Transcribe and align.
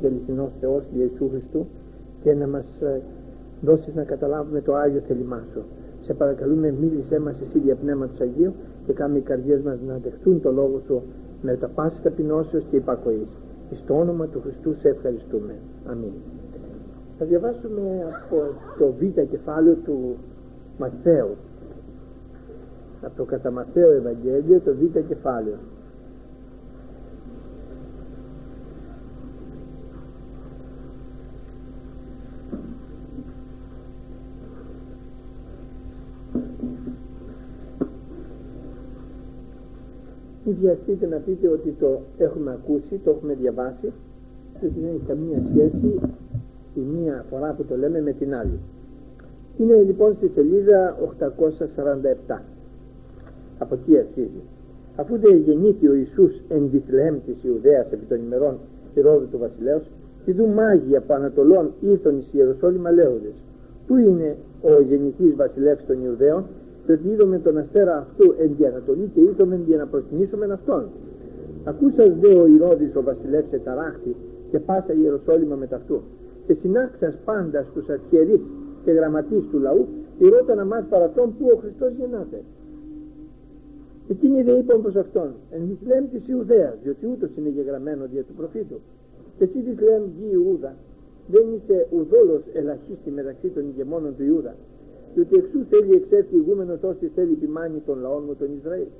και 0.00 0.06
αληθινός 0.06 0.50
Θεός 0.60 0.84
Ιησού 0.94 1.28
Χριστού 1.28 1.66
και 2.22 2.34
να 2.34 2.46
μας 2.46 2.66
ε, 2.80 3.00
δώσεις 3.60 3.94
να 3.94 4.04
καταλάβουμε 4.04 4.60
το 4.60 4.74
Άγιο 4.74 5.00
θέλημά 5.00 5.42
Σου. 5.52 5.62
Σε 6.04 6.14
παρακαλούμε 6.14 6.74
μίλησέ 6.80 7.18
μας 7.20 7.34
εσύ 7.48 7.58
για 7.58 7.74
πνεύμα 7.74 8.06
του 8.06 8.22
Αγίου 8.22 8.52
και 8.86 8.92
κάνε 8.92 9.18
οι 9.18 9.20
καρδιές 9.20 9.60
μας 9.62 9.78
να 9.86 9.98
δεχτούν 9.98 10.40
το 10.40 10.52
Λόγο 10.52 10.80
Σου 10.86 11.02
με 11.42 11.56
τα 11.56 11.68
πάση 11.68 12.02
ταπεινώσεως 12.02 12.64
και 12.70 12.76
υπακοής. 12.76 13.28
Στο 13.82 13.98
όνομα 13.98 14.26
του 14.26 14.40
Χριστού 14.40 14.74
σε 14.80 14.88
ευχαριστούμε. 14.88 15.54
Αμήν. 15.86 16.12
Θα 17.22 17.26
διαβάσουμε 17.26 17.82
από 18.24 18.36
το 18.78 18.92
β' 18.92 19.20
κεφάλαιο 19.30 19.74
του 19.74 20.16
Μαθαίου. 20.78 21.36
Από 23.02 23.16
το 23.16 23.24
κατά 23.24 23.50
Μαθαίο 23.50 23.90
Ευαγγέλιο 23.92 24.60
το 24.60 24.74
β' 24.74 24.98
κεφάλαιο. 25.08 25.56
Μην 40.44 40.56
βιαστείτε 40.60 41.06
να 41.06 41.16
πείτε 41.16 41.48
ότι 41.48 41.76
το 41.80 42.00
έχουμε 42.18 42.50
ακούσει, 42.50 43.00
το 43.04 43.10
έχουμε 43.10 43.34
διαβάσει 43.34 43.92
και 44.60 44.68
δεν 44.68 44.84
έχει 44.94 45.04
καμία 45.06 45.42
σχέση 45.50 46.00
η 46.74 46.80
μία 46.80 47.24
φορά 47.30 47.52
που 47.52 47.64
το 47.64 47.76
λέμε 47.76 48.00
με 48.00 48.12
την 48.12 48.34
άλλη. 48.34 48.58
Είναι 49.58 49.82
λοιπόν 49.82 50.14
στη 50.16 50.30
σελίδα 50.34 50.96
847. 52.28 52.38
Από 53.58 53.74
εκεί 53.74 53.98
αρχίζει. 53.98 54.42
Αφού 54.96 55.18
δεν 55.18 55.36
γεννήθη 55.36 55.88
ο 55.88 55.94
Ιησούς 55.94 56.32
εν 56.48 56.68
Βιθλεέμ 56.72 57.16
της 57.26 57.44
Ιουδαίας 57.44 57.86
επί 57.90 58.04
των 58.04 58.18
ημερών 58.26 58.58
Ηρώδου 58.94 59.28
του 59.30 59.38
Βασιλέως, 59.38 59.82
δου 60.26 60.46
μάγοι 60.46 60.96
από 60.96 61.14
Ανατολών 61.14 61.70
ήρθον 61.80 62.18
εις 62.18 62.28
Ιεροσόλυμα 62.32 62.90
λέγοντες. 62.90 63.32
Πού 63.86 63.96
είναι 63.96 64.36
ο 64.62 64.80
γεννηθής 64.80 65.34
βασιλεύς 65.36 65.86
των 65.86 66.04
Ιουδαίων, 66.04 66.44
διότι 66.86 67.08
είδαμε 67.08 67.38
τον 67.38 67.58
αστέρα 67.58 67.96
αυτού 67.96 68.34
εν 68.38 68.56
τη 68.56 68.66
Ανατολή 68.66 69.10
και 69.14 69.20
είδαμε 69.20 69.60
για 69.66 69.76
να 69.76 69.86
προσκυνήσουμε 69.86 70.46
αυτόν. 70.52 70.84
Ακούσας 71.64 72.12
δε 72.20 72.34
ο 72.34 72.46
Ηρώδης 72.46 72.96
ο 72.96 73.02
βασιλεύς 73.02 73.52
εταράχτη 73.52 74.16
και 74.50 74.58
πάσα 74.58 74.92
Ιεροσόλυμα 74.92 75.54
με 75.56 75.66
ταυτού 75.66 76.00
και 76.46 76.54
συνάξας 76.54 77.14
πάντα 77.24 77.66
στους 77.70 77.88
αρχιερείς 77.88 78.40
και 78.84 78.90
γραμματείς 78.90 79.42
του 79.50 79.58
λαού 79.58 79.86
ηρώταν 80.18 80.56
να 80.56 80.64
μας 80.64 80.84
παρατών 80.88 81.34
που 81.38 81.46
ο 81.54 81.56
Χριστός 81.56 81.92
γεννάται. 81.98 82.42
Εκείνοι 84.08 84.42
δε 84.42 84.52
είπαν 84.52 84.82
προς 84.82 84.96
αυτόν, 84.96 85.34
εν 85.50 85.62
Βηθλέμ 85.68 86.04
της 86.12 86.28
Ιουδαίας, 86.28 86.74
διότι 86.82 87.06
ούτως 87.06 87.30
είναι 87.36 87.48
γεγραμμένο 87.48 88.06
δια 88.12 88.22
του 88.22 88.34
προφήτου. 88.36 88.80
Και 89.38 89.44
εσύ 89.44 89.62
Βηθλέμ 89.62 90.02
γη 90.18 90.28
Ιούδα, 90.32 90.74
δεν 91.30 91.44
είσαι 91.54 91.86
ουδόλος 91.90 92.42
ελαχίστη 92.52 93.10
μεταξύ 93.10 93.48
των 93.48 93.62
ηγεμόνων 93.68 94.16
του 94.16 94.24
Ιούδα, 94.24 94.54
διότι 95.14 95.36
εξού 95.36 95.58
θέλει 95.70 95.94
εξέρθει 95.96 96.36
ηγούμενος 96.36 96.82
όσοι 96.82 97.10
θέλει 97.14 97.32
επιμάνει 97.32 97.82
των 97.86 98.00
λαών 98.00 98.22
μου 98.26 98.34
τον 98.34 98.48
Ισραήλ. 98.58 98.90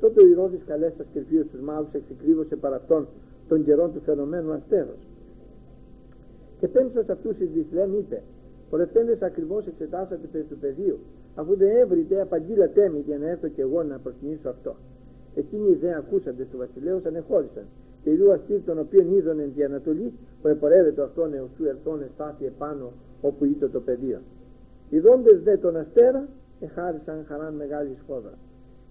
Τότε 0.00 0.22
ο 0.22 0.26
Ηρώδης 0.26 0.60
καλέσας 0.66 1.06
και 1.12 1.20
τους 1.52 1.60
μάγους 1.60 1.92
εξεκρίβωσε 1.92 2.56
παρά 2.56 2.76
αυτόν 2.76 3.06
των 3.48 3.64
καιρών 3.64 3.92
του 3.92 4.00
φαινομένου 4.00 4.52
αστέρος. 4.52 5.00
Και 6.64 6.70
πέμψας 6.70 7.08
αυτούς 7.08 7.38
εις 7.38 7.50
Βηθλέμ 7.50 7.94
είπε, 7.94 8.22
πορευτέντες 8.70 9.22
ακριβώς 9.22 9.66
εξετάσατε 9.66 10.26
περί 10.32 10.44
του 10.44 10.58
πεδίου, 10.58 10.98
αφού 11.34 11.56
δεν 11.56 11.76
έβριτε 11.76 12.20
απαγγείλατε 12.20 12.88
με 12.88 12.98
για 12.98 13.18
να 13.18 13.28
έρθω 13.28 13.48
κι 13.48 13.60
εγώ 13.60 13.82
να 13.82 13.98
προσκυνήσω 13.98 14.48
αυτό. 14.48 14.76
Εκείνοι 15.34 15.70
οι 15.70 15.74
δε 15.74 15.94
ακούσαντες 15.94 16.46
του 16.50 16.58
βασιλέως 16.58 17.04
ανεχώρησαν, 17.04 17.64
και 18.02 18.10
ειδού 18.10 18.32
αστήρ 18.32 18.60
τον 18.64 18.78
οποίον 18.78 19.16
είδον 19.16 19.40
εν 19.40 19.54
τη 19.54 19.64
Ανατολή, 19.64 20.12
που 20.42 20.48
επορεύεται 20.48 21.02
αυτόν 21.02 21.34
εωσού 21.34 21.64
ερθόν 21.64 22.02
εστάθη 22.02 22.44
επάνω 22.44 22.92
όπου 23.20 23.44
ήταν 23.44 23.70
το 23.70 23.80
πεδίο. 23.80 24.18
Ιδώντες 24.90 25.42
δε 25.42 25.56
τον 25.56 25.76
αστέρα, 25.76 26.28
εχάρισαν 26.60 27.24
χαράν 27.28 27.54
μεγάλη 27.54 27.96
σφόδρα. 28.02 28.38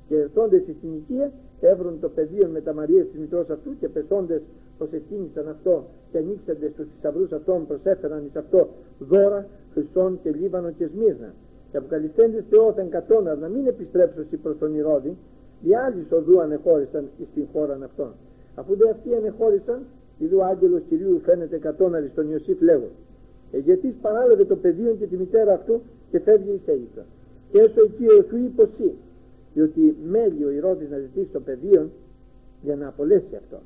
Και 0.08 0.16
ερθόντες 0.16 0.62
στην 0.62 0.94
οικία, 0.94 1.31
έβρουν 1.62 2.00
το 2.00 2.09
πεδίο 2.09 2.47
με 2.47 2.62
τα 2.62 2.74
Μαρία 2.74 3.03
της 3.03 3.20
μητρός 3.20 3.50
αυτού 3.50 3.78
και 3.80 3.90
πεσόντες 3.90 4.42
πως 4.84 4.94
εκκίνησαν 4.94 5.48
αυτό 5.56 5.86
και 6.12 6.18
ανοίξαντες 6.18 6.72
στους 6.72 6.88
θησαυρούς 6.96 7.32
αυτών 7.32 7.68
προσέφεραν 7.68 8.26
εις 8.26 8.36
αυτό 8.36 8.68
δώρα, 9.00 9.48
χρυσών 9.74 10.20
και 10.24 10.32
λίβανο 10.32 10.72
και 10.78 10.86
σμύρνα. 10.94 11.34
Και 11.72 11.78
αποκαλυφθέντες 11.78 12.44
Θεόθεν 12.50 12.90
κατώναρ 12.90 13.38
να 13.38 13.48
μην 13.48 13.68
επιστρέψωσι 13.68 14.36
προς 14.38 14.58
τον 14.58 14.76
Ηρώδη, 14.76 15.18
οι 15.62 15.76
άλλοι 15.76 16.08
οδού 16.10 16.42
ανεχώρησαν 16.42 17.04
εις 17.18 17.28
την 17.34 17.46
χώρα 17.54 17.78
αυτών. 17.84 18.12
Αφού 18.56 18.76
δε 18.76 18.90
αυτοί 18.90 19.16
ανεχώρησαν, 19.16 19.80
ειδού 20.18 20.44
άγγελος 20.44 20.82
Κυρίου 20.90 21.20
φαίνεται 21.26 21.58
κατώναρη 21.58 22.10
στον 22.12 22.30
Ιωσήφ 22.32 22.62
λέγον. 22.62 22.94
Ε, 23.52 23.58
γιατί 23.58 23.96
παράλαβε 24.02 24.46
το 24.46 24.56
πεδίο 24.56 24.96
και 25.00 25.06
τη 25.06 25.16
μητέρα 25.18 25.54
αυτού 25.54 25.82
και 26.12 26.20
φεύγει 26.20 26.52
εις 26.52 26.68
Αίγυπτο. 26.68 27.02
Και 27.52 27.60
έσω 27.60 27.82
εκεί 27.84 28.06
ο 28.06 28.24
σου 28.30 28.38
υποσύ, 28.38 28.92
διότι 29.54 29.96
μέλει 30.10 30.44
ο 30.46 30.50
Ηρώδης 30.50 30.90
να 30.90 30.98
ζητήσει 30.98 31.30
το 31.32 31.40
πεδίο 31.40 31.90
για 32.62 32.76
να 32.76 32.88
απολέσει 32.88 33.36
αυτό. 33.36 33.58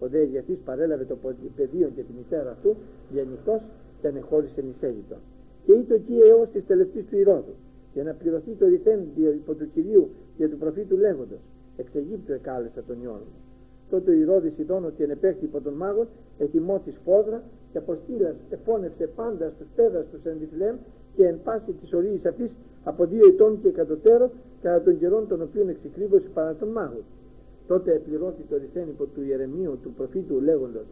Ο 0.00 0.08
δε 0.08 0.22
γιατί 0.22 0.52
παρέλαβε 0.64 1.04
το 1.04 1.16
πεδίο 1.56 1.88
και 1.94 2.02
τη 2.02 2.12
μητέρα 2.16 2.56
του 2.62 2.76
νυχτός 3.12 3.60
και 4.00 4.08
ανεχώρησε 4.08 4.60
εις 4.60 4.82
Αίγυπτο. 4.82 5.16
Και 5.64 5.72
ήτο 5.72 5.94
εκεί 5.94 6.16
έως 6.30 6.48
της 6.52 6.66
τελευταίας 6.66 7.04
του 7.04 7.16
Ηρώδου 7.16 7.54
για 7.94 8.02
να 8.02 8.12
πληρωθεί 8.12 8.50
το 8.50 8.66
ρηθέν 8.66 9.00
υπό 9.16 9.54
του 9.54 9.70
Κυρίου 9.74 10.08
για 10.36 10.48
του 10.48 10.56
προφήτου 10.58 10.96
λέγοντος 10.96 11.38
εξ 11.76 11.94
Αιγύπτου 11.94 12.32
εκάλεσα 12.32 12.82
τον 12.86 12.96
ιόν 13.02 13.20
μου 13.24 13.48
τότε 13.90 14.10
ο 14.10 14.14
Ηρώδης 14.14 14.58
ειδών 14.58 14.84
ότι 14.84 15.02
ενεπέχθη 15.02 15.44
υπό 15.44 15.60
τον 15.60 15.72
μάγον 15.72 16.06
ετοιμό 16.38 16.80
της 16.84 16.94
φόδρα 17.04 17.42
και 17.72 17.78
αποστήλας 17.78 18.34
εφώνευσε 18.50 19.06
πάντα 19.06 19.52
στους 19.54 19.66
πέδας 19.76 20.04
του 20.12 20.18
Σενδιφλέμ 20.22 20.76
και 21.16 21.26
εν 21.26 21.40
πάση 21.44 21.72
της 21.72 21.92
ορίης 21.92 22.24
αυτής 22.26 22.50
από 22.84 23.04
δύο 23.04 23.26
ετών 23.26 23.60
και 23.62 23.68
εκατοτέρω 23.68 24.30
κατά 24.62 24.82
των 24.82 24.98
καιρών 24.98 25.28
των 25.28 25.42
οποίων 25.42 25.68
εξεκρίβωσε 25.68 26.28
παρά 26.34 26.54
τον 26.54 26.68
μάγον. 26.68 27.04
Τότε 27.68 27.92
επληρώθη 27.92 28.42
το 28.50 28.56
ρηθέν 28.56 28.88
υπό 28.88 29.04
του 29.04 29.22
Ιερεμίου 29.22 29.78
του 29.82 29.92
προφήτου 29.96 30.40
λέγοντος 30.40 30.86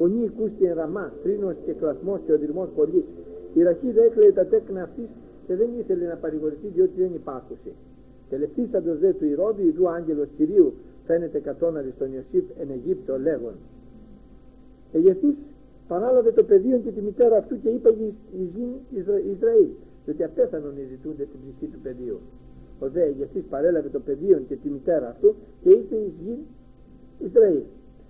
φωνή 0.00 0.28
κούστη 0.28 0.64
εν 0.64 0.74
ραμά, 0.74 1.12
τρίνος 1.22 1.56
και 1.64 1.72
κλασμός 1.72 2.20
και 2.26 2.32
οδυρμός 2.32 2.68
πολύ. 2.76 3.04
Η 3.54 3.62
ραχή 3.62 3.90
δε 3.90 4.02
έκλαιε 4.04 4.32
τα 4.32 4.44
τέκνα 4.46 4.82
αυτής 4.82 5.08
και 5.46 5.56
δεν 5.56 5.68
ήθελε 5.78 6.06
να 6.06 6.16
παρηγορηθεί 6.16 6.68
διότι 6.74 7.00
δεν 7.02 7.14
υπάρχουσε. 7.14 7.70
Τελευταίσταντος 8.30 8.98
δε 8.98 9.12
του 9.12 9.24
Ηρώδη, 9.24 9.62
ειδού 9.62 9.88
άγγελος 9.88 10.28
Κυρίου 10.36 10.72
φαίνεται 11.06 11.38
κατώναρη 11.38 11.92
στον 11.96 12.12
Ιωσήφ 12.12 12.44
εν 12.60 12.70
Αιγύπτο 12.70 13.18
λέγον 13.18 13.54
Εγεθής 14.92 15.36
παράλαβε 15.88 16.32
το 16.32 16.44
πεδίο 16.44 16.78
και 16.78 16.90
τη 16.90 17.00
μητέρα 17.00 17.36
αυτού 17.36 17.60
και 17.60 17.68
είπα 17.68 17.90
εις 18.90 19.04
Ισραήλ 19.34 19.68
διότι 20.04 20.24
απέθανον 20.24 20.76
οι 20.76 20.84
ζητούνται 20.90 21.24
την 21.24 21.40
ψυχή 21.42 21.66
του 21.72 21.78
πεδίου 21.82 22.18
ο 22.80 22.88
δε 22.88 23.02
Εγεθής 23.02 23.44
παρέλαβε 23.50 23.88
το 23.88 24.00
πεδίο 24.00 24.38
και 24.48 24.56
τη 24.56 24.68
μητέρα 24.68 25.08
αυτού 25.08 25.34
και 25.62 25.70
είπε 25.70 25.96
εις 25.96 26.12
γη 26.24 26.38
Ισραήλ 27.18 27.62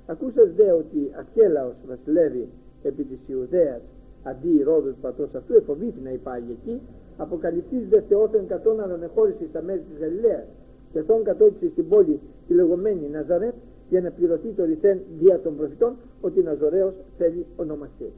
ακούσας 0.07 0.49
δε 0.57 0.71
ότι 0.73 1.13
Αχέλαος 1.21 1.75
βασιλεύει 1.89 2.49
επί 2.83 3.03
της 3.05 3.19
Ιουδαίας 3.27 3.81
αντί 4.23 4.49
η 4.59 4.63
Ρόδος 4.63 4.95
πατός 5.01 5.35
αυτού 5.35 5.55
εφοβήθη 5.55 6.01
να 6.01 6.11
υπάγει 6.11 6.57
εκεί 6.61 6.81
αποκαλυφθείς 7.17 7.89
δε 7.89 8.01
Θεόθεν 8.01 8.47
κατών 8.47 8.81
ανεχώρηση 8.81 9.47
στα 9.49 9.63
μέρη 9.63 9.83
της 9.91 9.99
Γαλιλαίας 10.01 10.47
και 10.93 11.03
τον 11.03 11.25
κατόκισε 11.25 11.69
στην 11.73 11.89
πόλη 11.89 12.21
τη 12.47 12.55
λεγόμενη 12.55 13.09
Ναζαρέτ 13.13 13.55
για 13.89 14.01
να 14.01 14.11
πληρωθεί 14.11 14.49
το 14.49 14.65
ρηθέν 14.65 15.01
δια 15.19 15.41
των 15.41 15.57
προφητών 15.57 15.97
ότι 16.21 16.43
Ναζωραίος 16.43 16.95
θέλει 17.19 17.47
ονομασία. 17.57 18.13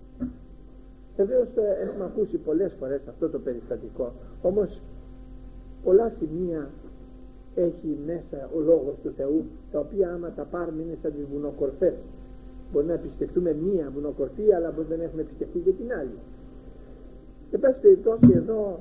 Βεβαίως 1.16 1.48
ε, 1.56 1.82
έχουμε 1.82 2.04
ακούσει 2.04 2.36
πολλές 2.36 2.72
φορές 2.78 3.00
αυτό 3.08 3.28
το 3.28 3.38
περιστατικό, 3.38 4.12
όμως 4.42 4.80
πολλά 5.84 6.12
σημεία 6.18 6.70
έχει 7.54 7.98
μέσα 8.06 8.48
ο 8.56 8.60
Λόγος 8.60 8.94
του 9.02 9.12
Θεού, 9.16 9.44
τα 9.72 9.78
οποία 9.78 10.12
άμα 10.12 10.30
τα 10.30 10.42
πάρουμε 10.42 10.82
είναι 10.82 10.98
σαν 11.02 11.12
τις 11.12 11.24
βουνοκορφές. 11.32 11.94
Μπορεί 12.72 12.86
να 12.86 12.96
πιστευτούμε 12.96 13.52
μία 13.52 13.90
βουνοκορφή, 13.94 14.52
αλλά 14.54 14.70
μπορεί 14.70 14.86
να 14.88 14.96
δεν 14.96 15.04
έχουμε 15.04 15.22
πιστευτεί 15.22 15.58
και 15.58 15.70
την 15.70 15.92
άλλη. 15.92 16.18
Και 17.50 17.58
πάση 17.58 17.78
περιπτώσει 17.80 18.32
εδώ 18.34 18.78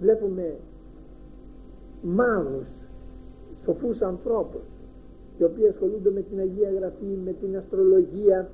βλέπουμε 0.00 0.56
μάγους 2.02 2.66
σοφούς 3.64 4.00
ανθρώπους 4.00 4.60
οι 5.38 5.44
οποίοι 5.44 5.66
ασχολούνται 5.66 6.10
με 6.10 6.20
την 6.20 6.38
Αγία 6.38 6.70
Γραφή, 6.70 7.18
με 7.24 7.32
την 7.32 7.56
αστρολογία, 7.56 8.48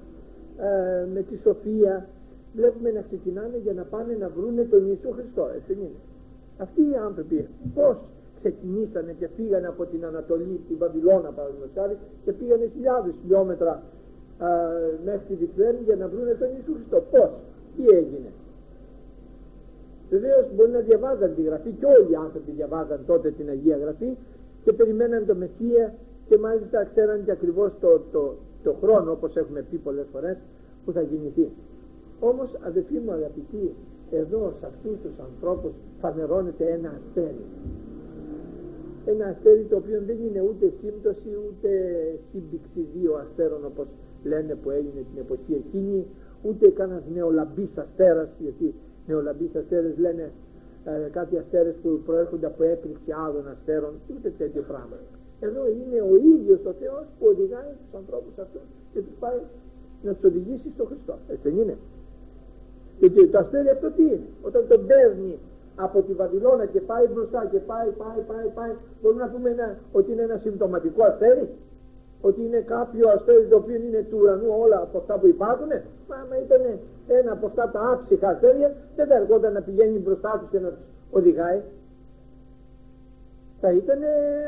ε, 0.58 1.06
με 1.14 1.22
τη 1.22 1.36
σοφία 1.36 2.08
βλέπουμε 2.54 2.90
να 2.90 3.00
ξεκινάνε 3.00 3.58
για 3.62 3.72
να 3.72 3.82
πάνε 3.82 4.16
να 4.20 4.28
βρούνε 4.28 4.62
τον 4.62 4.86
Ιησού 4.86 5.10
Χριστό, 5.12 5.50
έτσι 5.56 5.72
είναι. 5.72 5.90
Αυτοί 6.58 6.80
οι 6.80 6.96
άνθρωποι 7.06 7.48
πώς 7.74 7.96
ξεκινήσανε 8.38 9.12
και 9.18 9.28
πήγανε 9.36 9.66
από 9.66 9.84
την 9.84 10.04
Ανατολή, 10.04 10.60
την 10.68 10.76
Βαβυλώνα 10.78 11.30
παραδείγματος 11.30 11.96
και 12.24 12.32
πήγανε 12.32 12.70
χιλιάδες 12.74 13.14
χιλιόμετρα 13.20 13.82
ε, 14.40 14.46
μέχρι 15.04 15.24
τη 15.28 15.34
Βιθλέμ 15.34 15.76
για 15.84 15.96
να 15.96 16.08
βρούνε 16.08 16.34
τον 16.40 16.48
Ιησού 16.56 16.72
Χριστό. 16.74 16.98
Πώς, 17.10 17.30
τι 17.76 17.84
έγινε. 18.00 18.30
Βεβαίως 20.10 20.46
μπορεί 20.54 20.70
να 20.70 20.78
διαβάζαν 20.78 21.34
τη 21.34 21.42
γραφή 21.42 21.70
και 21.70 21.86
όλοι 21.86 22.10
οι 22.12 22.14
άνθρωποι 22.14 22.50
διαβάζαν 22.50 23.00
τότε 23.06 23.30
την 23.30 23.48
Αγία 23.48 23.76
Γραφή 23.76 24.10
και 24.64 24.72
περιμέναν 24.72 25.26
το 25.26 25.34
Μεσσία 25.34 25.94
και 26.28 26.38
μάλιστα 26.38 26.84
ξέραν 26.84 27.24
και 27.24 27.30
ακριβώς 27.30 27.72
το, 27.80 28.00
το, 28.12 28.34
το 28.62 28.72
χρόνο 28.82 29.12
όπως 29.12 29.36
έχουμε 29.36 29.60
πει 29.70 29.76
πολλές 29.76 30.06
φορές 30.12 30.36
που 30.84 30.92
θα 30.92 31.00
γεννηθεί. 31.00 31.48
Όμως 32.20 32.48
αδελφοί 32.66 32.98
μου 32.98 33.12
αγαπητοί 33.12 33.74
εδώ 34.10 34.52
σε 34.60 34.66
αυτούς 34.66 34.96
τους 35.02 35.18
ανθρώπους 35.18 35.72
φανερώνεται 36.00 36.64
ένα 36.70 36.90
αστέρι. 36.98 37.44
Ένα 39.04 39.26
αστέρι 39.26 39.64
το 39.70 39.76
οποίο 39.76 40.02
δεν 40.06 40.18
είναι 40.26 40.40
ούτε 40.40 40.72
σύμπτωση 40.80 41.30
ούτε 41.46 41.70
σύμπηξη 42.30 42.80
δύο 42.94 43.14
αστέρων 43.14 43.64
όπως 43.64 43.86
λένε 44.24 44.54
που 44.54 44.70
έγινε 44.70 45.00
την 45.10 45.18
εποχή 45.24 45.54
εκείνη 45.62 46.06
ούτε 46.42 46.68
κανένας 46.68 47.02
νεολαμπής 47.14 47.72
αστέρας 47.76 48.28
γιατί 48.38 48.74
νεολαμπείς 49.06 49.54
αστέρες 49.54 49.98
λένε 49.98 50.30
ε, 50.84 51.08
κάτι 51.12 51.38
αστέρες 51.38 51.74
που 51.82 52.00
προέρχονται 52.06 52.46
από 52.46 52.62
έκρηξη 52.62 53.10
άλλων 53.24 53.48
αστέρων 53.48 53.92
ούτε 54.16 54.32
τέτοιο 54.38 54.62
πράγμα. 54.62 54.96
Εδώ 55.40 55.62
είναι 55.66 56.00
ο 56.10 56.16
ίδιος 56.34 56.60
ο 56.64 56.72
Θεός 56.80 57.04
που 57.18 57.26
οδηγάει 57.32 57.72
τους 57.82 57.94
ανθρώπους 58.00 58.38
αυτούς 58.38 58.66
και 58.92 59.00
τους 59.00 59.16
πάει 59.18 59.40
να 60.02 60.14
τους 60.14 60.24
οδηγήσει 60.24 60.68
στο 60.74 60.84
Χριστό. 60.84 61.18
Έτσι 61.28 61.48
δεν 61.48 61.58
είναι. 61.62 61.76
Γιατί 62.98 63.26
το 63.26 63.38
αστέρι 63.38 63.68
αυτό 63.68 63.90
τι 63.90 64.02
είναι; 64.02 64.26
Όταν 64.42 64.64
τον 64.68 64.86
παίρνει 64.86 65.38
από 65.76 66.02
τη 66.02 66.12
Βαβυλώνα 66.12 66.66
και 66.66 66.80
πάει 66.80 67.06
μπροστά 67.06 67.48
και 67.50 67.58
πάει, 67.58 67.88
πάει, 67.88 68.20
πάει, 68.26 68.48
πάει, 68.54 68.72
μπορούμε 69.02 69.22
να 69.22 69.28
πούμε 69.28 69.50
ένα, 69.50 69.76
ότι 69.92 70.12
είναι 70.12 70.22
ένα 70.22 70.36
συμπτωματικό 70.42 71.04
αστέρι; 71.04 71.48
Ότι 72.20 72.40
είναι 72.44 72.60
κάποιο 72.60 73.08
αστέρι 73.08 73.46
το 73.46 73.56
οποίο 73.56 73.74
είναι 73.74 74.06
του 74.10 74.18
ουρανού 74.20 74.50
όλα 74.64 74.78
από 74.80 74.98
αυτά 74.98 75.14
που 75.18 75.26
υπάρχουν; 75.26 75.68
Μα 76.08 76.16
άμα 76.16 76.36
ήταν 76.44 76.60
ένα 77.06 77.32
από 77.32 77.46
αυτά 77.46 77.70
τα 77.70 77.80
άψυχα 77.92 78.28
αστέρια, 78.28 78.74
δεν 78.96 79.06
θα 79.06 79.14
έρχονταν 79.14 79.52
να 79.52 79.60
πηγαίνει 79.60 79.98
μπροστά 79.98 80.38
τους 80.40 80.48
και 80.50 80.58
να 80.58 80.68
τους 80.68 80.84
οδηγάει. 81.10 81.60
Θα 83.60 83.70
ήταν, 83.72 83.98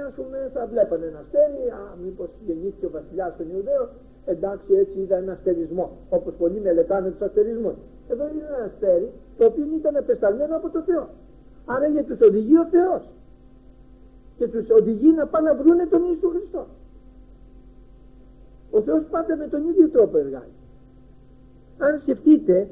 ας 0.09 0.13
πούμε, 0.17 0.51
θα 0.55 0.67
βλέπανε 0.73 1.07
ένα 1.07 1.19
αστέρι, 1.25 1.71
α, 1.79 1.81
μήπως 2.05 2.29
γεννήθηκε 2.47 2.87
ο 2.87 2.91
βασιλιάς 2.91 3.37
των 3.37 3.47
Ιουδαίων, 3.55 3.89
εντάξει 4.33 4.73
έτσι 4.73 5.01
είδα 5.01 5.17
ένα 5.17 5.33
αστερισμό, 5.33 5.87
όπως 6.11 6.35
πολλοί 6.39 6.61
μελετάνε 6.61 7.11
τους 7.11 7.21
αστερισμούς. 7.21 7.75
Εδώ 8.09 8.25
είναι 8.29 8.45
ένα 8.49 8.65
αστέρι 8.65 9.11
το 9.39 9.45
οποίο 9.47 9.65
ήταν 9.77 9.97
απεσταλμένο 9.97 10.57
από 10.57 10.69
τον 10.71 10.83
Θεό. 10.83 11.09
Άρα 11.67 11.87
για 11.87 12.05
τους 12.05 12.21
οδηγεί 12.21 12.59
ο 12.59 12.67
Θεός. 12.71 13.03
Και 14.39 14.49
τους 14.49 14.67
οδηγεί 14.71 15.11
να 15.13 15.27
πάνε 15.27 15.51
να 15.51 15.57
βρούνε 15.57 15.87
τον 15.87 16.03
Ιησού 16.09 16.29
Χριστό. 16.29 16.67
Ο 18.71 18.81
Θεός 18.81 19.03
πάντα 19.11 19.37
με 19.37 19.47
τον 19.47 19.69
ίδιο 19.69 19.89
τρόπο 19.89 20.19
εργάζει. 20.19 20.57
Αν 21.79 22.01
σκεφτείτε 22.03 22.69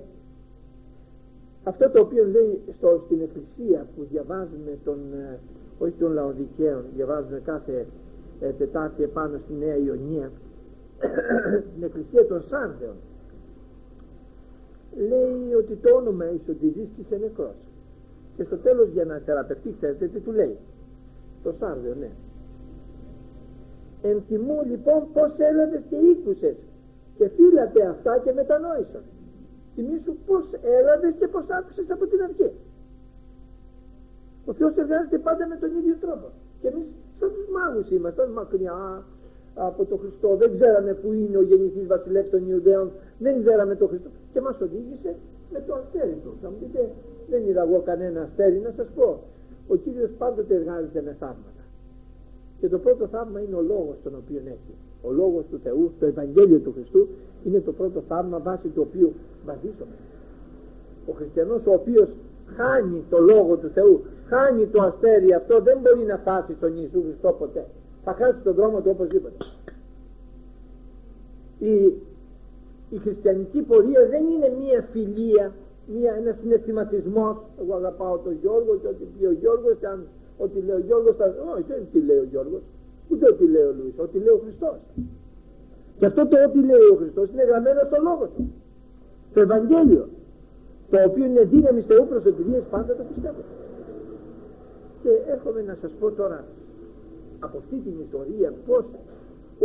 αυτό 1.64 1.90
το 1.90 2.00
οποίο 2.00 2.24
λέει 2.24 2.60
στο, 2.76 3.02
στην 3.04 3.20
Εκκλησία 3.20 3.86
που 3.96 4.06
διαβάζουμε 4.10 4.78
τον, 4.84 4.98
ε, 5.12 5.38
όχι 5.78 5.92
των 5.92 6.12
Λαοδικαίων, 6.12 6.84
διαβάζουμε 6.96 7.40
κάθε 7.44 7.86
ε, 8.40 8.50
Τετάρτη 8.50 9.02
επάνω 9.02 9.38
στη 9.44 9.52
Νέα 9.64 9.76
Ιωνία, 9.76 10.30
στην 11.70 11.82
Εκκλησία 11.82 12.26
των 12.26 12.42
Σάρδεων, 12.48 12.96
λέει 14.96 15.54
ότι 15.54 15.74
το 15.74 15.96
όνομα 15.96 16.24
είσαι 16.24 17.16
νεκρός. 17.20 17.56
Και 18.36 18.44
στο 18.44 18.56
τέλος 18.56 18.88
για 18.88 19.04
να 19.04 19.18
θεραπευτεί, 19.24 19.74
ξέρετε 19.76 20.06
τι 20.06 20.20
του 20.20 20.32
λέει. 20.32 20.56
Το 21.42 21.54
Σάρδεο, 21.58 21.94
ναι. 21.94 22.10
Εν 24.02 24.22
θυμού 24.28 24.62
λοιπόν 24.70 25.00
πως 25.12 25.32
έλαβες 25.38 25.82
και 25.90 25.96
ήκουσες 25.96 26.56
και 27.16 27.28
φύλατε 27.28 27.86
αυτά 27.86 28.18
και 28.24 28.32
μετανόησαν. 28.32 29.02
Θυμήσου 29.74 30.16
πως 30.26 30.44
έλαβες 30.62 31.14
και 31.18 31.28
πως 31.28 31.44
άκουσες 31.48 31.90
από 31.90 32.06
την 32.06 32.22
αρχή. 32.22 32.50
Ο 34.44 34.52
Θεός 34.52 34.76
εργάζεται 34.76 35.18
πάντα 35.18 35.46
με 35.46 35.56
τον 35.56 35.70
ίδιο 35.78 35.96
τρόπο. 36.00 36.26
Και 36.60 36.68
εμείς 36.68 36.86
σαν 37.18 37.30
τους 37.34 37.48
μάγους 37.54 37.90
ήμασταν 37.90 38.30
μακριά 38.30 39.04
από 39.56 39.84
τον 39.84 39.98
Χριστό. 39.98 40.36
Δεν 40.36 40.50
ξέραμε 40.54 40.92
που 40.92 41.12
είναι 41.12 41.36
ο 41.36 41.42
γεννηθής 41.42 41.86
βασιλεύς 41.86 42.30
των 42.30 42.48
Ιουδαίων. 42.48 42.90
Δεν 43.18 43.34
ξέραμε 43.42 43.74
τον 43.74 43.88
Χριστό. 43.88 44.08
Και 44.32 44.40
μας 44.40 44.60
οδήγησε 44.60 45.14
με 45.52 45.62
το 45.66 45.74
αστέρι 45.74 46.16
του. 46.24 46.30
Θα 46.42 46.48
μου 46.50 46.56
πείτε, 46.60 46.90
δεν 47.30 47.40
είδα 47.48 47.62
εγώ 47.62 47.78
κανένα 47.84 48.20
αστέρι. 48.22 48.58
Να 48.58 48.72
σας 48.76 48.86
πω, 48.96 49.20
ο 49.68 49.76
Κύριος 49.76 50.10
πάντοτε 50.18 50.54
εργάζεται 50.54 51.02
με 51.06 51.16
θαύματα. 51.20 51.62
Και 52.60 52.68
το 52.68 52.78
πρώτο 52.78 53.06
θαύμα 53.06 53.40
είναι 53.40 53.56
ο 53.56 53.62
λόγος 53.72 53.96
τον 54.04 54.14
οποίο 54.22 54.40
έχει. 54.44 54.74
Ο 55.02 55.10
λόγος 55.12 55.44
του 55.50 55.58
Θεού, 55.62 55.92
το 55.98 56.06
Ευαγγέλιο 56.06 56.58
του 56.58 56.72
Χριστού 56.72 57.08
είναι 57.44 57.60
το 57.60 57.72
πρώτο 57.72 58.02
θαύμα 58.08 58.38
βάσει 58.38 58.68
του 58.68 58.86
οποίου 58.88 59.12
βασίζομαι. 59.46 59.96
Ο 61.06 61.12
χριστιανός 61.12 61.60
ο 61.66 61.72
οποίος 61.72 62.08
χάνει 62.56 63.04
το 63.10 63.18
λόγο 63.18 63.56
του 63.56 63.68
Θεού, 63.74 64.02
χάνει 64.28 64.66
το 64.66 64.82
αστέρι 64.82 65.32
αυτό 65.32 65.60
δεν 65.60 65.78
μπορεί 65.82 66.04
να 66.06 66.16
φτάσει 66.18 66.54
στον 66.54 66.72
Ιησού 66.76 67.02
Χριστό 67.02 67.32
ποτέ. 67.38 67.64
Θα 68.06 68.14
χάσει 68.20 68.40
τον 68.44 68.54
δρόμο 68.54 68.80
του 68.80 68.90
οπωσδήποτε. 68.96 69.36
Η, 71.58 71.74
η 72.94 72.96
χριστιανική 73.04 73.60
πορεία 73.62 74.02
δεν 74.12 74.24
είναι 74.32 74.48
μία 74.60 74.80
φιλία, 74.92 75.52
μία, 75.94 76.12
ένα 76.20 76.36
συναισθηματισμός. 76.40 77.36
Εγώ 77.60 77.74
αγαπάω 77.74 78.18
τον 78.18 78.34
Γιώργο 78.40 78.72
και 78.80 78.86
ό,τι 78.86 79.04
πει 79.12 79.24
ο 79.26 79.32
Γιώργος, 79.40 79.76
αν 79.92 80.06
ότι 80.38 80.58
λέει 80.66 80.76
ο 80.76 80.82
Γιώργος, 80.86 81.16
θα... 81.16 81.34
όχι 81.54 81.64
δεν 81.68 81.86
τι 81.92 82.00
λέει 82.00 82.18
ο 82.18 82.26
Γιώργος, 82.30 82.62
ούτε 83.10 83.24
ό,τι 83.32 83.44
λέει 83.54 83.62
ο 83.70 83.74
Λουίς, 83.78 83.94
ό,τι 83.96 84.18
λέει 84.18 84.34
ο 84.38 84.40
Χριστός. 84.44 84.78
Και 85.98 86.06
αυτό 86.06 86.26
το 86.26 86.36
ό,τι 86.46 86.60
λέει 86.70 86.84
ο 86.92 86.96
Χριστός 87.00 87.26
είναι 87.32 87.44
γραμμένο 87.44 87.80
στο 87.90 87.98
Λόγο 88.02 88.24
του. 88.34 88.42
Το 89.34 89.40
Ευαγγέλιο. 89.40 90.08
Το 90.90 90.96
οποίο 91.08 91.24
είναι 91.24 91.42
δύναμη 91.42 91.80
Θεού 91.80 92.06
προς 92.08 92.24
εμπειρίες 92.24 92.62
πάντα 92.70 92.92
το 92.94 93.04
πιστεύω. 93.10 93.42
Και 95.02 95.10
έρχομαι 95.32 95.62
να 95.62 95.76
σας 95.80 95.90
πω 96.00 96.10
τώρα 96.10 96.44
από 97.40 97.58
αυτή 97.58 97.76
την 97.86 97.94
ιστορία 98.04 98.52
πως 98.66 98.84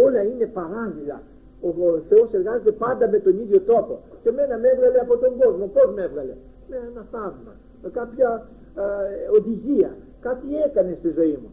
όλα 0.06 0.22
είναι 0.24 0.46
παράλληλα. 0.46 1.22
Ο 1.62 1.72
Θεός 2.10 2.34
εργάζεται 2.34 2.72
πάντα 2.72 3.10
με 3.10 3.20
τον 3.20 3.40
ίδιο 3.44 3.60
τρόπο. 3.60 4.00
Και 4.24 4.30
εμένα 4.30 4.58
με 4.58 4.68
έβγαλε 4.68 5.00
από 5.00 5.18
τον 5.18 5.32
κόσμο. 5.42 5.66
Πώς 5.76 5.88
με 5.96 6.02
έβγαλε; 6.02 6.34
Με 6.70 6.76
ένα 6.90 7.06
θαύμα. 7.12 7.54
Με 7.84 7.90
κάποια 7.90 8.48
ε, 8.76 9.38
οδηγία. 9.38 9.92
Κάτι 10.22 10.48
έκανε 10.66 10.96
στη 11.00 11.10
ζωή 11.18 11.38
μου. 11.42 11.52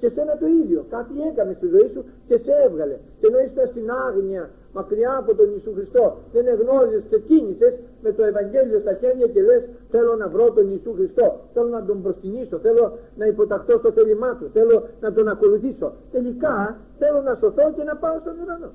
Και 0.00 0.08
σένα 0.14 0.34
το 0.42 0.46
ίδιο. 0.46 0.80
Κάτι 0.90 1.14
έκανε 1.30 1.52
στη 1.58 1.66
ζωή 1.74 1.88
σου 1.94 2.02
και 2.28 2.36
σε 2.44 2.52
έβγαλε. 2.66 2.96
Και 3.20 3.26
ενώ 3.30 3.38
είσαι 3.38 3.66
στην 3.72 3.86
άγνοια, 4.06 4.50
μακριά 4.72 5.12
από 5.22 5.34
τον 5.34 5.48
Ιησού 5.54 5.72
Χριστό, 5.76 6.16
δεν 6.32 6.46
εγνώριζες 6.46 7.02
και 7.10 7.18
κίνησες 7.28 7.74
με 8.04 8.10
το 8.12 8.22
Ευαγγέλιο 8.30 8.78
στα 8.84 8.92
χέρια 9.00 9.26
και 9.26 9.42
λες 9.42 9.62
θέλω 9.90 10.16
να 10.16 10.28
βρω 10.28 10.50
τον 10.50 10.70
Ιησού 10.70 10.92
Χριστό, 10.94 11.40
θέλω 11.54 11.68
να 11.68 11.84
τον 11.84 12.02
προσκυνήσω, 12.02 12.58
θέλω 12.58 12.98
να 13.16 13.26
υποταχθώ 13.26 13.78
στο 13.78 13.90
θέλημά 13.92 14.36
του, 14.36 14.50
θέλω 14.52 14.82
να 15.00 15.12
τον 15.12 15.28
ακολουθήσω. 15.28 15.92
Τελικά 16.12 16.76
θέλω 16.98 17.20
να 17.22 17.34
σωθώ 17.34 17.72
και 17.76 17.82
να 17.82 17.96
πάω 17.96 18.18
στον 18.20 18.34
ουρανό. 18.42 18.70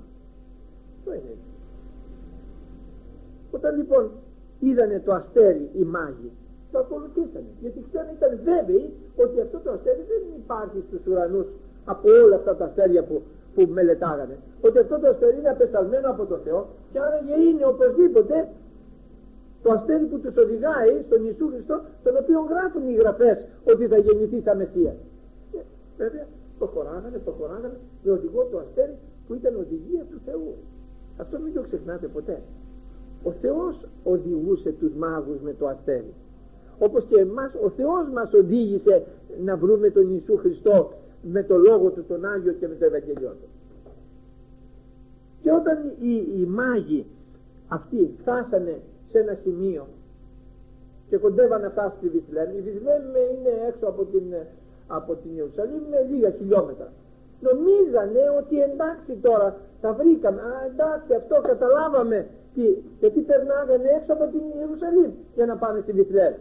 Αυτό 0.98 1.14
είναι. 1.14 1.36
Όταν 3.52 3.76
λοιπόν 3.76 4.12
είδανε 4.60 5.02
το 5.06 5.14
αστέρι 5.14 5.70
οι 5.74 5.84
μάγοι 5.84 6.32
το 6.72 6.80
ακολουθήσανε. 6.80 7.52
Γιατί 7.62 7.80
ξέρουν 7.88 8.12
ήταν 8.20 8.32
βέβαιοι 8.50 8.86
ότι 9.24 9.42
αυτό 9.46 9.58
το 9.66 9.70
αστέρι 9.72 10.04
δεν 10.12 10.22
υπάρχει 10.42 10.80
στους 10.88 11.02
ουρανούς 11.08 11.48
από 11.86 12.08
όλα 12.24 12.36
αυτά 12.36 12.56
τα 12.56 12.66
αστέρια 12.66 13.04
που, 13.04 13.22
που 13.56 13.62
μελετάγανε. 13.78 14.38
Ότι 14.62 14.78
αυτό 14.80 14.96
το 15.00 15.08
αστέρι 15.08 15.38
είναι 15.40 15.50
απεσταλμένο 15.50 16.08
από 16.10 16.24
τον 16.26 16.40
Θεό 16.46 16.68
και 16.92 17.00
άραγε 17.00 17.36
είναι 17.50 17.66
οπωσδήποτε 17.74 18.36
το 19.64 19.72
αστέρι 19.72 20.06
που 20.06 20.20
τους 20.20 20.36
οδηγάει 20.44 20.94
στον 21.08 21.20
Ιησού 21.26 21.48
Χριστό, 21.52 21.76
τον 22.04 22.14
οποίο 22.22 22.40
γράφουν 22.52 22.84
οι 22.90 22.94
γραφές 23.02 23.38
ότι 23.72 23.84
θα 23.88 23.98
γεννηθεί 23.98 24.42
σαν 24.46 24.58
Μεσσίας. 24.58 24.98
Και 25.52 25.60
βέβαια 25.98 26.26
το 26.60 26.66
χωράγανε, 26.66 27.18
το 27.26 27.32
χωράγανε 27.32 27.78
με 28.04 28.12
οδηγό 28.12 28.42
το 28.52 28.58
αστέρι 28.58 28.96
που 29.28 29.34
ήταν 29.34 29.56
οδηγία 29.56 30.04
του 30.12 30.20
Θεού. 30.26 30.54
Αυτό 31.18 31.40
μην 31.40 31.54
το 31.54 31.62
ξεχνάτε 31.62 32.08
ποτέ. 32.08 32.42
Ο 33.24 33.32
Θεός 33.42 33.76
οδηγούσε 34.04 34.72
τους 34.80 34.94
μάγους 34.94 35.40
με 35.42 35.54
το 35.60 35.68
αστέρι 35.68 36.14
όπως 36.80 37.06
και 37.10 37.20
εμάς 37.20 37.52
ο 37.66 37.70
Θεός 37.70 38.10
μας 38.14 38.34
οδήγησε 38.34 39.06
να 39.44 39.58
βρούμε 39.58 39.90
τον 39.90 40.10
Ιησού 40.12 40.38
Χριστό 40.38 40.92
με 41.22 41.44
το 41.44 41.58
Λόγο 41.58 41.90
Του 41.90 42.04
τον 42.08 42.26
Άγιο 42.26 42.54
και 42.54 42.68
με 42.68 42.76
το 42.76 42.86
Ευαγγελιό 42.86 43.30
Του 43.30 43.48
και 45.42 45.52
όταν 45.52 45.78
οι, 46.00 46.14
οι 46.40 46.46
μάγοι 46.46 47.06
αυτοί 47.68 48.16
φτάσανε 48.22 48.82
σε 49.14 49.20
ένα 49.24 49.36
σημείο 49.44 49.84
και 51.10 51.18
κοντεύαν 51.18 51.62
να 51.62 51.70
φτάσουν 51.70 51.98
στη 51.98 52.08
Βιθλέμ 52.16 52.50
η 52.58 52.62
Βιθλέμ 52.68 53.04
είναι 53.34 53.54
έξω 53.70 53.86
από 53.92 54.02
την, 54.12 54.28
από 54.98 55.12
την 55.22 55.30
Ιερουσαλήμ 55.38 55.84
με 55.94 56.00
λίγα 56.10 56.30
χιλιόμετρα. 56.38 56.90
Νομίζανε 57.48 58.24
ότι 58.40 58.56
εντάξει 58.70 59.14
τώρα 59.28 59.48
τα 59.82 59.90
βρήκαμε 60.00 60.42
α, 60.42 60.54
εντάξει 60.72 61.12
αυτό 61.22 61.36
καταλάβαμε. 61.50 62.18
Τι, 62.56 62.66
γιατί 63.00 63.20
περνάγανε 63.30 63.90
έξω 63.98 64.12
από 64.18 64.26
την 64.34 64.44
Ιερουσαλήμ 64.60 65.12
για 65.36 65.46
να 65.46 65.56
πάνε 65.62 65.80
στη 65.86 65.92
Βιθλέμ 66.00 66.34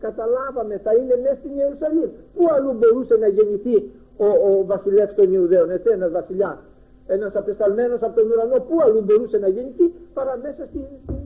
καταλάβαμε 0.00 0.74
θα 0.84 0.92
είναι 0.98 1.16
μέσα 1.22 1.38
στην 1.42 1.52
Ιερουσαλήμ. 1.60 2.10
Πού 2.34 2.42
αλλού 2.54 2.72
μπορούσε 2.78 3.14
να 3.16 3.28
γεννηθεί 3.36 3.76
ο, 4.16 4.26
ο 4.48 4.64
βασιλεύς 4.64 5.14
των 5.14 5.32
Ιουδαίων, 5.32 5.70
έτσι 5.70 5.88
ένας 5.92 6.10
βασιλιάς, 6.10 6.58
ένας 7.06 7.34
απεσταλμένος 7.34 8.02
από 8.02 8.14
τον 8.20 8.30
ουρανό, 8.30 8.58
πού 8.68 8.76
αλλού 8.84 9.00
μπορούσε 9.06 9.38
να 9.38 9.48
γεννηθεί 9.48 9.86
παρά 10.14 10.38
μέσα 10.42 10.62
στην, 10.70 10.84
στην 11.02 11.14
ε, 11.14 11.25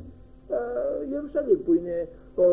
Ιερουσαλήμ 1.11 1.59
που 1.65 1.73
είναι 1.75 2.09
ο, 2.35 2.45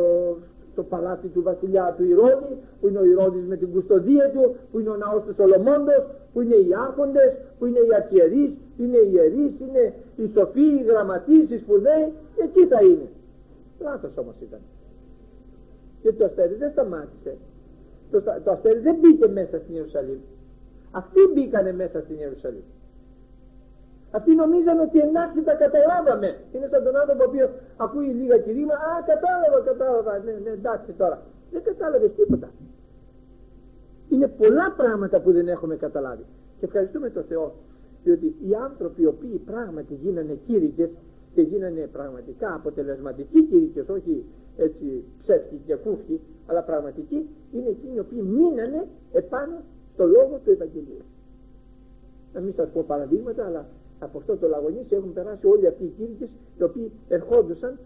στο 0.71 0.83
παλάτι 0.83 1.27
του 1.27 1.41
βασιλιά 1.41 1.93
του 1.97 2.03
Ηρώδη, 2.03 2.53
που 2.79 2.87
είναι 2.87 2.99
ο 2.99 3.05
Ηρώδης 3.05 3.45
με 3.47 3.55
την 3.55 3.71
κουστοδία 3.71 4.31
του, 4.31 4.55
που 4.71 4.79
είναι 4.79 4.89
ο 4.89 4.95
ναός 4.95 5.23
του 5.23 5.33
Σολομώντος, 5.33 6.03
που 6.33 6.41
είναι 6.41 6.55
οι 6.55 6.69
άρχοντες, 6.87 7.31
που 7.59 7.65
είναι 7.65 7.79
οι 7.79 7.93
αρχιερείς, 7.95 8.51
είναι 8.77 8.97
οι 8.97 9.09
ιερείς, 9.13 9.53
είναι 9.59 9.93
οι 10.15 10.25
σοφοί, 10.35 10.67
οι 10.79 10.83
γραμματείς, 10.87 11.49
οι 11.49 11.57
σπουδαίοι, 11.57 12.13
εκεί 12.43 12.65
θα 12.65 12.79
είναι. 12.83 13.07
Λάθος 13.79 14.11
όμως 14.15 14.35
ήταν. 14.41 14.59
Και 16.01 16.13
το 16.13 16.25
αστέρι 16.25 16.53
δεν 16.53 16.71
σταμάτησε. 16.71 17.37
Το, 18.11 18.21
το 18.43 18.51
αστέρι 18.51 18.79
δεν 18.79 18.95
μπήκε 19.01 19.27
μέσα 19.27 19.59
στην 19.59 19.75
Ιερουσαλήμ. 19.75 20.19
Αυτοί 20.91 21.19
μπήκανε 21.33 21.73
μέσα 21.73 22.01
στην 22.01 22.15
Ιερουσαλήμ. 22.19 22.67
Αυτοί 24.11 24.35
νομίζαν 24.35 24.79
ότι 24.79 24.99
εντάξει 24.99 25.41
τα 25.43 25.53
καταλάβαμε. 25.53 26.29
Είναι 26.53 26.67
σαν 26.71 26.83
τον 26.83 26.95
άνθρωπο 27.01 27.23
που 27.31 27.37
ακούει 27.77 28.05
λίγα 28.05 28.37
κηρύγμα. 28.37 28.73
Α, 28.73 28.91
κατάλαβα, 29.11 29.59
κατάλαβα. 29.69 30.11
Ναι, 30.25 30.31
ναι, 30.43 30.49
εντάξει 30.49 30.91
τώρα. 30.91 31.21
Δεν 31.51 31.63
κατάλαβες 31.63 32.11
τίποτα. 32.15 32.49
Είναι 34.09 34.27
πολλά 34.27 34.73
πράγματα 34.77 35.21
που 35.21 35.31
δεν 35.31 35.47
έχουμε 35.47 35.75
καταλάβει. 35.75 36.25
Και 36.59 36.65
ευχαριστούμε 36.65 37.09
τον 37.09 37.23
Θεό. 37.23 37.53
Διότι 38.03 38.25
οι 38.25 38.55
άνθρωποι 38.55 39.01
οι 39.01 39.05
οποίοι 39.05 39.41
πράγματι 39.45 39.93
γίνανε 39.93 40.33
κήρυκες 40.47 40.89
και 41.33 41.41
γίνανε 41.41 41.89
πραγματικά 41.91 42.53
αποτελεσματικοί 42.53 43.43
κήρυκες, 43.43 43.87
όχι 43.89 44.25
έτσι 44.57 45.03
ψεύτικοι 45.21 45.61
και 45.65 45.75
κούφοι, 45.75 46.19
αλλά 46.47 46.61
πραγματικοί, 46.63 47.29
είναι 47.51 47.69
εκείνοι 47.69 47.95
οι 47.95 47.99
οποίοι 47.99 48.21
μείνανε 48.25 48.87
επάνω 49.11 49.55
στο 49.93 50.05
λόγο 50.05 50.39
του 50.43 50.51
Ευαγγελίου. 50.51 51.05
Να 52.33 52.39
μην 52.39 52.53
σας 52.53 52.69
πω 52.73 52.83
παραδείγματα, 52.87 53.45
αλλά 53.45 53.65
από 53.99 54.17
αυτό 54.17 54.35
το 54.37 54.47
λαγωνίσι 54.47 54.95
έχουν 54.95 55.13
περάσει 55.13 55.45
όλοι 55.47 55.67
αυτοί 55.67 55.83
οι 55.83 55.93
κήρυκες 55.97 56.29
οι 56.57 56.63
οποίοι 56.63 56.91
ερχόντουσαν 57.07 57.77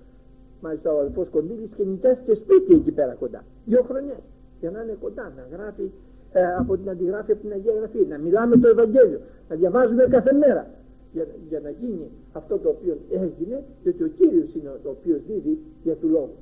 μάλιστα 0.61 0.93
ο 0.93 0.99
αδελφός 0.99 1.27
Κοντήλης 1.29 1.69
και 1.75 1.83
νοικιάστηκε 1.83 2.33
σπίτι 2.33 2.73
εκεί 2.73 2.91
πέρα 2.91 3.13
κοντά. 3.13 3.43
Δύο 3.65 3.81
χρονιές 3.87 4.23
για 4.59 4.71
να 4.71 4.81
είναι 4.81 4.97
κοντά 5.01 5.33
να 5.37 5.57
γράφει 5.57 5.91
ε, 6.31 6.55
από 6.61 6.77
την 6.77 6.89
αντιγράφη 6.89 7.31
από 7.31 7.41
την 7.41 7.51
Αγία 7.51 7.73
Γραφή 7.73 8.05
να 8.09 8.17
μιλάμε 8.17 8.55
το 8.57 8.67
Ευαγγέλιο 8.67 9.19
να 9.49 9.55
διαβάζουμε 9.55 10.03
κάθε 10.05 10.33
μέρα 10.33 10.69
για, 11.13 11.25
για 11.49 11.59
να 11.59 11.69
γίνει 11.69 12.07
αυτό 12.31 12.57
το 12.57 12.69
οποίο 12.69 12.97
έγινε 13.09 13.63
διότι 13.83 14.03
ο 14.03 14.07
Κύριος 14.07 14.55
είναι 14.55 14.69
ο 14.69 14.89
οποίος 14.89 15.19
δίδει 15.27 15.59
για 15.83 15.95
του 15.95 16.07
λόγους. 16.07 16.41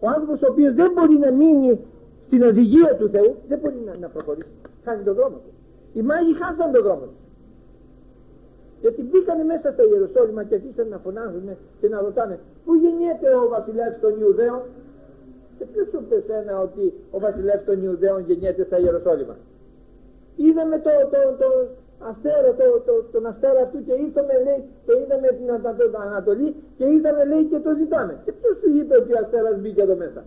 Ο 0.00 0.08
άνθρωπος 0.08 0.42
ο 0.42 0.46
οποίος 0.50 0.74
δεν 0.74 0.92
μπορεί 0.94 1.18
να 1.18 1.30
μείνει 1.32 1.80
στην 2.26 2.42
οδηγία 2.42 2.96
του 2.96 3.08
Θεού 3.08 3.34
δεν 3.48 3.58
μπορεί 3.58 3.80
να, 3.86 3.96
να 3.96 4.08
προχωρήσει. 4.08 4.48
Χάνει 4.84 5.02
τον 5.02 5.14
δρόμο 5.14 5.36
του. 5.36 5.50
Οι 5.92 6.02
μάγοι 6.02 6.32
χάσαν 6.40 6.72
τον 6.72 6.82
δρόμο 6.82 7.04
του 7.10 7.25
γιατί 8.80 9.02
μπήκανε 9.08 9.44
μέσα 9.52 9.72
στο 9.72 9.82
Ιεροσόλυμα 9.92 10.42
και 10.44 10.54
αρχίσαν 10.54 10.88
να 10.88 10.98
φωνάζουν 11.04 11.46
και 11.80 11.88
να 11.88 11.98
ρωτάνε 12.00 12.38
πού 12.64 12.74
γεννιέται 12.74 13.28
ο 13.42 13.48
βασιλεύς 13.54 14.00
των 14.00 14.12
Ιουδαίων; 14.20 14.62
Και 15.58 15.64
ποιος 15.70 15.86
σου 15.90 15.98
είπε 16.02 16.16
σένα 16.28 16.54
ότι 16.66 16.84
ο 17.10 17.18
βασιλεύς 17.18 17.64
των 17.64 17.82
Ιουδαίων 17.82 18.20
γεννιέται 18.28 18.64
στα 18.64 18.78
Ιεροσόλυμα; 18.78 19.36
Είδαμε 20.36 20.76
το, 20.86 20.90
το, 21.12 21.20
το 21.42 21.48
αστέρα, 22.10 22.50
το, 22.60 22.66
το, 22.86 22.94
τον 23.12 23.26
αστέρα 23.26 23.60
αυτού 23.66 23.78
και 23.86 23.94
ήρθαμε 24.04 24.34
λέει 24.46 24.60
και 24.86 24.92
είδαμε 25.00 25.28
την 25.38 25.48
Ανατολή 26.06 26.48
και 26.76 26.86
είδαμε 26.94 27.24
λέει 27.24 27.44
και 27.50 27.58
το 27.66 27.70
ζητάμε 27.80 28.14
και 28.24 28.32
ποιος 28.38 28.54
σου 28.60 28.68
είπε 28.78 28.94
ότι 29.00 29.12
ο 29.12 29.18
αστέρας 29.22 29.56
μπήκε 29.60 29.82
εδώ 29.82 29.96
μέσα; 29.96 30.22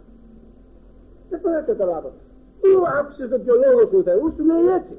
Δεν 1.29 1.39
μπορώ 1.41 1.55
να 1.55 1.61
καταλάβω. 1.61 2.11
Πού 2.61 2.69
άκουσες 2.99 3.31
ότι 3.37 3.49
ο 3.55 3.57
λόγος 3.65 3.87
του 3.91 4.03
Θεού 4.03 4.33
σου 4.35 4.43
λέει 4.49 4.65
έτσι 4.77 4.95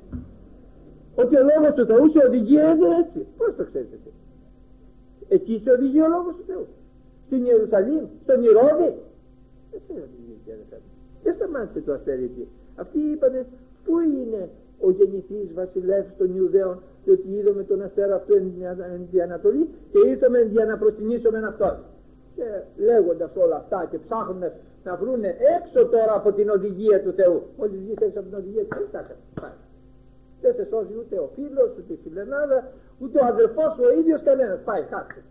ότι 1.23 1.35
ο 1.41 1.45
λόγος 1.51 1.73
του 1.77 1.85
Θεού 1.91 2.05
σε 2.11 2.21
οδηγεί 2.27 2.59
έτσι. 3.03 3.21
Πώς 3.39 3.51
το 3.57 3.65
ξέρετε 3.71 3.97
εσύ; 3.99 4.11
Εκεί 5.37 5.55
σε 5.65 5.71
οδηγεί 5.77 6.01
ο 6.07 6.09
λόγος 6.15 6.35
του 6.39 6.45
Θεού. 6.51 6.67
Στην 7.27 7.45
Ιερουσαλήμ, 7.45 8.05
στον 8.25 8.39
Ηρώδη. 8.49 8.91
Δεν 9.71 9.81
σε 9.87 9.93
οδηγεί 10.07 10.33
εκεί 10.39 10.51
αδερφέ. 10.57 10.79
Δεν 11.25 11.35
σταμάτησε 11.35 11.81
το 11.87 11.93
αστέρι 11.93 12.25
εκεί. 12.31 12.45
Αυτοί 12.83 12.99
είπανε 13.13 13.41
πού 13.85 13.95
είναι 14.01 14.43
ο 14.87 14.91
γεννηθής 14.91 15.49
βασιλεύς 15.55 16.11
των 16.19 16.37
Ιουδαίων 16.37 16.77
και 17.05 17.11
ότι 17.11 17.29
είδαμε 17.37 17.63
τον 17.63 17.83
αστέρα 17.83 18.15
αυτό 18.15 18.37
εν 18.37 19.09
την 19.11 19.23
Ανατολή 19.23 19.69
και 19.93 20.09
ήρθαμε 20.09 20.41
για 20.41 20.65
να 20.65 20.79
προσκυνήσουμε 20.79 21.39
αυτόν. 21.53 21.77
Και 22.37 22.45
λέγοντας 22.77 23.31
όλα 23.37 23.57
αυτά 23.57 23.89
και 23.91 23.99
ψάχνουν 23.99 24.43
να 24.85 24.97
βρουν 24.97 25.25
έξω 25.25 25.87
τώρα 25.95 26.15
από 26.15 26.33
την 26.33 26.49
οδηγία 26.51 27.03
του 27.03 27.13
Θεού. 27.13 27.43
Μόλις 27.59 27.79
βγεις 27.81 27.97
έξω 28.01 28.19
από 28.21 28.29
την 28.29 28.39
οδηγία 28.39 28.65
του 28.65 28.89
Θεού, 28.91 29.05
δεν 30.41 30.55
σε 30.55 30.65
σώζει 30.71 30.95
ούτε 30.99 31.19
ο 31.19 31.31
φίλος, 31.35 31.71
ούτε 31.79 31.93
η 31.93 31.99
φιλενάδα, 32.03 32.73
ούτε 32.99 33.19
ο 33.19 33.25
αδερφός 33.25 33.79
ο 33.79 33.99
ίδιος 33.99 34.23
κανένας. 34.23 34.61
Πάει, 34.65 34.83
χάθηκε. 34.91 35.23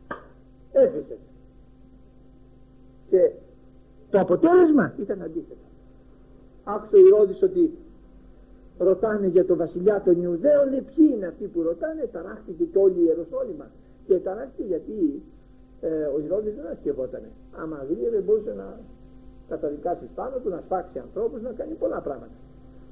Έφυσε. 0.71 1.17
Και 3.09 3.31
το 4.09 4.19
αποτέλεσμα 4.19 4.93
ήταν 4.99 5.21
αντίθετο. 5.21 5.65
Άκουσε 6.63 6.95
ο 6.95 6.99
Ηρώδης 6.99 7.41
ότι 7.41 7.77
ρωτάνε 8.77 9.27
για 9.27 9.45
τον 9.45 9.57
βασιλιά 9.57 10.01
των 10.05 10.21
Ιουδαίων, 10.23 10.69
λέει 10.69 10.81
ποιοι 10.81 11.11
είναι 11.13 11.27
αυτοί 11.27 11.45
που 11.45 11.61
ρωτάνε, 11.61 12.09
ταράχτηκε 12.11 12.63
και 12.63 12.77
όλη 12.77 12.99
η 12.99 13.03
Ιεροσόλυμα. 13.05 13.67
Και 14.07 14.15
ταράχτηκε 14.19 14.63
γιατί 14.63 15.23
ε, 15.81 16.03
ο 16.03 16.19
Ηρώδης 16.25 16.55
δεν 16.55 16.67
ασκευότανε. 16.71 17.31
Άμα 17.61 17.85
δεν 18.11 18.23
μπορούσε 18.23 18.53
να 18.53 18.79
καταδικάσεις 19.49 20.09
πάνω 20.15 20.37
του, 20.37 20.49
να 20.49 20.61
σφάξει 20.65 20.99
ανθρώπους, 20.99 21.41
να 21.41 21.51
κάνει 21.51 21.73
πολλά 21.73 21.99
πράγματα. 22.01 22.37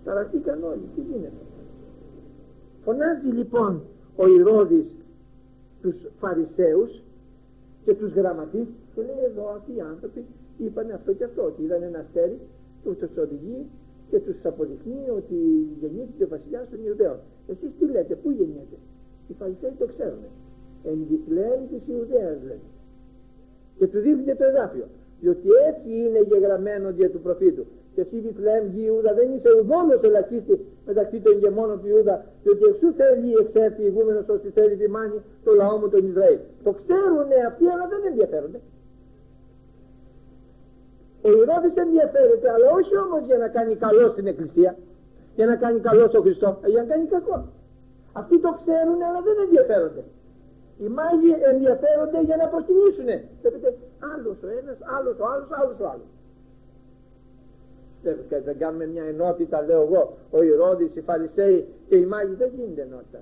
Ταραχτήκαν 0.03 0.63
όλοι. 0.63 0.89
Τι 0.95 1.01
γίνεται; 1.01 1.41
Φωνάζει 2.87 3.31
λοιπόν 3.39 3.81
ο 4.15 4.27
Ηρώδης 4.27 4.95
τους 5.81 5.95
Φαρισαίους 6.19 6.91
και 7.85 7.93
τους 7.93 8.11
γραμματείς 8.11 8.67
και 8.93 9.01
λέει 9.01 9.23
εδώ 9.31 9.45
αυτοί 9.57 9.71
οι 9.75 9.81
άνθρωποι 9.91 10.25
είπαν 10.57 10.91
αυτό 10.91 11.13
και 11.13 11.23
αυτό 11.23 11.41
ότι 11.43 11.63
είδαν 11.63 11.81
ένας 11.83 12.05
αστέρι 12.05 12.37
που 12.83 12.95
τους 12.99 13.17
οδηγεί 13.23 13.59
και 14.09 14.19
τους 14.19 14.37
αποδεικνύει 14.43 15.09
ότι 15.19 15.37
γεννήθηκε 15.81 16.23
ο 16.23 16.27
βασιλιάς 16.27 16.65
των 16.71 16.79
Ιουδαίων. 16.85 17.19
Εσείς 17.51 17.69
τι 17.79 17.85
λέτε, 17.93 18.15
πού 18.15 18.29
γεννιέται; 18.37 18.77
Οι 19.27 19.33
Φαρισαίοι 19.39 19.73
το 19.79 19.85
ξέρουν. 19.93 20.23
Εν 20.83 20.97
Βιθλεέμ 21.09 21.59
της 21.71 21.83
Ιουδαίας 21.87 22.37
λένε. 22.47 22.69
Και 23.77 23.87
του 23.87 23.99
δείχνει 23.99 24.35
το 24.35 24.45
εδάφιο. 24.51 24.87
Διότι 25.21 25.47
έτσι 25.69 25.89
είναι 26.03 26.21
γεγραμμένο 26.31 26.91
δια 26.91 27.09
του 27.09 27.21
προφήτου 27.25 27.65
και 27.93 28.01
εσύ 28.01 28.19
Βιθλεέμ 28.19 28.63
γη 28.73 28.83
Ιούδα 28.85 29.13
δεν 29.13 29.27
είσαι 29.35 29.49
ουδόλως 29.59 30.01
ελαχίστης 30.03 30.59
μεταξύ 30.87 31.17
των 31.23 31.31
ηγεμόνων 31.35 31.77
του 31.81 31.87
Ιούδα 31.93 32.15
διότι 32.43 32.63
εξού 32.71 32.87
θέλει 32.99 33.29
εξέρθει 33.43 33.83
ηγούμενος 33.89 34.25
όσοι 34.35 34.47
θέλει 34.57 34.87
μάνη 34.95 35.17
το 35.45 35.51
λαό 35.59 35.75
μου 35.79 35.87
τον 35.93 36.01
Ισραήλ. 36.09 36.39
Το 36.65 36.71
ξέρουν 36.79 37.29
αυτοί 37.49 37.65
αλλά 37.73 37.85
δεν 37.93 38.01
ενδιαφέρονται. 38.09 38.59
Ο 41.27 41.29
Ηρώδης 41.39 41.75
ενδιαφέρεται 41.85 42.47
αλλά 42.53 42.67
όχι 42.79 42.95
όμως 43.05 43.21
για 43.29 43.37
να 43.43 43.47
κάνει 43.55 43.73
καλό 43.85 44.05
στην 44.13 44.25
Εκκλησία 44.31 44.71
για 45.37 45.45
να 45.51 45.55
κάνει 45.63 45.79
καλό 45.89 46.05
στον 46.11 46.21
Χριστό 46.25 46.49
για 46.73 46.81
να 46.83 46.87
κάνει 46.91 47.05
κακό. 47.15 47.37
Αυτοί 48.19 48.35
το 48.45 48.51
ξέρουν 48.59 48.99
αλλά 49.07 49.19
δεν 49.27 49.35
ενδιαφέρονται. 49.45 50.03
Οι 50.81 50.87
μάγοι 50.97 51.31
ενδιαφέρονται 51.51 52.19
για 52.29 52.37
να 52.41 52.45
προσκυνήσουν 52.51 53.09
βλέπετε 53.41 53.69
άλλος 54.13 54.37
ο 54.45 54.47
ένας 54.59 54.77
άλλος 54.95 55.15
ο 55.23 55.25
άλλος 55.33 55.49
άλλος 55.59 55.77
ο 55.83 55.85
άλλος 55.93 56.09
δεν, 58.03 58.15
δεν 58.45 58.57
κάνουμε 58.57 58.85
μια 58.85 59.03
ενότητα 59.03 59.61
λέω 59.67 59.81
εγώ. 59.81 60.17
Ο 60.31 60.43
Ηρώδης, 60.43 60.95
οι 60.95 61.01
Φαρισαίοι 61.01 61.65
και 61.89 61.95
οι 61.95 62.05
Μάγοι 62.05 62.33
δεν 62.37 62.49
γίνεται 62.55 62.81
ενότητα. 62.81 63.19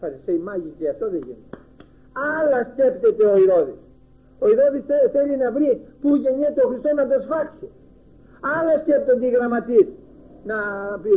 Φαρισαίοι, 0.00 0.38
Μάγοι 0.38 0.74
και 0.78 0.88
αυτό 0.88 1.10
δεν 1.10 1.20
γίνεται. 1.24 1.56
Άλλα 2.38 2.58
σκέπτεται 2.72 3.24
ο 3.32 3.36
Ηρώδης. 3.44 3.80
Ο 4.38 4.46
Ηρώδης 4.52 4.84
θέλει 5.12 5.36
να 5.36 5.48
βρει 5.56 5.70
που 6.00 6.08
γεννιέται 6.16 6.60
ο 6.64 6.68
Χριστός 6.70 6.92
να 7.00 7.06
το 7.10 7.16
σφάξει. 7.26 7.68
Άλλα 8.56 8.74
σκέπτονται 8.82 9.26
οι 9.26 9.30
γραμματείς. 9.36 9.88
Να 10.50 10.58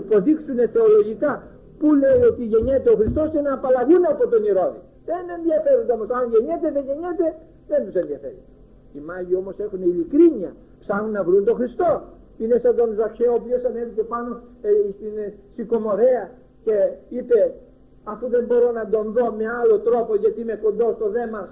υποδείξουν 0.01 0.58
θεολογικά 0.74 1.34
που 1.80 1.88
λέει 2.01 2.22
ότι 2.32 2.44
γεννιέται 2.44 2.89
ο 2.94 2.96
Χριστός 2.96 3.27
και 3.34 3.41
να 3.48 3.53
απαλλαγούν 3.53 4.03
από 4.13 4.24
τον 4.27 4.41
Ηρώδη. 4.44 4.82
Δεν 5.10 5.24
ενδιαφέρονται 5.38 5.94
όμως. 5.98 6.10
Αν 6.10 6.24
γεννιέται 6.34 6.68
δεν 6.75 6.84
γεννιέται 6.88 7.27
δεν 7.68 7.80
τους 7.86 7.96
ενδιαφέρει. 8.01 8.41
Οι 8.94 9.00
Μάγοι 9.00 9.36
όμως 9.36 9.56
έχουν 9.65 9.82
ειλικρίνεια. 9.82 10.51
Ψάχνουν 10.80 11.12
να 11.12 11.24
βρουν 11.24 11.46
τον 11.46 11.56
Χριστό 11.56 11.91
είναι 12.38 12.58
σαν 12.58 12.76
τον 12.76 12.94
Ζαχαίο 12.94 13.32
ο 13.32 13.36
οποίος 13.36 13.64
ανέβηκε 13.64 14.04
πάνω 14.04 14.42
ε, 14.62 14.70
στην 14.98 15.18
ε, 15.18 15.34
Σικομορέα 15.56 16.32
και 16.64 16.76
είπε 17.10 17.54
αφού 18.04 18.28
δεν 18.28 18.46
μπορώ 18.46 18.72
να 18.72 18.90
τον 18.90 19.12
δω 19.12 19.32
με 19.32 19.48
άλλο 19.60 19.80
τρόπο 19.80 20.16
γιατί 20.16 20.42
είμαι 20.42 20.56
κοντό 20.56 20.94
στο 20.98 21.10
δέμα 21.10 21.50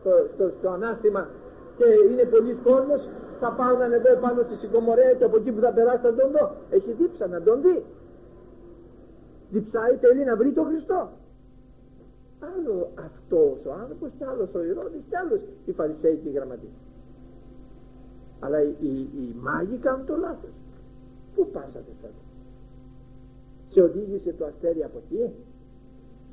στο, 0.00 0.10
στο, 0.34 0.52
στο 0.58 0.68
ανάστημα 0.70 1.28
και 1.76 1.86
είναι 2.10 2.24
πολύ 2.24 2.54
κόσμος 2.54 3.08
θα 3.40 3.50
πάω 3.52 3.76
να 3.76 3.84
ανεβώ 3.84 4.12
πάνω 4.20 4.42
στη 4.42 4.54
Σικομορέα 4.62 5.12
και 5.12 5.24
από 5.24 5.36
εκεί 5.36 5.52
που 5.52 5.60
θα 5.60 5.72
περάσει 5.72 6.02
θα 6.02 6.14
τον 6.14 6.30
δω 6.30 6.54
έχει 6.70 6.92
δίψα 6.92 7.26
να 7.26 7.42
τον 7.42 7.62
δει. 7.62 7.84
Διψάει 9.50 9.96
θέλει 9.96 10.24
να 10.24 10.36
βρει 10.36 10.52
τον 10.52 10.64
Χριστό. 10.66 11.08
Άλλο 12.54 12.90
αυτός 13.06 13.58
ο 13.66 13.72
άνθρωπος 13.82 14.10
και 14.18 14.24
άλλος 14.24 14.54
ο 14.54 14.62
Ηρώδης 14.62 15.02
και 15.08 15.16
άλλος 15.16 15.40
οι 15.64 15.72
Φαρισαίοι 15.72 16.16
και 16.22 16.28
οι 16.28 16.32
γραμματείς 16.32 16.74
αλλά 18.40 18.62
οι, 18.62 18.74
οι, 18.80 18.88
οι 18.90 19.34
μάγοι 19.40 19.76
κάνουν 19.76 20.06
το 20.06 20.16
λάθος 20.16 20.50
πού 21.34 21.50
πάσατε 21.52 21.92
τότε; 22.02 22.20
Σε 23.68 23.80
οδήγησε 23.82 24.34
το 24.38 24.44
αστέρι 24.44 24.84
από 24.84 24.98
εκεί; 25.04 25.32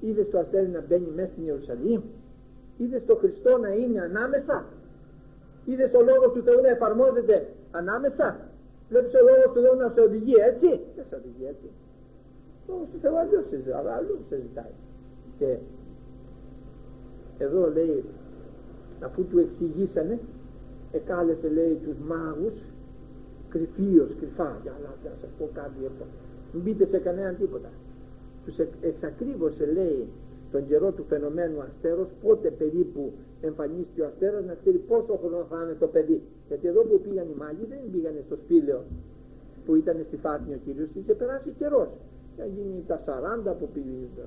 Είδες 0.02 0.30
το 0.30 0.40
αστέρι 0.40 0.68
να 0.68 0.82
μπαίνει 0.88 1.12
μέσα 1.16 1.30
στην 1.32 1.44
Ιερουσαλήμ; 1.46 2.02
Είδες 2.78 3.06
το 3.06 3.16
Χριστό 3.16 3.58
να 3.58 3.70
είναι 3.70 4.02
ανάμεσα; 4.02 4.66
Είδες 5.66 5.94
ο 5.94 6.02
λόγος 6.02 6.32
του 6.34 6.42
Θεού 6.44 6.62
να 6.62 6.70
εφαρμόζεται 6.70 7.48
ανάμεσα; 7.72 8.40
Βλέπεις 8.90 9.14
ο 9.14 9.24
λόγος 9.30 9.52
του 9.54 9.62
Θεού 9.62 9.76
να 9.76 9.90
σε 9.94 10.02
οδηγεί 10.02 10.36
έτσι; 10.50 10.70
Δεν 10.96 11.06
σε 11.10 11.16
οδηγεί 11.16 11.46
έτσι. 11.54 11.68
Ο 12.66 12.72
λόγος 12.72 12.88
του 12.92 13.00
Θεού 13.02 13.18
αλλιώς 13.18 13.44
συζητάει, 13.50 13.86
αλλού 13.98 14.20
συζητάει. 14.30 14.76
Και 15.38 15.58
εδώ 17.38 17.72
λέει, 17.72 18.04
αφού 19.02 19.26
του 19.26 19.40
εξηγήσανε, 19.40 20.20
εκάλεσε 20.92 21.48
λέει 21.50 21.80
τους 21.84 21.98
μάγους 22.08 22.54
κρυφίως, 23.50 24.10
κρυφά, 24.20 24.60
για 24.64 24.74
να 24.84 25.16
σας 25.22 25.30
πω 25.38 25.50
κάτι 25.54 25.86
αυτό. 25.92 26.06
Μην 26.54 26.62
μπείτε 26.64 26.86
σε 26.92 26.98
κανέναν 26.98 27.38
τίποτα. 27.38 27.70
Τους 28.46 28.56
εξακρίβωσε 28.82 29.66
λέει 29.66 30.08
τον 30.52 30.68
καιρό 30.68 30.92
του 30.92 31.04
φαινομένου 31.10 31.62
αστέρος, 31.62 32.08
πότε 32.24 32.50
περίπου 32.52 33.12
εμφανίστηκε 33.42 34.02
ο 34.02 34.06
αστέρας, 34.06 34.46
να 34.46 34.54
ξέρει 34.62 34.78
πόσο 34.78 35.20
χρόνο 35.22 35.46
θα 35.50 35.58
είναι 35.64 35.76
το 35.80 35.88
παιδί. 35.88 36.22
Γιατί 36.48 36.68
εδώ 36.68 36.82
που 36.82 37.00
πήγαν 37.04 37.28
οι 37.32 37.38
μάγοι 37.38 37.66
δεν 37.70 37.80
πήγανε 37.92 38.22
στο 38.26 38.36
σπήλαιο 38.44 38.82
που 39.66 39.76
ήταν 39.76 39.96
στη 40.08 40.18
Φάτνη 40.18 40.54
ο 40.54 40.60
Κύριος, 40.66 40.90
είχε 40.94 41.14
περάσει 41.14 41.50
καιρός. 41.58 41.90
Είχε 42.34 42.46
γίνει 42.56 42.84
τα 42.88 42.98
40 43.06 43.56
που 43.60 43.70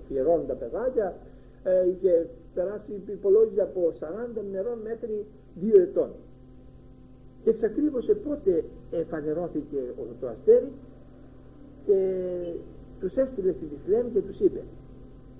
αφιερώνουν 0.02 0.47
τα 0.47 0.55
παιδάκια, 0.55 1.17
ε, 1.62 1.88
είχε 1.88 2.26
περάσει 2.55 2.93
υπολόγιζε 3.07 3.62
από 3.62 3.93
40 4.00 4.43
νερών 4.52 4.79
μέχρι 4.88 5.26
2 5.61 5.81
ετών. 5.81 6.11
Και 7.42 7.50
εξακρίβωσε 7.50 8.14
πότε 8.14 8.64
εφανερώθηκε 8.90 9.78
το 10.20 10.28
αστέρι 10.28 10.73
και 11.87 11.99
τους 13.00 13.14
έστειλε 13.14 13.52
στη 13.52 13.64
Βηθλέμ 13.66 14.12
και 14.12 14.20
τους 14.20 14.38
είπε 14.40 14.62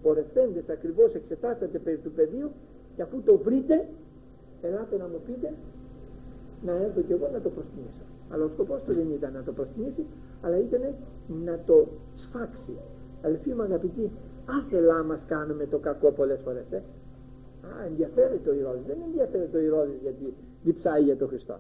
πορευτέντες 0.02 0.69
ακριβώς 0.69 1.14
εξετάσατε 1.14 1.78
περί 1.78 1.97
του 1.97 2.11
πεδίου 2.11 2.50
και 2.97 3.02
αφού 3.02 3.23
το 3.23 3.37
βρείτε 3.38 3.87
ελάτε 4.62 4.97
να 4.97 5.04
μου 5.04 5.21
πείτε 5.26 5.52
να 6.64 6.73
έρθω 6.73 7.00
κι 7.00 7.12
εγώ 7.12 7.28
να 7.33 7.40
το 7.40 7.49
προσκυνήσω 7.49 8.04
αλλά 8.30 8.45
ο 8.45 8.49
σκοπός 8.49 8.83
του 8.87 8.95
δεν 8.95 9.11
ήταν 9.11 9.33
να 9.33 9.42
το 9.42 9.52
προσκυνήσει 9.52 10.04
αλλά 10.42 10.59
ήταν 10.59 10.80
να 11.45 11.59
το 11.66 11.87
σφάξει 12.16 12.75
αδελφοί 13.23 13.50
μου 13.54 13.62
αγαπητοί 13.62 14.11
άθελά 14.59 15.04
μας 15.04 15.25
κάνουμε 15.26 15.66
το 15.66 15.78
κακό 15.78 16.11
πολλές 16.11 16.40
φορές 16.45 16.64
ε. 16.71 16.83
Α, 17.62 17.85
ενδιαφέρει 17.87 18.38
το 18.45 18.52
Ηρώδης. 18.52 18.83
Δεν 18.87 18.97
ενδιαφέρει 19.07 19.47
το 19.52 19.59
Ηρώδης 19.59 20.00
γιατί 20.02 20.35
διψάει 20.62 21.02
για 21.02 21.16
τον 21.16 21.28
Χριστό. 21.28 21.59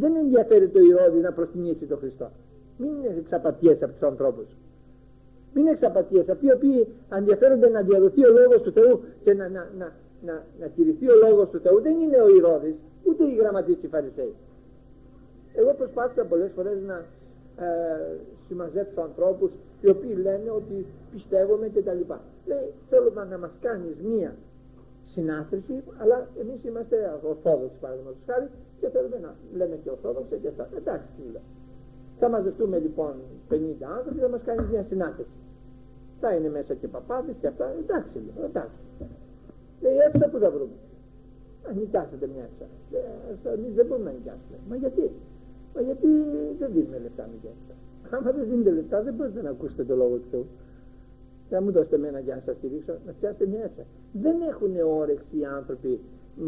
Δεν 0.00 0.16
ενδιαφέρει 0.16 0.68
το 0.68 0.80
Ηρώδης 0.80 1.22
να 1.22 1.32
προσκυνήσει 1.32 1.84
τον 1.84 1.98
Χριστό. 1.98 2.30
Μην 2.78 2.90
είναι 2.90 3.14
εξαπατιές 3.18 3.82
από 3.82 3.92
τους 3.92 4.02
ανθρώπους. 4.02 4.46
Μην 5.54 5.66
εξαπατίες 5.66 6.28
αυτοί 6.28 6.46
οι 6.46 6.52
οποίοι 6.52 6.86
ενδιαφέρονται 7.10 7.68
να 7.68 7.80
διαδοθεί 7.82 8.26
ο 8.26 8.30
λόγος 8.30 8.62
του 8.62 8.72
Θεού 8.72 9.00
και 9.24 9.34
να, 9.34 9.48
να, 9.48 9.68
να, 9.78 9.92
να, 10.26 10.44
να 10.60 10.66
κηρυθεί 10.66 11.06
ο 11.10 11.16
λόγος 11.28 11.48
του 11.50 11.60
Θεού 11.60 11.80
δεν 11.80 11.98
είναι 11.98 12.20
ο 12.20 12.28
Ηρώδης 12.36 12.74
ούτε 13.04 13.24
οι 13.24 13.34
γραμματείς 13.34 13.76
και 13.80 13.86
οι 13.86 13.88
Φαρισαίοι. 13.88 14.34
Εγώ 15.54 15.74
προσπάθησα 15.78 16.24
πολλές 16.24 16.50
φορές 16.56 16.76
να 16.86 16.96
ε, 17.64 17.68
συμμαζέψω 18.48 19.00
ανθρώπους 19.00 19.50
οι 19.80 19.88
οποίοι 19.88 20.14
λένε 20.22 20.50
ότι 20.50 20.86
πιστεύουμε 21.12 21.68
και 21.68 21.82
τα 21.82 21.92
λοιπά. 21.92 22.20
Λέει 22.46 22.72
θέλω 22.90 23.12
να 23.30 23.38
μας 23.38 23.50
κάνεις 23.60 23.96
μία 24.10 24.34
συνάθρηση 25.12 25.82
αλλά 25.98 26.28
εμείς 26.40 26.64
είμαστε 26.64 26.96
ορθόδοξοι 27.22 27.76
παραδείγματος 27.80 28.22
χάρη 28.26 28.48
και 28.84 28.90
θέλουμε 28.94 29.18
να 29.26 29.30
λέμε 29.58 29.76
και 29.82 29.90
ορθόδοξοι 29.96 30.36
και 30.42 30.48
αυτά 30.52 30.64
εντάξει 30.80 31.08
τι 31.16 31.22
λέω 31.34 31.46
θα 32.20 32.28
μαζευτούμε 32.34 32.76
λοιπόν 32.86 33.12
50 33.50 33.54
άνθρωποι 33.98 34.18
θα 34.24 34.30
μας 34.34 34.42
κάνει 34.48 34.62
μια 34.72 34.84
συνάθρηση 34.90 35.38
θα 36.24 36.34
είναι 36.34 36.50
μέσα 36.58 36.72
και 36.80 36.88
παπάδες 36.88 37.34
και 37.40 37.46
αυτά, 37.52 37.66
εντάξει 37.82 38.16
λέω, 38.26 38.44
εντάξει. 38.50 38.80
Λέει 39.82 39.96
έψα 40.06 40.26
που 40.30 40.38
θα 40.44 40.50
βρούμε. 40.54 40.76
Να 41.64 41.70
νοικιάσετε 41.78 42.26
μια 42.34 42.44
έψα. 42.48 42.66
Εμείς 43.56 43.72
δεν 43.78 43.86
μπορούμε 43.86 44.08
να 44.10 44.16
νοικιάσουμε. 44.16 44.56
Μα 44.68 44.76
γιατί, 44.76 45.04
μα 45.74 45.80
γιατί 45.88 46.08
δεν 46.58 46.68
δίνουμε 46.74 46.98
λεφτά 47.04 47.22
νοικιάσουμε. 47.32 47.74
Άμα 48.14 48.30
δεν 48.36 48.44
δίνετε 48.50 48.70
λεφτά 48.78 49.02
δεν 49.02 49.14
μπορείτε 49.14 49.42
να 49.42 49.50
ακούσετε 49.50 49.84
το 49.90 49.94
λόγο 50.02 50.14
του 50.16 50.28
Θεού. 50.30 50.46
Θα 51.50 51.60
μου 51.62 51.70
δώσετε 51.76 51.96
εμένα 52.00 52.18
για 52.26 52.34
να 52.34 52.42
σας 52.46 52.56
στηρίξω, 52.56 52.92
να 53.06 53.12
φτιάσετε 53.16 53.46
μια 53.52 53.62
έψα. 53.68 53.84
Δεν 54.24 54.36
έχουν 54.50 54.72
όρεξη 55.00 55.34
οι 55.38 55.44
άνθρωποι 55.58 56.00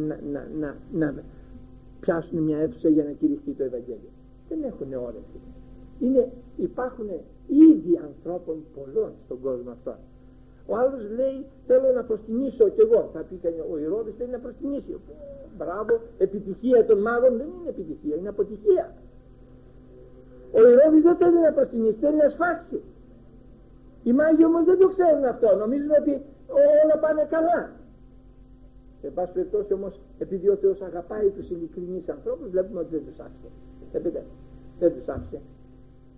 να, 0.08 0.16
να, 0.32 0.40
να, 0.60 0.70
να 0.92 1.08
πιάσουν 2.06 2.38
μια 2.48 2.58
αίθουσα 2.62 2.88
για 2.88 3.04
να 3.08 3.12
κηρυχθεί 3.20 3.50
το 3.58 3.64
Ευαγγέλιο. 3.70 4.12
Δεν 4.48 4.58
έχουν 4.70 4.88
όρεξη. 5.08 5.38
Είναι, 6.04 6.22
υπάρχουν 6.56 7.08
ήδη 7.70 7.94
ανθρώπων 8.08 8.56
πολλών 8.76 9.12
στον 9.24 9.38
κόσμο 9.40 9.70
αυτό. 9.76 9.94
Ο 10.70 10.76
άλλος 10.80 11.02
λέει 11.18 11.38
θέλω 11.66 11.88
να 11.98 12.02
προσκυνήσω 12.08 12.64
κι 12.74 12.82
εγώ. 12.86 13.00
Θα 13.12 13.20
πει 13.28 13.34
ο 13.72 13.78
Ηρώδης 13.84 14.14
θέλει 14.18 14.30
να 14.30 14.38
προσκυνήσει. 14.38 14.92
Μπράβο, 15.58 15.92
επιτυχία 16.18 16.80
των 16.88 16.98
μάγων 17.06 17.32
δεν 17.40 17.48
είναι 17.54 17.68
επιτυχία, 17.74 18.16
είναι 18.16 18.28
αποτυχία. 18.28 18.86
Ο 20.58 20.60
Ηρώδης 20.70 21.02
δεν 21.08 21.16
θέλει 21.20 21.40
να 21.48 21.52
προσκυνήσει, 21.52 21.98
θέλει 22.04 22.16
να 22.16 22.28
σφάξει. 22.28 22.78
Οι 24.06 24.12
μάγοι 24.12 24.44
όμως 24.44 24.64
δεν 24.64 24.78
το 24.78 24.88
ξέρουν 24.94 25.24
αυτό, 25.24 25.48
νομίζουν 25.62 25.90
ότι 26.00 26.12
όλα 26.82 26.96
πάνε 27.04 27.24
καλά. 27.34 27.60
Σε 29.06 29.12
πάση 29.12 29.32
περιπτώσει 29.32 29.72
όμως, 29.72 30.00
επειδή 30.18 30.48
ο 30.48 30.56
Θεός 30.62 30.78
αγαπάει 30.82 31.28
τους 31.36 31.50
ειλικρινείς 31.50 32.08
ανθρώπους, 32.08 32.48
βλέπουμε 32.50 32.80
ότι 32.80 32.90
δεν 32.96 33.04
τους 33.06 33.18
άφησε. 33.26 33.48
Δεν 34.78 34.92
τους 34.94 35.08
άφησε 35.08 35.38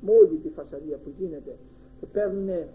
με 0.04 0.10
όλη 0.20 0.36
τη 0.42 0.48
φασαρία 0.56 0.96
που 1.02 1.10
γίνεται 1.18 1.52
και 1.98 2.06
παίρνουν 2.12 2.48
ε, 2.48 2.66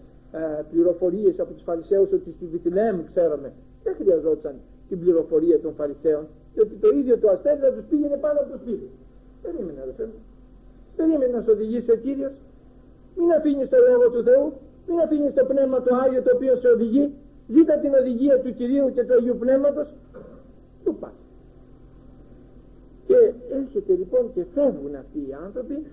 πληροφορίες 0.70 1.38
από 1.38 1.52
τους 1.52 1.62
Φαρισαίους 1.62 2.12
ότι 2.12 2.30
στη 2.36 2.46
Βιτλέμ 2.52 2.96
ξέρουμε 3.10 3.52
δεν 3.84 3.94
χρειαζόταν 4.00 4.54
την 4.88 4.98
πληροφορία 5.00 5.60
των 5.60 5.72
Φαρισαίων 5.78 6.24
διότι 6.54 6.74
το 6.74 6.88
ίδιο 6.98 7.18
το 7.18 7.28
αστέρι 7.34 7.60
θα 7.60 7.72
τους 7.72 7.84
πήγαινε 7.90 8.16
πάνω 8.16 8.38
από 8.40 8.50
το 8.52 8.58
σπίτι. 8.62 8.88
Περίμενε 9.42 9.80
αδελφέ 9.82 10.04
μου. 10.04 10.20
Περίμενε 10.96 11.32
να 11.36 11.40
σου 11.42 11.50
οδηγήσει 11.56 11.90
ο 11.90 11.96
Κύριος. 12.04 12.32
Μην 13.16 13.30
αφήνεις 13.38 13.68
το 13.68 13.78
Λόγο 13.88 14.06
του 14.14 14.22
Θεού. 14.28 14.46
Μην 14.88 14.98
αφήνεις 15.04 15.34
το 15.34 15.44
Πνεύμα 15.44 15.82
το 15.82 15.94
Άγιο 16.02 16.22
το 16.22 16.30
οποίο 16.36 16.56
σε 16.56 16.68
οδηγεί. 16.68 17.04
Ζήτα 17.54 17.74
την 17.82 17.92
οδηγία 18.00 18.40
του 18.42 18.54
Κυρίου 18.54 18.86
και 18.94 19.04
του 19.04 19.14
Αγίου 19.18 19.36
Πνεύματος 19.44 19.88
του 20.84 20.96
πας. 21.00 21.12
Και 23.06 23.16
έρχεται 23.50 23.92
λοιπόν 23.94 24.32
και 24.34 24.44
φεύγουν 24.54 24.94
αυτοί 24.94 25.18
οι 25.18 25.32
άνθρωποι. 25.44 25.86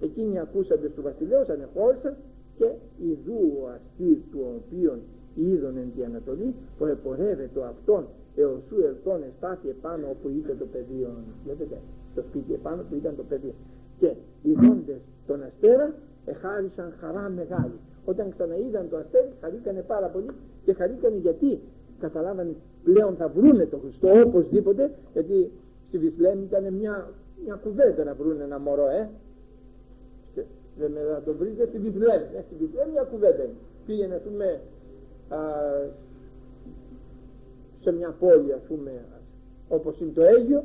Εκείνοι 0.00 0.38
ακούσαντες 0.38 0.90
του 0.94 1.02
βασιλέως 1.02 1.48
ανεχώρησαν 1.48 2.14
και 2.58 2.68
ιδού 3.10 3.40
ο 3.62 3.68
αστήρ 3.74 4.16
του 4.30 4.40
οποίον 4.56 4.98
είδον 5.34 5.76
εν 5.76 5.92
τη 5.96 6.04
Ανατολή 6.04 6.54
που 6.78 6.86
επορεύεται 6.86 7.60
αυτόν 7.64 8.06
έως 8.36 8.60
σου 8.68 8.76
ερθόν 8.84 9.22
εστάθη 9.22 9.68
επάνω 9.68 10.06
όπου 10.10 10.28
ήταν 10.28 10.58
το 10.58 10.66
πεδίο 10.72 11.10
βλέπετε 11.44 11.76
το 12.14 12.22
σπίτι 12.28 12.52
επάνω 12.52 12.82
που 12.88 12.94
ήταν 12.94 13.16
το 13.16 13.22
πεδίο 13.28 13.54
και 13.98 14.14
ειδώντες 14.42 15.00
τον 15.26 15.42
αστέρα 15.42 15.94
εχάρισαν 16.24 16.92
χαρά 17.00 17.28
μεγάλη. 17.28 17.78
Όταν 18.04 18.30
ξαναείδαν 18.30 18.88
το 18.88 18.96
αστέρι 18.96 19.32
χαρήκανε 19.40 19.82
πάρα 19.82 20.06
πολύ 20.06 20.30
και 20.64 20.72
χαρήκανε 20.72 21.16
γιατί; 21.16 21.60
Καταλάβανε 22.06 22.54
πλέον 22.84 23.14
θα 23.16 23.28
βρούνε 23.28 23.66
το 23.66 23.78
Χριστό 23.78 24.22
οπωσδήποτε 24.26 24.90
γιατί 25.12 25.50
στη 25.88 25.98
Βυσλέμ 25.98 26.42
ήταν 26.42 26.74
μια, 26.74 27.10
μια 27.44 27.54
κουβέντα 27.54 28.04
να 28.04 28.14
βρούνε 28.14 28.44
ένα 28.44 28.58
μωρό 28.58 28.88
ε 28.88 29.08
δεν 30.78 30.90
με 30.90 31.02
να 31.02 31.22
το 31.22 31.34
βρείτε 31.34 31.66
στη 31.66 31.78
Βιβλία. 31.78 32.14
Ε, 32.14 32.42
στη 32.46 32.54
Βιβλία 32.58 32.86
μια 32.92 33.02
κουβέντα 33.02 33.42
είναι. 33.42 33.54
Πήγαινε, 33.86 34.14
ας 34.14 34.22
πούμε, 34.22 34.60
α, 35.28 35.38
σε 37.80 37.92
μια 37.92 38.14
πόλη, 38.18 38.52
ας 38.52 38.62
πούμε, 38.68 39.04
όπως 39.68 40.00
είναι 40.00 40.12
το 40.14 40.22
Αίγιο, 40.22 40.64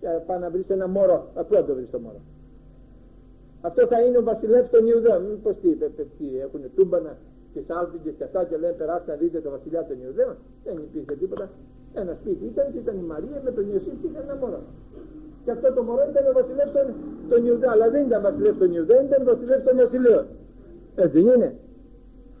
και 0.00 0.06
πάει 0.26 0.38
να 0.38 0.50
βρεις 0.50 0.68
ένα 0.68 0.88
μωρό. 0.88 1.30
Απλά 1.34 1.64
το 1.64 1.74
βρεις 1.74 1.90
το 1.90 1.98
μωρό; 1.98 2.20
Αυτό 3.60 3.86
θα 3.86 4.02
είναι 4.02 4.18
ο 4.18 4.22
βασιλεύς 4.22 4.70
των 4.70 4.86
Ιουδαίων. 4.86 5.22
Μήπως 5.22 5.54
τι, 5.62 5.68
τι 6.18 6.38
έχουν 6.40 6.60
τούμπανα; 6.76 7.16
Και 7.54 7.60
σάλπιγγες 7.68 8.14
και 8.18 8.24
αυτά 8.28 8.40
και 8.48 8.56
λένε 8.62 8.76
περάστε 8.80 9.08
να 9.12 9.16
δείτε 9.20 9.38
το 9.44 9.50
βασιλιά 9.56 9.82
των 9.88 9.96
Ιουδαίων. 10.04 10.36
Δεν 10.64 10.74
υπήρχε 10.88 11.14
τίποτα. 11.22 11.46
Ένα 12.00 12.12
σπίτι 12.20 12.44
ήταν 12.52 12.66
και 12.72 12.78
ήταν 12.84 12.96
η 13.04 13.06
Μαρία 13.12 13.38
με 13.46 13.50
τον 13.56 13.64
Ιωσήφ 13.72 13.96
και 14.02 14.08
ένα 14.24 14.34
μωρό. 14.40 14.60
Και 15.44 15.50
αυτό 15.56 15.68
το 15.76 15.82
μωρό 15.86 16.04
ήταν 16.12 16.24
ο 16.30 16.32
βασιλεύς 16.40 16.72
των, 16.76 16.86
των 17.30 17.40
Ιουδαίων. 17.46 17.72
Αλλά 17.74 17.86
δεν 17.94 18.02
ήταν 18.08 18.20
βασιλεύς 18.28 18.58
των 18.62 18.70
Ιουδαίων 18.76 19.02
ήταν 19.10 19.20
βασιλεύς 19.30 19.64
των 19.68 19.76
βασιλείων. 19.82 20.24
Έτσι 21.02 21.16
δεν 21.20 21.34
είναι. 21.34 21.50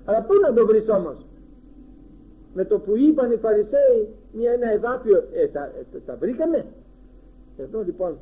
Αλλά 0.08 0.20
πού 0.26 0.34
να 0.44 0.50
το 0.56 0.62
βρεις 0.68 0.86
όμως; 0.98 1.18
Με 2.54 2.64
το 2.70 2.76
που 2.84 2.92
είπαν 2.96 3.28
οι 3.32 3.38
Φαρισαίοι 3.44 4.00
μια, 4.36 4.50
ένα 4.52 4.68
εδάφιο 4.76 5.18
ε, 5.32 5.46
τα, 5.54 5.62
ε, 5.64 5.98
τα 6.06 6.14
βρήκαμε 6.22 6.58
εδώ 7.64 7.82
λοιπόν 7.88 8.12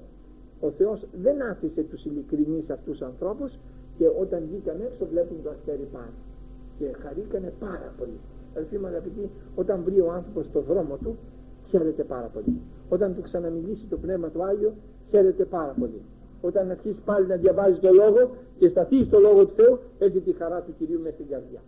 ο 0.60 0.70
Θεός 0.78 1.06
δεν 1.22 1.42
άφησε 1.42 1.82
τους 1.90 2.04
ειλικρινείς 2.04 2.70
αυτούς 2.70 3.02
ανθρώπους 3.02 3.50
και 3.98 4.06
όταν 4.20 4.40
βγήκαν 4.48 4.76
έξω 4.86 5.06
βλέπουν 5.12 5.36
το 5.42 5.50
αστέρι 5.50 5.88
πάνω 5.92 6.12
και 6.78 6.84
χαρήκανε 7.02 7.52
πάρα 7.60 7.92
πολύ 7.98 8.18
Αδελφοί 8.56 8.78
μου 8.78 8.86
αγαπητοί, 8.86 9.30
όταν 9.54 9.82
βρει 9.84 10.00
ο 10.00 10.12
άνθρωπος 10.12 10.50
το 10.52 10.60
δρόμο 10.60 10.96
του, 10.96 11.16
χαίρεται 11.68 12.02
πάρα 12.02 12.30
πολύ. 12.34 12.60
Όταν 12.88 13.14
του 13.14 13.22
ξαναμιλήσει 13.22 13.86
το 13.86 13.96
Πνεύμα 13.96 14.28
του 14.28 14.44
Άγιο, 14.44 14.72
χαίρεται 15.10 15.44
πάρα 15.44 15.74
πολύ. 15.78 16.00
Όταν 16.40 16.70
αρχίσει 16.70 17.00
πάλι 17.04 17.26
να 17.26 17.36
διαβάζει 17.36 17.78
το 17.78 17.92
Λόγο 17.92 18.30
και 18.58 18.68
σταθεί 18.68 19.04
στο 19.04 19.18
Λόγο 19.18 19.46
του 19.46 19.54
Θεού, 19.56 19.78
έχει 19.98 20.20
τη 20.20 20.32
χαρά 20.32 20.60
του 20.60 20.74
Κυρίου 20.78 21.00
μέσα 21.00 21.14
στην 21.14 21.28
καρδιά. 21.28 21.60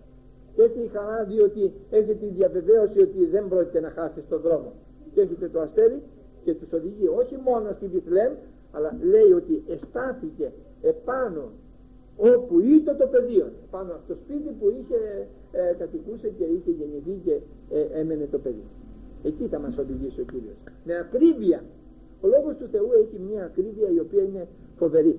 Και 0.55 0.63
έχει 0.63 0.81
η 0.81 0.91
χαρά 0.95 1.25
διότι 1.25 1.73
έχει 1.91 2.15
τη 2.15 2.27
διαβεβαίωση 2.27 2.99
ότι 3.01 3.27
δεν 3.27 3.49
πρόκειται 3.49 3.81
να 3.81 3.91
χάσει 3.91 4.21
τον 4.29 4.41
δρόμο. 4.41 4.73
Και 5.15 5.21
έχετε 5.21 5.49
το 5.49 5.61
αστέρι 5.61 6.03
και 6.45 6.55
τους 6.55 6.73
οδηγεί 6.73 7.09
όχι 7.09 7.37
μόνο 7.45 7.73
στη 7.77 7.87
Βιθλέμ, 7.87 8.33
αλλά 8.73 8.97
λέει 9.03 9.33
ότι 9.33 9.63
εστάθηκε 9.69 10.53
πάνω 11.05 11.43
όπου 12.17 12.61
ήτο 12.61 12.95
το 12.95 13.07
πεδίο. 13.07 13.47
Πάνω 13.71 13.93
από 13.93 14.05
το 14.09 14.15
σπίτι 14.23 14.51
που 14.59 14.67
είχε 14.79 15.27
ε, 15.53 15.75
κατοικούσε 15.79 16.29
και 16.29 16.45
είχε 16.45 16.71
γεννηθεί 16.71 17.21
και 17.25 17.35
ε, 17.71 18.01
έμενε 18.01 18.27
το 18.31 18.39
παιδί 18.39 18.65
εκεί 19.25 19.47
θα 19.47 19.59
μας 19.59 19.77
οδηγήσει 19.79 20.21
ο 20.21 20.25
Κύριος. 20.25 20.57
Με 20.85 20.97
ακρίβεια. 20.97 21.65
Ο 22.21 22.27
Λόγος 22.27 22.57
του 22.57 22.69
Θεού 22.71 22.89
έχει 23.03 23.19
μια 23.29 23.45
ακρίβεια 23.45 23.89
η 23.91 23.99
οποία 23.99 24.23
είναι 24.23 24.49
φοβερή. 24.77 25.19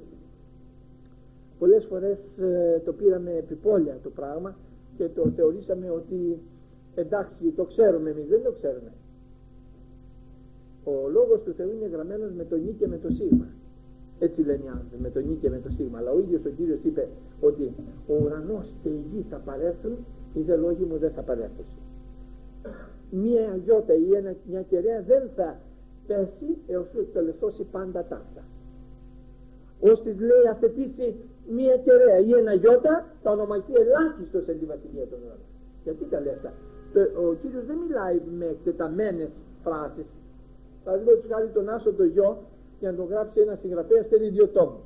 Πολλές 1.60 1.86
φορές 1.86 2.18
ε, 2.38 2.80
το 2.86 2.94
πήραμε 2.94 3.32
επιπόλαια 3.32 3.98
το 4.04 4.10
πράγμα 4.10 4.56
και 4.98 5.08
το 5.16 5.30
θεωρήσαμε 5.36 5.90
ότι 5.90 6.40
εντάξει 6.96 7.52
το 7.56 7.64
ξέρουμε 7.64 8.10
εμείς 8.10 8.28
δεν 8.28 8.44
το 8.44 8.52
ξέρουμε. 8.52 8.92
Ο 10.84 11.10
Λόγος 11.10 11.42
του 11.44 11.54
Θεού 11.54 11.72
είναι 11.72 11.86
γραμμένος 11.86 12.32
με 12.38 12.44
το 12.44 12.56
νι 12.56 12.72
και 12.80 12.88
με 12.88 12.98
το 12.98 13.10
σίγμα 13.10 13.48
έτσι 14.20 14.42
λένε 14.42 14.64
οι 14.66 14.68
άνθρωποι, 14.68 14.98
με 15.02 15.10
το 15.10 15.20
νι 15.20 15.36
και 15.42 15.50
με 15.50 15.60
το 15.64 15.70
σίγμα. 15.70 15.98
Αλλά 15.98 16.12
ο 16.12 16.20
ίδιος 16.20 16.46
ο 16.46 16.50
Κύριος 16.50 16.80
είπε 16.84 17.08
ότι 17.42 17.74
ο 18.08 18.14
ουρανός 18.24 18.74
και 18.84 18.90
η 18.90 19.02
γη 19.12 19.26
θα 19.30 19.38
παρέλθουν, 19.38 19.96
οι 20.34 20.42
δε 20.42 20.56
λόγοι 20.56 20.84
μου 20.84 20.98
δεν 20.98 21.12
θα 21.12 21.22
παρέλθουν. 21.22 21.66
Μία 23.12 23.60
γιώτα 23.66 23.94
ή 23.94 24.16
ένα, 24.16 24.36
μια 24.50 24.62
κεραία 24.62 25.02
δεν 25.02 25.24
θα 25.36 25.58
πέσει 26.08 26.58
έως 26.68 26.88
σου 26.92 27.00
εκτελεστώσει 27.00 27.64
πάντα 27.72 28.00
ταύτα. 28.00 28.44
Ώστε 29.80 30.16
λέει 30.20 30.48
αθετήσει 30.52 31.16
μία 31.50 31.78
κεραία 31.78 32.20
ή 32.20 32.32
ένα 32.32 32.54
γιώτα 32.54 33.06
θα 33.24 33.32
ονομαστεί 33.32 33.74
ελάχιστος 33.76 34.44
σε 34.44 34.54
τη 34.54 34.66
βασιλεία 34.66 35.08
των 35.12 35.20
ουρανών. 35.24 35.50
Γιατί 35.84 36.06
τα 36.10 36.20
λέει 36.20 36.34
αυτά; 36.34 36.52
Ο 37.28 37.34
Κύριος 37.42 37.66
δεν 37.66 37.78
μιλάει 37.88 38.22
με 38.38 38.46
εκτεταμένες 38.46 39.30
φράσεις. 39.64 40.06
Παραδείγματος 40.84 41.26
χάρη 41.32 41.48
τον 41.48 41.70
Άσο 41.70 41.94
το 41.94 42.04
γιο 42.04 42.38
για 42.80 42.92
να 42.92 42.98
το 42.98 43.04
γράψει 43.04 43.40
ένας 43.40 43.60
συγγραφέας 43.60 44.08
θέλει 44.08 44.30
δύο 44.30 44.48
τόμους 44.48 44.86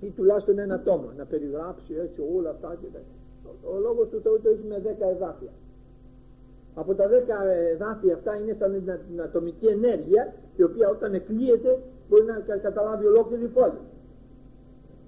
ή 0.00 0.10
τουλάχιστον 0.10 0.58
ένα 0.58 0.82
τόμο 0.82 1.12
να 1.16 1.24
περιγράψει 1.24 1.94
έτσι 2.04 2.20
όλα 2.36 2.50
αυτά 2.50 2.78
και 2.80 2.86
τα. 2.92 2.98
Ο, 3.44 3.76
ο 3.76 3.78
λόγος 3.78 4.08
του 4.08 4.20
Θεού 4.20 4.40
το 4.42 4.48
έχει 4.48 4.66
με 4.68 4.78
δέκα 4.80 5.06
εδάφια. 5.08 5.52
Από 6.74 6.94
τα 6.94 7.08
δέκα 7.08 7.50
εδάφια 7.50 8.14
αυτά 8.14 8.36
είναι 8.36 8.56
σαν 8.58 8.82
την 9.08 9.20
ατομική 9.22 9.66
ενέργεια 9.66 10.34
η 10.56 10.62
οποία 10.62 10.88
όταν 10.88 11.14
εκλείεται 11.14 11.78
μπορεί 12.08 12.24
να 12.24 12.56
καταλάβει 12.56 13.06
ολόκληρη 13.06 13.46
πόλη. 13.46 13.80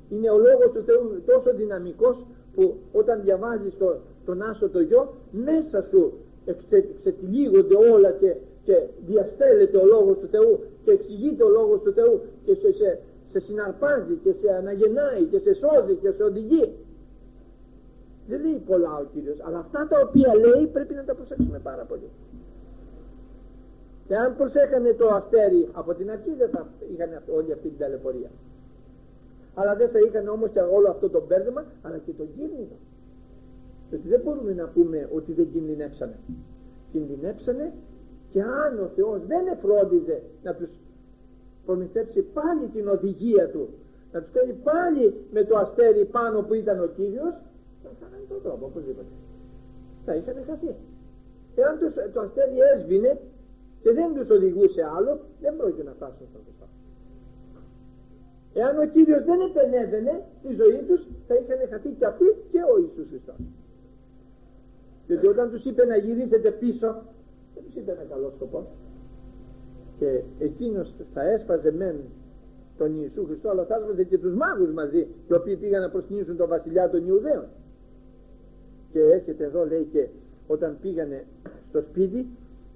Είναι 0.08 0.30
ο 0.30 0.38
λόγος 0.38 0.70
του 0.74 0.82
Θεού 0.82 1.22
τόσο 1.26 1.56
δυναμικός 1.56 2.16
που 2.54 2.76
όταν 2.92 3.20
διαβάζεις 3.22 3.76
το, 3.78 3.96
τον 4.24 4.42
Άσο 4.42 4.68
το 4.68 4.80
γιο 4.80 5.14
μέσα 5.30 5.86
σου 5.90 6.12
εξετυλίγονται 6.44 7.76
όλα 7.92 8.10
και 8.10 8.36
και 8.64 8.76
διαστέλλεται 9.06 9.76
ο 9.76 9.84
Λόγος 9.84 10.18
του 10.18 10.28
Θεού 10.30 10.60
και 10.84 10.90
εξηγείται 10.90 11.42
ο 11.44 11.48
Λόγος 11.48 11.82
του 11.82 11.92
Θεού 11.92 12.20
και 12.44 12.54
σε, 12.54 12.72
σε, 12.72 12.98
σε 13.32 13.38
συναρπάζει 13.40 14.14
και 14.24 14.32
σε 14.40 14.54
αναγεννάει 14.54 15.24
και 15.30 15.38
σε 15.38 15.52
σώζει 15.54 15.94
και 15.94 16.10
σε 16.10 16.22
οδηγεί. 16.22 16.72
Δεν 18.28 18.40
λέει 18.42 18.62
πολλά 18.66 18.96
ο 18.96 19.04
Κύριος 19.12 19.36
αλλά 19.40 19.58
αυτά 19.58 19.86
τα 19.90 20.00
οποία 20.06 20.34
λέει 20.34 20.66
πρέπει 20.66 20.94
να 20.94 21.04
τα 21.04 21.14
προσέξουμε 21.14 21.58
πάρα 21.58 21.82
πολύ. 21.82 22.08
Και 24.06 24.16
αν 24.16 24.36
προσέχανε 24.36 24.92
το 24.92 25.06
αστέρι 25.08 25.68
από 25.72 25.94
την 25.94 26.10
αρχή 26.10 26.34
δεν 26.38 26.48
θα 26.48 26.66
είχαν 26.92 27.22
όλη 27.36 27.52
αυτή 27.52 27.68
την 27.68 27.78
ταλαιπωρία. 27.78 28.30
Αλλά 29.54 29.74
δεν 29.74 29.88
θα 29.88 29.98
είχαν 30.06 30.28
όμως 30.28 30.50
και 30.50 30.60
όλο 30.60 30.88
αυτό 30.90 31.08
το 31.10 31.22
μπέρδεμα 31.26 31.64
αλλά 31.82 31.98
και 31.98 32.12
τον 32.12 32.28
κίνδυνο. 32.36 32.76
Γιατί 33.88 34.08
δεν 34.08 34.20
μπορούμε 34.24 34.52
να 34.52 34.66
πούμε 34.66 35.08
ότι 35.14 35.32
δεν 35.32 35.48
κινδυνεύσανε 35.52 36.18
κινδυνεύσανε 36.92 37.72
και 38.32 38.42
αν 38.42 38.78
ο 38.78 38.88
Θεός 38.96 39.20
δεν 39.26 39.46
εφρόντιζε 39.46 40.22
να 40.42 40.54
τους 40.54 40.70
προμηθέψει 41.66 42.20
πάλι 42.20 42.66
την 42.74 42.88
οδηγία 42.88 43.48
του 43.48 43.68
να 44.12 44.20
τους 44.22 44.32
κάνει 44.32 44.52
πάλι 44.52 45.14
με 45.32 45.44
το 45.44 45.56
αστέρι 45.56 46.04
πάνω 46.04 46.40
που 46.42 46.54
ήταν 46.54 46.80
ο 46.82 46.86
Κύριος 46.86 47.34
θα 47.82 47.88
είχαν 47.92 48.10
τον 48.28 48.42
τρόπο 48.42 48.64
οπωσδήποτε 48.66 49.12
θα 50.04 50.14
είχαν 50.14 50.36
χαθεί. 50.46 50.74
Εάν 51.54 51.78
τους, 51.78 51.92
το 52.14 52.20
αστέρι 52.20 52.58
έσβηνε 52.74 53.12
και 53.82 53.92
δεν 53.92 54.14
τους 54.14 54.28
οδηγούσε 54.36 54.82
άλλο 54.96 55.12
δεν 55.40 55.56
πρόκειται 55.56 55.82
να 55.82 55.92
φτάσουν 55.92 56.26
στον 56.30 56.40
Χριστό. 56.44 56.66
Εάν 58.60 58.74
ο 58.78 58.86
Κύριος 58.94 59.22
δεν 59.24 59.40
επενέβαινε 59.48 60.14
τη 60.42 60.50
ζωή 60.60 60.80
τους 60.88 61.00
θα 61.26 61.34
είχαν 61.34 61.58
χαθεί 61.70 61.90
και 61.98 62.06
αυτοί 62.06 62.28
και 62.52 62.60
ο 62.72 62.74
Ιησούς 62.82 63.06
Χριστός. 63.10 63.40
Γιατί 65.06 65.26
όταν 65.26 65.50
τους 65.50 65.64
είπε 65.64 65.84
να 65.84 65.96
γυρίσετε 65.96 66.50
πίσω 66.50 66.88
δεν 67.74 67.84
τους 67.84 67.92
είπε 67.92 67.92
ένα 67.92 68.10
καλό 68.10 68.32
σκοπό. 68.36 68.66
Και 69.98 70.22
εκείνος 70.38 70.94
θα 71.14 71.22
έσπαζε 71.22 71.72
μεν 71.72 71.96
τον 72.78 72.94
Ιησού 73.00 73.24
Χριστό 73.26 73.48
αλλά 73.48 73.64
θα 73.64 73.74
έσπαζε 73.74 74.04
και 74.04 74.18
τους 74.18 74.34
μάγους 74.34 74.72
μαζί 74.72 75.06
οι 75.28 75.32
οποίοι 75.32 75.56
πήγαν 75.56 75.80
να 75.82 75.90
προσκυνήσουν 75.90 76.36
τον 76.36 76.48
βασιλιά 76.48 76.90
των 76.90 77.06
Ιουδαίων. 77.06 77.46
Και 78.92 79.00
έρχεται 79.00 79.44
εδώ 79.44 79.66
λέει 79.66 79.88
και 79.92 80.08
όταν 80.46 80.76
πήγανε 80.80 81.24
στο 81.68 81.80
σπίτι 81.80 82.26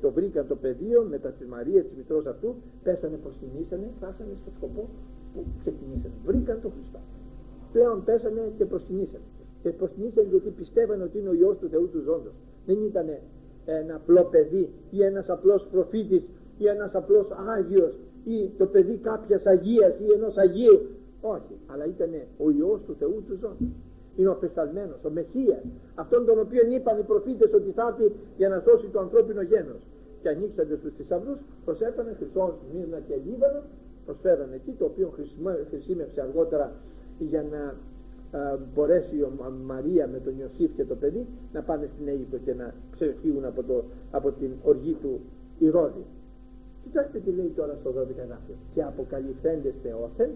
το 0.01 0.11
βρήκαν 0.11 0.47
το 0.47 0.57
πεδίο 0.57 1.07
μετά 1.11 1.29
της 1.29 1.47
Μαρίας 1.47 1.85
της 1.85 1.97
μητρός 1.97 2.27
αυτού 2.27 2.55
πέσανε 2.83 3.17
προσκυνήσανε 3.17 3.87
φτάσανε 3.97 4.35
στο 4.43 4.51
σκοπό 4.57 4.89
που 5.33 5.45
ξεκινήσανε. 5.61 6.15
Βρήκαν 6.25 6.61
τον 6.63 6.73
Χριστό. 6.77 7.01
Πλέον 7.73 8.05
πέσανε 8.05 8.53
και 8.59 8.65
προσκυνήσανε. 8.65 9.29
Και 9.63 9.71
προσκυνήσανε 9.71 10.29
γιατί 10.29 10.49
πιστεύανε 10.49 11.03
ότι 11.03 11.19
είναι 11.19 11.29
ο 11.29 11.33
Υιός 11.33 11.57
του 11.59 11.69
Θεού 11.69 11.89
του 11.93 12.01
Ζώντος. 12.01 12.33
Δεν 12.67 12.79
ήταν 12.91 13.09
ένα 13.67 13.95
απλό 13.95 14.25
παιδί 14.31 14.69
ή 14.91 15.03
ένας 15.03 15.29
απλός 15.29 15.67
προφήτης 15.73 16.23
ή 16.59 16.67
ένας 16.67 16.95
απλός 16.95 17.27
Άγιος 17.57 17.99
ή 18.25 18.51
το 18.59 18.67
παιδί 18.67 18.97
κάποιας 19.03 19.47
Αγίας 19.47 19.95
ή 19.99 20.13
ενός 20.15 20.37
Αγίου. 20.37 20.81
Όχι, 21.21 21.55
αλλά 21.67 21.85
ήταν 21.85 22.11
ο 22.39 22.51
Υιός 22.51 22.81
του 22.87 22.95
Θεού 22.99 23.23
του 23.29 23.37
ζώντος 23.41 23.69
είναι 24.17 24.29
ο 24.29 24.33
απεσταλμένος, 24.33 25.05
ο 25.05 25.11
Μεσσίας 25.11 25.63
αυτόν 25.95 26.27
τον 26.27 26.39
οποίο 26.39 26.63
είπαν 26.75 26.99
οι 26.99 27.03
προφήτες 27.03 27.53
ότι 27.53 27.71
θα 27.71 27.85
έρθει 27.89 28.15
για 28.37 28.49
να 28.49 28.61
σώσει 28.61 28.87
το 28.87 29.01
ανθρώπινο 29.01 29.43
γένος. 29.43 29.81
Και 30.23 30.29
ανοίξατε 30.29 30.77
στους 30.77 30.93
θησαυρούς 30.97 31.39
προσέφεραν 31.65 32.15
Χριστόν, 32.17 32.53
Μύρνα 32.75 32.99
και 33.09 33.15
Λίβανος 33.27 33.65
προσφέραν 34.05 34.53
εκεί 34.53 34.73
το 34.79 34.85
οποίο 34.85 35.13
χρησιμεύσε 35.71 36.21
αργότερα 36.21 36.73
για 37.19 37.43
να 37.43 37.75
μπορέσει 38.75 39.17
η 39.17 39.27
Μαρία 39.65 40.09
με 40.09 40.19
τον 40.19 40.39
Ιωσήφ 40.39 40.71
και 40.77 40.85
το 40.85 40.95
παιδί 40.95 41.27
να 41.53 41.63
πάνε 41.63 41.89
στην 41.95 42.09
Αίγυπτο 42.09 42.37
και 42.37 42.55
να 42.55 42.75
ξεφύγουν 42.91 43.45
από, 43.45 43.63
το, 43.63 43.85
από 44.11 44.31
την 44.31 44.51
οργή 44.63 44.93
του 44.93 45.21
Ηρώδη. 45.59 46.05
Κοιτάξτε 46.83 47.19
τι 47.19 47.31
λέει 47.31 47.53
τώρα 47.57 47.77
στο 47.81 47.91
12 47.91 47.95
γράφιο. 47.95 48.55
Και 48.75 48.83
αποκαλυφθέντες 48.83 49.75
θεόθεν 49.83 50.31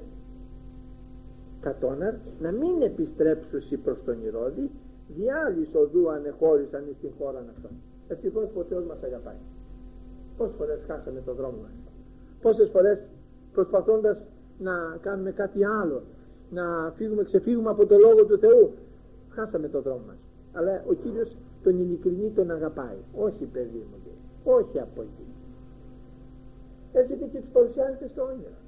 κατόναρ 1.60 2.14
να 2.40 2.50
μην 2.50 2.82
επιστρέψουσι 2.82 3.76
προς 3.76 3.98
τον 4.04 4.16
Ηρώδη 4.24 4.70
διάλυς 5.16 5.68
οδού 5.74 6.10
ανεχώρησαν 6.10 6.84
στην 6.98 7.10
χώρα 7.18 7.38
αυτών. 7.38 7.70
Ευτυχώς 8.08 8.48
που 8.54 8.60
ο 8.60 8.64
Θεός 8.68 8.84
μας 8.84 9.02
αγαπάει. 9.02 9.40
Πόσες 10.36 10.54
φορές 10.56 10.78
χάσαμε 10.86 11.22
το 11.24 11.34
δρόμο 11.34 11.56
μας. 11.62 11.72
Πόσες 12.42 12.70
φορές 12.70 12.98
προσπαθώντας 13.52 14.26
να 14.58 14.98
κάνουμε 15.00 15.30
κάτι 15.30 15.64
άλλο 15.64 16.02
να 16.50 16.92
φύγουμε, 16.96 17.22
ξεφύγουμε 17.22 17.70
από 17.70 17.86
το 17.86 17.96
Λόγο 17.98 18.24
του 18.24 18.38
Θεού. 18.38 18.72
Χάσαμε 19.30 19.68
το 19.68 19.80
δρόμο 19.80 20.02
μας. 20.06 20.16
Αλλά 20.52 20.84
ο 20.88 20.92
Κύριος 20.92 21.36
τον 21.62 21.78
ειλικρινή 21.80 22.30
τον 22.30 22.50
αγαπάει. 22.50 22.98
Όχι 23.14 23.44
παιδί 23.44 23.84
μου 23.88 23.96
λέει. 24.04 24.20
όχι 24.56 24.78
από 24.80 25.00
εκεί. 25.02 25.26
Έρχεται 26.92 27.26
και 27.32 27.38
τους 27.38 27.50
παρουσιάζεται 27.52 28.08
στο 28.08 28.22
όνειρο 28.22 28.58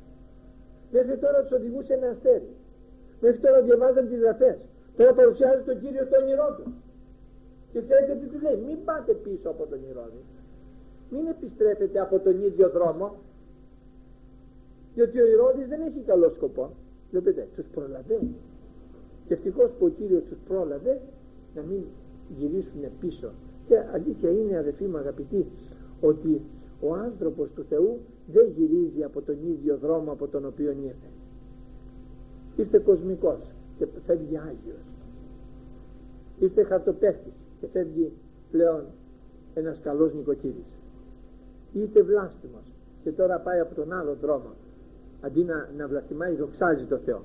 μέχρι 0.92 1.16
τώρα 1.18 1.42
τους 1.42 1.53
οδηγούσε 1.59 1.92
ένα 1.95 2.09
αστέρι. 2.09 2.53
Μέχρι 3.21 3.38
τώρα 3.38 3.61
διαβάζαν 3.62 4.09
τις 4.09 4.18
γραφές. 4.18 4.66
Τώρα 4.97 5.12
παρουσιάζει 5.12 5.62
τον 5.62 5.81
Κύριο 5.81 6.05
στο 6.05 6.16
όνειρό 6.23 6.49
του. 6.57 6.73
Και 7.73 7.81
ξέρετε 7.83 8.12
τι 8.21 8.27
του 8.27 8.40
λέει; 8.45 8.57
Μην 8.66 8.85
πάτε 8.85 9.12
πίσω 9.12 9.49
από 9.49 9.66
τον 9.71 9.81
Ηρώδη 9.90 10.23
μην 11.12 11.27
επιστρέφετε 11.27 12.01
από 12.01 12.18
τον 12.18 12.40
ίδιο 12.42 12.71
δρόμο 12.71 13.14
διότι 14.95 15.21
ο 15.21 15.27
Ηρώδης 15.27 15.68
δεν 15.68 15.81
έχει 15.81 16.01
καλό 16.01 16.31
σκοπό 16.37 16.71
Βλέπετε, 17.12 17.48
τους 17.57 17.66
προλαβαίνει. 17.75 18.35
Και 19.27 19.35
ευτυχώς 19.35 19.70
που 19.79 19.85
ο 19.85 19.88
Κύριος 19.88 20.22
τους 20.29 20.38
πρόλαβε 20.48 21.01
να 21.55 21.62
μην 21.62 21.83
γυρίσουν 22.38 22.83
πίσω. 23.01 23.31
Και 23.68 23.75
αλήθεια 23.92 24.31
είναι 24.31 24.57
αδελφοί 24.57 24.85
μου 24.85 24.96
αγαπητοί 24.96 25.46
ότι 26.01 26.40
ο 26.81 26.94
άνθρωπος 26.94 27.51
του 27.55 27.64
Θεού 27.68 27.98
δεν 28.33 28.46
γυρίζει 28.57 29.03
από 29.03 29.20
τον 29.20 29.37
ίδιο 29.46 29.77
δρόμο 29.77 30.12
από 30.12 30.27
τον 30.27 30.46
οποίο 30.46 30.70
ήρθε. 30.70 31.11
Ήρθε 32.57 32.79
κοσμικός 32.79 33.40
και 33.79 33.87
φεύγει 34.07 34.37
Άγιος. 34.37 34.85
Ήρθε 36.38 36.62
χαρτοπέχτης 36.62 37.35
και 37.61 37.66
φεύγει 37.72 38.12
πλέον 38.51 38.85
ένας 39.55 39.81
καλός 39.81 40.14
νοικοκύρης. 40.14 40.70
Ήρθε 41.72 42.03
βλάστημος 42.03 42.64
και 43.03 43.11
τώρα 43.11 43.38
πάει 43.38 43.61
από 43.61 43.75
τον 43.75 43.92
άλλο 43.92 44.16
δρόμο 44.20 44.51
αντί 45.27 45.43
να, 45.45 45.69
να 45.77 45.87
βλαστημάει 45.87 46.35
δοξάζει 46.35 46.85
το 46.85 46.97
Θεό. 46.97 47.23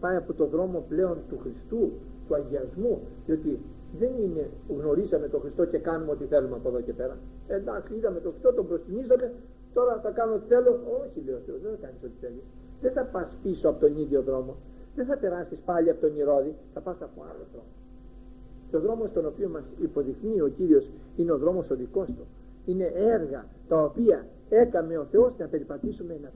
Πάει 0.00 0.16
από 0.16 0.32
το 0.32 0.46
δρόμο 0.46 0.84
πλέον 0.88 1.16
του 1.28 1.38
Χριστού 1.42 1.92
του 2.26 2.34
αγιασμού 2.34 3.00
διότι 3.26 3.58
δεν 3.98 4.12
είναι 4.24 4.50
γνωρίσαμε 4.68 5.28
τον 5.28 5.40
Χριστό 5.40 5.64
και 5.64 5.78
κάνουμε 5.78 6.10
ό,τι 6.10 6.24
θέλουμε 6.24 6.56
από 6.56 6.68
εδώ 6.68 6.80
και 6.80 6.92
πέρα. 6.92 7.16
Εντάξει 7.48 7.94
είδαμε 7.94 8.20
τον 8.20 8.30
Χριστό 8.30 8.52
τον 8.52 8.66
προσκυνήσαμε 8.68 9.32
τώρα 9.74 10.00
θα 10.02 10.10
κάνω 10.10 10.34
ό,τι 10.34 10.46
θέλω. 10.48 10.70
Όχι 11.00 11.22
λέει 11.24 11.34
ο 11.34 11.42
Θεός 11.46 11.60
δεν 11.62 11.70
θα 11.70 11.78
κάνεις 11.86 12.02
ό,τι 12.04 12.16
θέλεις. 12.20 12.44
Δεν 12.80 12.92
θα 12.92 13.02
πας 13.12 13.28
πίσω 13.42 13.68
από 13.68 13.80
τον 13.80 13.96
ίδιο 13.96 14.22
δρόμο. 14.22 14.56
Δεν 14.96 15.06
θα 15.06 15.16
περάσεις 15.16 15.58
πάλι 15.64 15.90
από 15.90 16.00
τον 16.00 16.16
Ηρώδη 16.16 16.54
θα 16.74 16.80
πας 16.80 16.96
από 17.00 17.22
άλλο 17.30 17.44
δρόμο. 17.52 17.72
Και 18.70 18.76
ο 18.76 18.80
δρόμος 18.80 19.12
τον 19.12 19.26
οποίο 19.26 19.48
μας 19.48 19.64
υποδεικνύει 19.80 20.40
ο 20.40 20.48
Κύριος 20.48 20.90
είναι 21.16 21.32
ο 21.32 21.38
δρόμος 21.38 21.70
ο 21.70 21.74
δικός 21.74 22.06
του. 22.06 22.26
Είναι 22.66 22.92
έργα 22.94 23.46
τα 23.68 23.82
οποία 23.82 24.26
έκαμε 24.48 24.98
ο 24.98 25.04
Θεός 25.10 25.32
να 25.38 25.46
περιπατήσουμε 25.46 26.14
ένα 26.14 26.30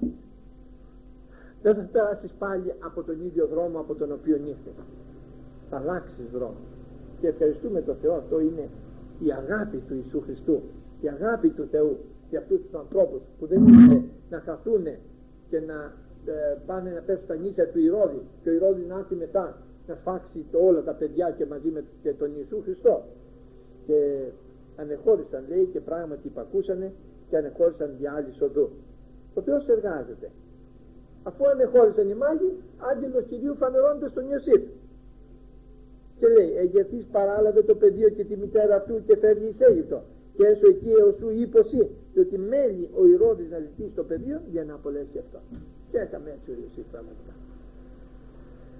δεν 1.62 1.74
θα 1.74 1.88
περάσεις 1.92 2.32
πάλι 2.38 2.74
από 2.78 3.02
τον 3.02 3.24
ίδιο 3.24 3.46
δρόμο 3.46 3.78
από 3.78 3.94
τον 3.94 4.12
οποίο 4.12 4.36
ήρθες 4.36 4.76
θα 5.70 5.76
αλλάξεις 5.76 6.30
δρόμο. 6.32 6.62
Και 7.20 7.28
ευχαριστούμε 7.28 7.80
τον 7.80 7.96
Θεό 8.02 8.14
αυτό 8.14 8.40
είναι 8.40 8.68
η 9.18 9.32
αγάπη 9.32 9.76
του 9.76 9.94
Ιησού 9.94 10.20
Χριστού 10.20 10.60
η 11.02 11.08
αγάπη 11.08 11.48
του 11.48 11.66
Θεού 11.70 11.98
για 12.30 12.38
αυτούς 12.38 12.60
τους 12.62 12.74
ανθρώπους 12.74 13.20
που 13.38 13.46
δεν 13.46 13.68
είναι 13.68 14.04
να 14.30 14.40
χαθούν 14.40 14.84
και 15.50 15.60
να 15.60 15.92
ε, 16.26 16.56
πάνε 16.66 16.90
να 16.90 17.00
πέσουν 17.00 17.24
στα 17.24 17.34
νύχια 17.34 17.68
του 17.68 17.78
Ηρώδη. 17.78 18.22
Και 18.42 18.48
ο 18.48 18.52
Ηρώδης 18.52 18.86
να 18.86 18.98
έρθει 18.98 19.14
μετά 19.14 19.56
να 19.88 19.94
σφάξει 19.94 20.44
το, 20.52 20.58
όλα 20.58 20.82
τα 20.82 20.92
παιδιά 20.92 21.34
και 21.38 21.46
μαζί 21.46 21.68
με 21.68 21.84
και 22.02 22.12
τον 22.12 22.30
Ιησού 22.36 22.62
Χριστό. 22.62 23.04
Και 23.86 23.98
ανεχώρησαν 24.76 25.44
λέει 25.48 25.68
και 25.72 25.80
πράγματι 25.80 26.26
υπακούσανε 26.26 26.92
και 27.28 27.36
ανεχώρησαν 27.36 27.90
δια 27.98 28.12
άλλης 28.12 28.40
οδού. 28.40 28.70
Ο 29.34 29.40
Θεός 29.40 29.68
εργάζεται 29.68 30.30
αφού 31.22 31.48
ανεχώρησαν 31.48 32.08
οι 32.08 32.14
μάγοι 32.14 32.50
άγγελος 32.90 33.24
Κυρίου 33.28 33.54
φανερώνεται 33.54 34.08
στον 34.08 34.24
Ιωσήφ. 34.30 34.62
Και 36.18 36.28
λέει 36.28 36.56
εγερθείς 36.56 37.04
παράλαβε 37.12 37.62
το 37.62 37.74
πεδίο 37.74 38.08
και 38.08 38.24
τη 38.24 38.36
μητέρα 38.36 38.80
του 38.80 39.02
και 39.06 39.16
φεύγει 39.16 39.48
εις 39.48 39.60
Αίγυπτο. 39.60 40.02
Και 40.36 40.46
έσω 40.46 40.66
εκεί 40.68 40.90
έως 40.90 41.14
σου 41.18 41.30
υποσύ 41.30 41.88
διότι 42.12 42.38
μέλει 42.38 42.88
ο 43.00 43.06
Ηρώδης 43.06 43.50
να 43.50 43.58
ζητήσει 43.58 43.92
το 43.94 44.04
πεδίο 44.04 44.40
για 44.50 44.64
να 44.64 44.74
απολέσει 44.74 45.18
αυτό 45.18 45.38
και 45.90 45.98
έκαμε 45.98 46.28
έτσι 46.36 46.48
ο 46.50 46.54
Ιωσήφ 46.62 46.86
πραγματικά. 46.94 47.34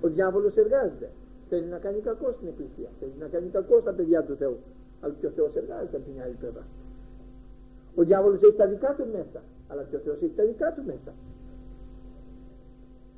Ο 0.04 0.08
διάβολος 0.08 0.54
εργάζεται. 0.56 1.08
Θέλει 1.48 1.66
να 1.74 1.78
κάνει 1.84 2.00
κακό 2.08 2.28
στην 2.36 2.46
εκκλησία. 2.52 2.90
Θέλει 3.00 3.16
να 3.24 3.26
κάνει 3.34 3.48
κακό 3.58 3.80
στα 3.80 3.92
παιδιά 3.92 4.20
του 4.26 4.34
Θεού. 4.40 4.56
Αλλά 5.00 5.14
και 5.20 5.26
ο 5.26 5.32
Θεός 5.36 5.52
εργάζεται 5.60 5.96
από 5.96 6.06
την 6.10 6.16
άλλη 6.24 6.36
πλευρά. 6.42 6.64
Ο 7.94 8.02
διάβολος 8.08 8.42
έχει 8.42 8.58
τα 8.62 8.66
δικά 8.66 8.90
του 8.98 9.06
μέσα. 9.16 9.40
Αλλά 9.70 9.82
και 9.88 9.96
ο 9.96 10.02
Θεός 10.04 10.18
έχει 10.24 10.36
τα 10.40 10.44
δικά 10.50 10.68
του 10.76 10.82
μέσα 10.90 11.12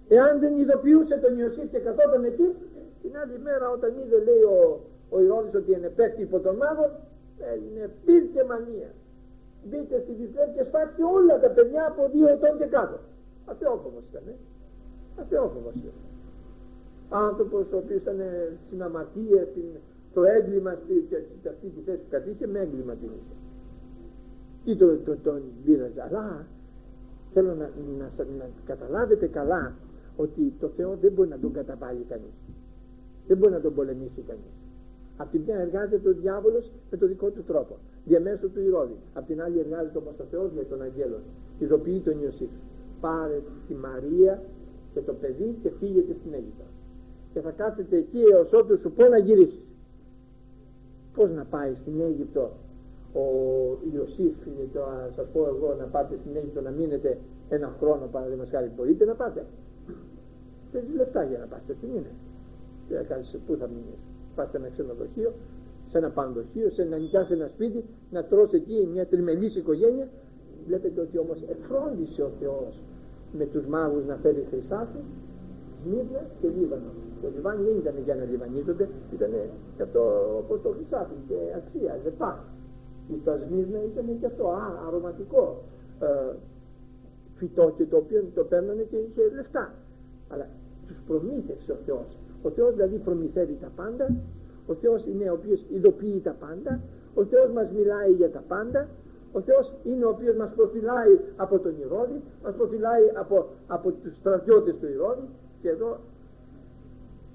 εάν 0.08 0.40
δεν 0.40 0.58
ειδοποιούσε 0.58 1.16
τον 1.24 1.38
Ιωσήφ 1.38 1.70
και 1.70 1.78
καθόταν 1.78 2.24
εκεί 2.24 2.48
την 3.02 3.12
άλλη 3.20 3.38
μέρα 3.42 3.70
όταν 3.70 3.90
είδε 4.00 4.18
λέει 4.28 4.42
ο, 4.42 4.80
ο 5.10 5.20
Ηρώδης 5.20 5.54
ότι 5.54 5.72
είναι 5.72 5.88
πέφτει 5.88 6.22
υπό 6.22 6.38
τον 6.40 6.56
μάγο 6.56 6.86
είναι 7.66 7.90
πήρ 8.04 8.22
μανία. 8.46 8.90
Μπείτε 9.68 10.00
στη 10.04 10.12
Βιθλέμ 10.20 10.48
και 10.54 10.64
σφάξτε 10.68 11.02
όλα 11.16 11.40
τα 11.40 11.48
παιδιά 11.48 11.86
από 11.86 12.08
δύο 12.12 12.28
ετών 12.28 12.58
και 12.58 12.64
κάτω. 12.76 12.98
Αθεόφοβος 13.50 14.04
ήταν 14.10 14.22
ε; 14.28 14.34
αθεόφοβος 15.20 15.74
ήταν. 15.74 15.96
Άνθρωπος 17.08 17.64
ο 17.72 17.76
οποίος 17.76 18.00
ήταν 18.00 18.18
στην 18.66 18.82
αμαρτία 18.82 19.46
το 20.14 20.22
έγκλημα 20.24 20.74
στη, 20.74 21.06
σε 21.42 21.48
αυτή 21.48 21.66
τη 21.68 21.80
θέση 21.80 21.98
που 21.98 22.10
κατήχε 22.10 22.46
με 22.46 22.58
έγκλημα 22.58 22.92
την 22.92 23.10
είχε. 23.18 23.34
Ή 24.70 24.76
το, 24.76 24.96
το, 24.96 25.16
τον 25.16 25.42
πήραζε. 25.64 26.02
Αλλά 26.02 26.46
θέλω 27.32 27.54
να, 27.54 27.70
να, 27.98 28.24
να, 28.38 28.46
καταλάβετε 28.66 29.26
καλά 29.26 29.74
ότι 30.16 30.52
το 30.60 30.68
Θεό 30.76 30.96
δεν 31.00 31.12
μπορεί 31.12 31.28
να 31.28 31.38
τον 31.38 31.52
καταβάλει 31.52 32.04
κανείς 32.08 32.34
δεν 33.26 33.36
μπορεί 33.36 33.52
να 33.52 33.60
τον 33.60 33.74
πολεμήσει 33.74 34.20
κανείς 34.26 34.54
Απ' 35.16 35.30
την 35.30 35.40
μια 35.46 35.56
εργάζεται 35.58 36.08
ο 36.08 36.12
διάβολος 36.12 36.70
με 36.90 36.96
τον 36.96 37.08
δικό 37.08 37.28
του 37.30 37.42
τρόπο, 37.46 37.76
διαμέσου 38.04 38.50
του 38.50 38.60
Ηρώδη. 38.60 38.96
Απ' 39.14 39.26
την 39.26 39.42
άλλη 39.42 39.58
εργάζεται 39.58 39.98
όμως 39.98 40.18
ο 40.18 40.24
Θεός 40.30 40.50
με 40.56 40.62
τον 40.62 40.82
Αγγέλο. 40.82 41.18
Ειδοποιεί 41.58 42.00
τον 42.00 42.22
Ιωσήφ. 42.22 42.48
Πάρε 43.00 43.40
τη 43.68 43.74
Μαρία 43.74 44.42
και 44.94 45.00
το 45.00 45.12
παιδί 45.12 45.58
και 45.62 45.70
φύγετε 45.78 46.12
στην 46.20 46.32
Αίγυπτο. 46.32 46.64
Και 47.32 47.40
θα 47.40 47.50
κάθετε 47.50 47.96
εκεί 47.96 48.20
έως 48.32 48.52
ότου 48.52 48.78
σου 48.78 48.90
πω 48.90 49.08
να 49.08 49.18
γυρίσεις. 49.18 49.66
Πώς 51.14 51.30
να 51.30 51.44
πάει 51.44 51.74
στην 51.74 52.00
Αίγυπτο 52.00 52.50
ο 53.12 53.24
Ιωσήφ, 53.94 54.34
το, 54.72 54.80
σας 55.16 55.26
πω 55.32 55.46
εγώ 55.46 55.74
να 55.78 55.84
πάτε 55.84 56.16
στην 56.20 56.36
Αίγυπτο 56.36 56.60
να 56.60 56.70
μείνετε 56.70 57.18
ένα 57.48 57.74
χρόνο 57.78 58.06
παραδείγματος 58.12 58.52
χάρη 58.52 58.70
μπορείτε 58.76 59.04
να 59.04 59.14
πάτε. 59.14 59.44
Παίζει 60.74 60.92
λεφτά 61.00 61.22
για 61.30 61.38
να 61.38 61.46
πάτε, 61.52 61.72
τι 61.80 61.86
είναι. 61.96 62.12
Τι 62.86 62.94
θα 62.94 63.02
κάνεις, 63.10 63.28
πού 63.46 63.52
θα 63.60 63.66
μείνεις 63.72 64.02
πας 64.34 64.50
σε 64.50 64.56
ένα 64.56 64.68
ξενοδοχείο, 64.68 65.32
σε 65.90 65.98
ένα 65.98 66.10
πανδοχείο, 66.10 66.70
σε 66.70 66.84
να 66.84 66.96
νοικιάσεις 66.96 67.30
ένα 67.38 67.48
σπίτι, 67.54 67.84
να 68.10 68.24
τρως 68.24 68.52
εκεί 68.52 68.88
μια 68.92 69.06
τριμελής 69.06 69.56
οικογένεια. 69.56 70.08
Βλέπετε 70.66 71.00
ότι 71.00 71.18
όμως 71.18 71.38
εφρόντισε 71.54 72.22
ο 72.22 72.30
Θεός 72.40 72.80
με 73.38 73.44
τους 73.44 73.66
μάγους 73.66 74.04
να 74.04 74.16
φέρει 74.16 74.46
χρυσάφι, 74.50 75.02
Σμύρνα 75.82 76.22
και 76.40 76.48
Λίβανο. 76.58 76.90
Το 77.22 77.28
Λιβάνι 77.34 77.62
δεν 77.64 77.76
ήταν 77.76 77.94
για 78.04 78.14
να 78.14 78.24
λιβανίζονται, 78.24 78.88
ήταν 79.14 79.30
και 79.76 79.82
αυτό 79.82 80.00
όπως 80.38 80.62
το 80.62 80.68
χρυσάφι 80.76 81.14
και 81.28 81.34
αξία, 81.56 82.00
λεφτά. 82.04 82.44
Και 83.08 83.14
τα 83.24 83.38
Σμύρνα 83.46 83.80
ήταν 83.84 84.18
και 84.20 84.26
αυτό, 84.26 84.44
α, 84.48 84.66
αρωματικό 84.86 85.62
ε, 86.00 86.34
φυτό 87.34 87.74
και 87.76 87.84
το 87.84 87.96
οποίο 87.96 88.24
το 88.34 88.44
παίρνανε 88.44 88.82
και 88.82 88.96
είχε 88.96 89.22
λεφτά. 89.34 89.74
Αλλά 90.28 90.46
τους 90.86 90.96
προμήθευσε 91.06 91.72
ο 91.72 91.78
Θεός 91.86 92.06
ο 92.46 92.50
Θεός 92.50 92.74
δηλαδή 92.74 92.96
προμηθεύει 92.96 93.58
τα 93.60 93.70
πάντα, 93.76 94.16
ο 94.66 94.74
Θεός 94.74 95.04
είναι 95.06 95.30
ο 95.30 95.32
οποίος 95.32 95.60
ειδοποιεί 95.74 96.20
τα 96.24 96.36
πάντα, 96.40 96.80
ο 97.14 97.24
Θεός 97.24 97.50
μας 97.52 97.68
μιλάει 97.76 98.12
για 98.12 98.30
τα 98.30 98.42
πάντα, 98.48 98.88
ο 99.32 99.40
Θεός 99.40 99.72
είναι 99.84 100.04
ο 100.04 100.08
οποίος 100.08 100.36
μας 100.36 100.50
προφυλάει 100.56 101.18
από 101.36 101.58
τον 101.58 101.74
Ηρώδη, 101.80 102.20
μας 102.42 102.54
προφυλάει 102.54 103.02
από, 103.14 103.46
από 103.66 103.90
τους 103.90 104.16
στρατιώτες 104.16 104.74
του 104.80 104.86
Ηρώδη 104.86 105.28
και 105.62 105.68
εδώ 105.68 105.98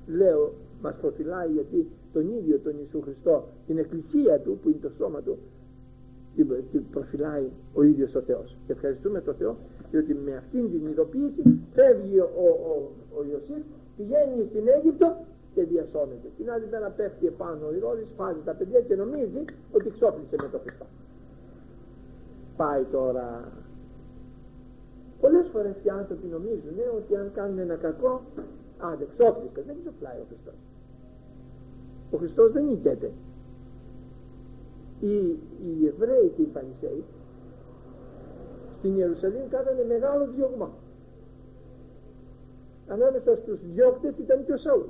λέω 0.07 0.53
μας 0.81 0.95
προφυλάει 1.01 1.49
γιατί 1.51 1.87
τον 2.13 2.29
ίδιο 2.37 2.59
τον 2.63 2.73
Ιησού 2.79 3.01
Χριστό, 3.01 3.43
την 3.67 3.77
εκκλησία 3.77 4.39
του 4.39 4.59
που 4.61 4.69
είναι 4.69 4.79
το 4.81 4.91
σώμα 4.97 5.21
του, 5.21 5.37
την 6.71 6.89
προφυλάει 6.91 7.47
ο 7.73 7.83
ίδιος 7.83 8.15
ο 8.15 8.21
Θεός. 8.21 8.57
Και 8.65 8.71
ευχαριστούμε 8.71 9.21
τον 9.21 9.35
Θεό 9.35 9.57
διότι 9.91 10.13
με 10.13 10.35
αυτήν 10.35 10.71
την 10.71 10.87
ειδοποίηση 10.87 11.41
φεύγει 11.75 12.19
ο, 12.19 12.29
ο, 12.35 12.47
ο, 12.71 12.75
ο 13.17 13.19
Ιωσήφ 13.31 13.63
πηγαίνει 13.97 14.45
στην 14.49 14.67
Αίγυπτο 14.67 15.17
και 15.53 15.63
διασώνεται. 15.63 16.27
Την 16.37 16.51
άλλη 16.51 16.67
μέρα 16.71 16.89
πέφτει 16.89 17.25
επάνω 17.27 17.65
ο 17.67 17.73
Ηρώδης, 17.73 18.09
φάζει 18.17 18.41
τα 18.45 18.53
παιδιά 18.53 18.79
και 18.81 18.95
νομίζει 18.95 19.41
ότι 19.71 19.89
ξόπλησε 19.89 20.35
με 20.41 20.49
το 20.51 20.59
Χριστό. 20.63 20.85
Πάει 22.57 22.83
τώρα. 22.91 23.51
Πολλές 25.21 25.47
φορές 25.51 25.75
οι 25.83 25.89
άνθρωποι 25.89 26.27
νομίζουν 26.27 26.73
ναι, 26.75 26.87
ότι 26.97 27.15
αν 27.15 27.31
κάνουν 27.33 27.59
ένα 27.59 27.75
κακό, 27.75 28.21
άντε 28.77 29.05
ξόπλησε, 29.13 29.61
δεν 29.67 29.75
ξοπλάει 29.81 30.19
ο 30.23 30.25
Χριστός. 30.29 30.59
Ο 32.11 32.17
Χριστός 32.17 32.51
δεν 32.51 32.65
νικέται. 32.65 33.11
Οι, 34.99 35.15
οι 35.65 35.87
Εβραίοι 35.87 36.31
και 36.35 36.41
οι 36.41 36.49
Φανισαίοι 36.53 37.03
στην 38.79 38.97
Ιερουσαλήμ 38.97 39.47
κάνανε 39.49 39.83
μεγάλο 39.87 40.27
διωγμό 40.35 40.69
ανάμεσα 42.87 43.35
στους 43.35 43.59
διώκτες 43.73 44.17
ήταν 44.17 44.45
και 44.45 44.53
ο 44.53 44.57
Σαούλ 44.57 44.81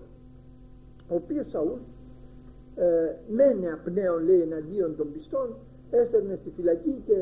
ο 1.11 1.15
οποίος 1.15 1.49
Σαούλ 1.49 1.79
ε, 2.75 3.15
μένε 3.27 3.67
απνέον 3.71 4.23
λέει 4.23 4.41
εναντίον 4.41 4.95
των 4.95 5.11
πιστών 5.13 5.47
έσαιρνε 5.91 6.35
στη 6.41 6.49
φυλακή 6.55 6.95
και 7.05 7.17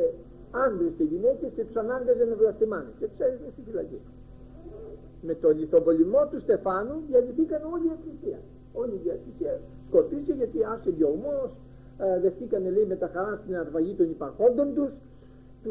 άντρες 0.51 0.91
και 0.97 1.03
γυναίκες 1.03 1.49
και 1.55 1.63
τους 1.63 1.75
ανάγκαζε 1.75 2.23
να 2.23 2.35
βλαστημάνε 2.35 2.91
και 2.99 3.07
τους 3.07 3.19
έριχνε 3.19 3.49
στη 3.51 3.61
φυλακή. 3.67 3.99
Με 5.21 5.33
το 5.33 5.49
λιθοβολημό 5.49 6.27
του 6.31 6.39
Στεφάνου 6.39 6.95
διαλυθήκαν 7.09 7.61
όλη 7.73 7.85
η 7.91 7.93
εκκλησία. 7.97 8.39
Όλη 8.73 8.93
η 9.05 9.09
εκκλησία 9.09 9.59
σκοτήσε 9.87 10.33
γιατί 10.33 10.57
άσε 10.73 10.89
διωγμός 10.89 11.49
ε, 11.97 12.19
δεχτήκανε 12.19 12.69
λέει 12.69 12.85
με 12.85 12.95
τα 12.95 13.09
χαρά 13.13 13.39
στην 13.43 13.55
αρβαγή 13.57 13.93
των 13.93 14.09
υπαρχόντων 14.09 14.73
τους 14.75 14.91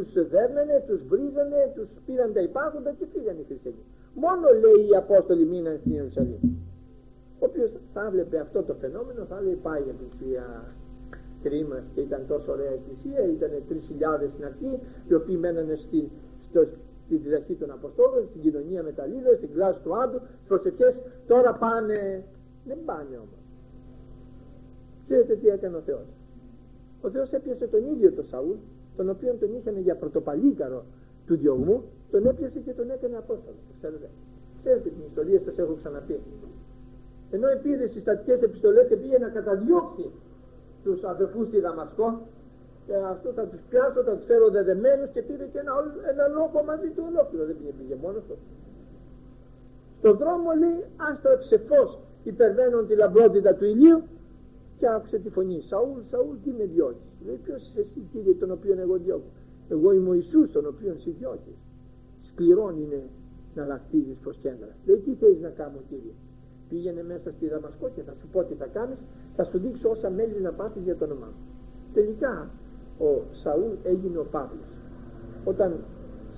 τους 0.04 0.28
δέρνανε, 0.28 0.84
τους 0.86 1.00
βρίζανε, 1.10 1.72
τους 1.74 1.88
πήραν 2.06 2.32
τα 2.32 2.40
υπάρχοντα 2.40 2.90
και 2.98 3.06
φύγανε 3.12 3.40
οι 3.40 3.46
χριστιανοί. 3.48 3.84
Μόνο 4.14 4.46
λέει 4.62 4.80
οι 4.88 4.94
Απόστολοι 5.02 5.44
μείναν 5.52 5.76
στην 5.80 5.92
Ιερουσαλήμ. 5.92 6.42
Όποιος 7.38 7.70
θα 7.94 8.04
έβλεπε 8.06 8.38
αυτό 8.38 8.62
το 8.62 8.74
φαινόμενο 8.74 9.24
θα 9.24 9.40
λέει 9.40 9.58
πάει 9.66 9.82
για 9.82 9.94
εκκλησία 9.96 10.44
κρίμα 11.42 11.78
και 11.94 12.00
ήταν 12.00 12.22
τόσο 12.28 12.52
ωραία 12.52 12.72
εκκλησία 12.78 13.20
ήταν 13.36 13.50
3.000 13.68 14.28
στην 14.32 14.44
αρχή 14.44 14.72
οι 15.08 15.14
οποίοι 15.14 15.36
μένανε 15.40 15.74
στη, 15.74 16.10
στο, 16.48 16.66
στη 17.04 17.16
διδαχή 17.16 17.54
των 17.54 17.70
Αποστόλων 17.70 18.26
στην 18.30 18.40
κοινωνία 18.40 18.82
με 18.82 18.92
τα 18.92 19.06
λίδα, 19.06 19.36
στην 19.36 19.52
κλάση 19.52 19.80
του 19.84 19.96
Άντου 20.02 20.20
προσευχές. 20.48 21.00
Τώρα 21.26 21.52
πάνε 21.54 22.24
δεν 22.66 22.78
πάνε 22.84 23.16
όμως. 23.24 23.42
Ξέρετε 25.04 25.34
τι 25.34 25.48
έκανε 25.48 25.76
ο 25.76 25.80
Θεός. 25.80 26.06
Ο 27.02 27.10
Θεός 27.10 27.32
έπιασε 27.32 27.66
τον 27.66 27.82
ίδιο 27.92 28.12
τον 28.12 28.24
Σαούλ 28.24 28.56
τον 28.96 29.10
οποίο 29.10 29.34
τον 29.40 29.50
είχαν 29.56 29.78
για 29.78 29.94
πρωτοπαλίκαρο 29.96 30.84
του 31.26 31.36
διωγμού 31.36 31.82
τον 32.10 32.26
έπιασε 32.26 32.58
και 32.58 32.72
τον 32.72 32.90
έκανε 32.90 33.16
Απόστολος. 33.16 33.62
Ξέρετε, 33.78 34.08
ξέρετε 34.60 34.88
την 34.88 35.02
ιστορία, 35.08 35.40
σας 35.44 35.58
έχω 35.58 35.74
ξαναπεί. 35.80 36.20
Ενώ 37.30 37.48
επήρε 37.48 37.86
στις 37.88 38.02
στατικές 38.02 38.42
επιστολές 38.42 38.86
και 38.88 38.96
πήγε 38.96 39.18
να 39.18 39.28
καταδιώξει 39.28 40.10
τους 40.84 41.02
αδερφούς 41.04 41.46
στη 41.46 41.60
Δαμασκό 41.60 42.08
και 42.86 42.94
αυτό 43.14 43.28
θα 43.32 43.44
τους 43.50 43.60
πιάσω, 43.70 44.02
θα 44.02 44.14
τους 44.16 44.26
φέρω 44.26 44.48
δεδεμένους 44.50 45.08
και 45.10 45.22
πήρε 45.22 45.44
και 45.52 45.58
ένα, 45.58 45.72
ένα 46.12 46.26
λόγο 46.26 46.62
μαζί 46.70 46.88
του 46.94 47.02
ολόκληρο. 47.10 47.44
Δεν 47.46 47.56
πήγε, 47.58 47.72
πήγε 47.78 47.94
μόνος 48.02 48.22
του. 48.28 48.36
Το 50.02 50.14
δρόμο 50.14 50.48
λέει 50.62 50.78
άστραψε 50.96 51.56
φως 51.68 51.98
υπερβαίνουν 52.24 52.86
τη 52.86 52.94
λαμπρότητα 52.94 53.54
του 53.54 53.64
ηλίου 53.64 54.02
και 54.78 54.86
άκουσε 54.88 55.18
τη 55.18 55.28
φωνή. 55.30 55.60
Σαούλ, 55.60 56.00
Σαούλ 56.10 56.36
τι 56.44 56.50
με 56.58 56.64
διώκεις; 56.64 57.10
Λέει 57.26 57.38
ποιος 57.44 57.60
είσαι 57.66 57.80
εσύ 57.80 58.00
κύριε 58.12 58.34
τον 58.34 58.50
οποίο 58.50 58.80
εγώ 58.80 58.96
διώκω; 58.96 59.30
Εγώ 59.68 59.92
είμαι 59.92 60.08
ο 60.08 60.14
Ιησούς 60.14 60.52
τον 60.52 60.66
οποίο 60.66 60.94
σε 60.96 61.10
διώκεις 61.18 61.58
σκληρόν 62.28 62.78
είναι 62.82 63.00
να 63.54 63.66
λαχτίζεις 63.66 64.16
προς 64.22 64.36
κέντρα. 64.42 64.72
Λέει 64.86 64.96
τι 64.96 65.14
θέλεις 65.14 65.40
να 65.40 65.48
κάνω 65.48 65.78
κύριε; 65.88 66.14
Πήγαινε 66.68 67.02
μέσα 67.02 67.32
στη 67.32 67.48
Δαμασκό 67.48 67.88
και 67.94 68.02
θα 68.02 68.14
σου 68.20 68.26
πω 68.32 68.44
τι 68.44 68.54
θα 68.54 68.66
κάνεις. 68.66 68.98
Θα 69.36 69.44
σου 69.44 69.58
δείξω 69.58 69.88
όσα 69.88 70.10
μέλη 70.10 70.40
να 70.40 70.52
πάθεις 70.52 70.82
για 70.82 70.96
το 70.96 71.04
όνομά 71.04 71.26
μου 71.26 71.46
τελικά 71.96 72.50
ο 72.98 73.10
Σαούλ 73.42 73.72
έγινε 73.92 74.18
ο 74.18 74.26
Παύλος. 74.34 74.70
Όταν 75.44 75.70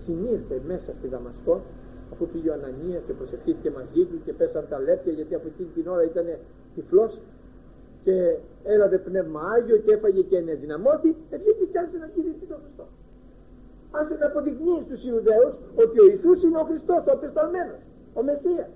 συνήρθε 0.05 0.57
μέσα 0.67 0.91
στη 0.99 1.07
Δαμασκό 1.09 1.63
αφού 2.13 2.27
πήγε 2.33 2.49
ο 2.51 2.55
Ανανίας 2.59 3.03
και 3.07 3.13
προσευχήθηκε 3.13 3.71
μαζί 3.71 4.03
του 4.09 4.17
και 4.25 4.33
πέσαν 4.33 4.65
τα 4.69 4.79
λέπια 4.79 5.13
γιατί 5.13 5.35
από 5.35 5.47
εκείνη 5.53 5.69
την 5.77 5.87
ώρα 5.95 6.05
ήταν 6.13 6.27
τυφλός 6.75 7.13
και 8.05 8.37
έλαβε 8.65 8.99
πνεύμα 8.99 9.41
Άγιο 9.55 9.77
και 9.77 9.93
έφαγε 9.93 10.23
και 10.23 10.37
ενεδυναμώτη 10.37 11.17
βγήκε 11.31 11.65
και 11.73 11.79
άρχισε 11.79 11.99
να 11.99 12.07
κηρύξει 12.15 12.45
τον 12.49 12.59
Χριστό. 12.63 12.87
Άρχισε 13.91 14.19
να 14.19 14.27
αποδεικνύει 14.27 14.83
στους 14.87 15.01
Ιουδαίους 15.09 15.55
ότι 15.83 15.97
ο 16.01 16.07
Ιησούς 16.11 16.43
είναι 16.43 16.59
ο 16.59 16.65
Χριστός 16.71 17.03
ο 17.09 17.13
απεσταλμένος 17.13 17.81
ο 18.19 18.23
Μεσσίας. 18.23 18.71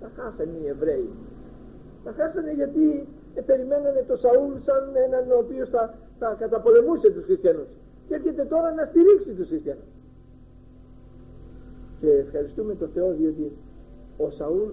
Τα 0.00 0.08
χάσανε 0.16 0.56
οι 0.62 0.66
Εβραίοι. 0.74 1.08
Τα 2.04 2.12
χάσανε 2.18 2.52
γιατί 2.52 3.08
ε, 3.34 3.40
περιμένανε 3.40 4.04
το 4.08 4.16
Σαούλ 4.16 4.52
σαν 4.66 4.82
έναν 5.06 5.30
ο 5.30 5.38
οποίος 5.44 5.68
θα, 5.68 5.94
θα 6.18 6.36
καταπολεμούσε 6.38 7.10
τους 7.10 7.24
χριστιανούς. 7.24 7.70
Και 8.06 8.14
έρχεται 8.14 8.44
τώρα 8.44 8.72
να 8.72 8.84
στηρίξει 8.84 9.30
τους 9.38 9.48
χριστιανούς. 9.48 9.92
Και 12.00 12.10
ευχαριστούμε 12.10 12.74
τον 12.74 12.88
Θεό 12.94 13.12
διότι 13.12 13.52
ο 14.16 14.30
Σαούλ 14.30 14.70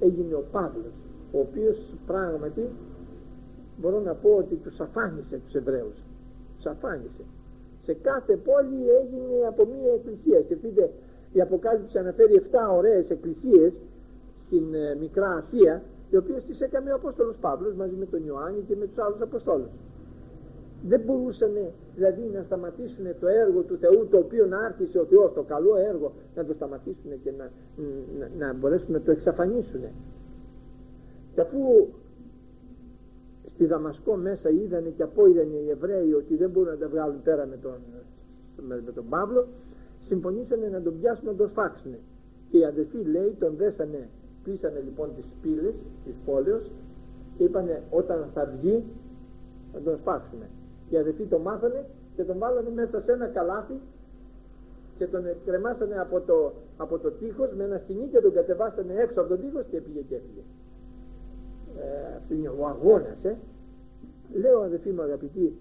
έγινε 0.00 0.34
ο 0.34 0.44
Παύλος 0.52 0.94
ο 1.34 1.38
οποίος 1.38 1.76
πράγματι 2.06 2.64
μπορώ 3.80 4.00
να 4.00 4.14
πω 4.14 4.30
ότι 4.38 4.54
τους 4.54 4.80
αφάνισε 4.80 5.40
τους 5.44 5.54
Εβραίους. 5.54 5.96
Τους 6.56 6.66
αφάνισε. 6.66 7.24
Σε 7.82 7.92
κάθε 7.94 8.36
πόλη 8.36 8.80
έγινε 9.00 9.46
από 9.48 9.62
μία 9.64 9.92
εκκλησία. 9.92 10.40
Και 10.40 10.56
πείτε 10.56 10.90
η 11.32 11.40
Αποκάλυψη 11.40 11.98
αναφέρει 11.98 12.42
7 12.50 12.76
ωραίες 12.76 13.10
εκκλησίες 13.10 13.72
στην 14.46 14.74
ε, 14.74 14.94
Μικρά 15.00 15.30
Ασία 15.30 15.82
οι 16.10 16.16
οποίες 16.16 16.44
τις 16.44 16.60
έκανε 16.60 16.92
ο 16.92 16.94
Απόστολος 16.94 17.36
Παύλος 17.40 17.74
μαζί 17.74 17.94
με 17.94 18.06
τον 18.06 18.24
Ιωάννη 18.26 18.60
και 18.68 18.76
με 18.76 18.86
τους 18.86 18.98
άλλους 18.98 19.20
Αποστόλους. 19.20 19.72
Δεν 20.88 21.00
μπορούσαν 21.00 21.52
δηλαδή 21.94 22.30
να 22.34 22.42
σταματήσουν 22.42 23.04
το 23.20 23.26
έργο 23.26 23.60
του 23.62 23.76
Θεού 23.76 24.06
το 24.10 24.18
οποίο 24.18 24.46
να 24.46 24.58
άρχισε 24.58 24.98
ο 24.98 25.04
Θεός 25.04 25.32
το 25.32 25.42
καλό 25.42 25.76
έργο 25.76 26.12
να 26.34 26.44
το 26.44 26.52
σταματήσουν 26.54 27.10
και 27.22 27.32
να, 27.38 27.50
να, 28.18 28.46
να 28.46 28.54
μπορέσουν 28.54 28.92
να 28.92 29.00
το 29.00 29.10
εξαφανίσουν 29.10 29.80
και 31.34 31.40
αφού 31.40 31.58
στη 33.54 33.66
Δαμασκό 33.66 34.14
μέσα 34.14 34.50
είδανε 34.50 34.88
και 34.88 35.02
απόειδαν 35.02 35.48
οι 35.50 35.70
Εβραίοι 35.70 36.12
ότι 36.12 36.36
δεν 36.36 36.50
μπορούν 36.50 36.68
να 36.68 36.78
τα 36.78 36.88
βγάλουν 36.88 37.22
πέρα 37.22 37.46
με 37.46 37.56
τον, 37.56 37.78
με, 38.68 38.82
με 38.84 38.92
τον 38.92 39.04
Παύλο 39.08 39.46
συμφωνήσανε 40.00 40.68
να 40.68 40.82
τον 40.82 41.00
πιάσουν 41.00 41.26
να 41.26 41.34
τον 41.34 41.48
σφάξουν 41.48 41.94
και 42.50 42.58
οι 42.58 42.64
αδελφοί 42.64 43.04
λέει 43.04 43.36
τον 43.38 43.54
δέσανε 43.56 44.08
κλείσανε 44.44 44.80
λοιπόν 44.84 45.08
τις 45.16 45.32
πύλες 45.42 45.74
της 46.04 46.14
πόλεως 46.24 46.70
και 47.36 47.44
είπανε 47.44 47.82
όταν 47.90 48.28
θα 48.34 48.44
βγει 48.56 48.84
να 49.74 49.80
τον 49.80 49.96
σφάξουμε 49.98 50.46
οι 50.90 50.96
αδελφοί 50.96 51.24
το 51.24 51.38
μάθανε 51.38 51.84
και 52.16 52.22
τον 52.22 52.38
βάλανε 52.38 52.70
μέσα 52.74 53.00
σε 53.00 53.12
ένα 53.12 53.26
καλάθι 53.26 53.74
και 54.98 55.06
τον 55.06 55.24
κρεμάσανε 55.46 55.98
από 56.00 56.20
το, 56.20 56.52
από 56.76 56.98
το 56.98 57.10
τείχος 57.10 57.48
με 57.56 57.64
ένα 57.64 57.78
σκηνή 57.78 58.06
και 58.12 58.20
τον 58.20 58.32
κατεβάσανε 58.32 58.94
έξω 58.94 59.20
από 59.20 59.28
το 59.28 59.36
τείχος 59.36 59.64
και 59.70 59.80
πήγε 59.80 60.00
και 60.00 60.14
έφυγε 60.14 60.42
ε, 61.80 62.16
αυτό 62.16 62.34
είναι 62.34 62.48
ο 62.48 62.66
αγώνας 62.66 63.24
ε. 63.24 63.36
λέω 64.34 64.60
αδελφοί 64.60 64.90
μου 64.90 65.02
αγαπητοί 65.02 65.52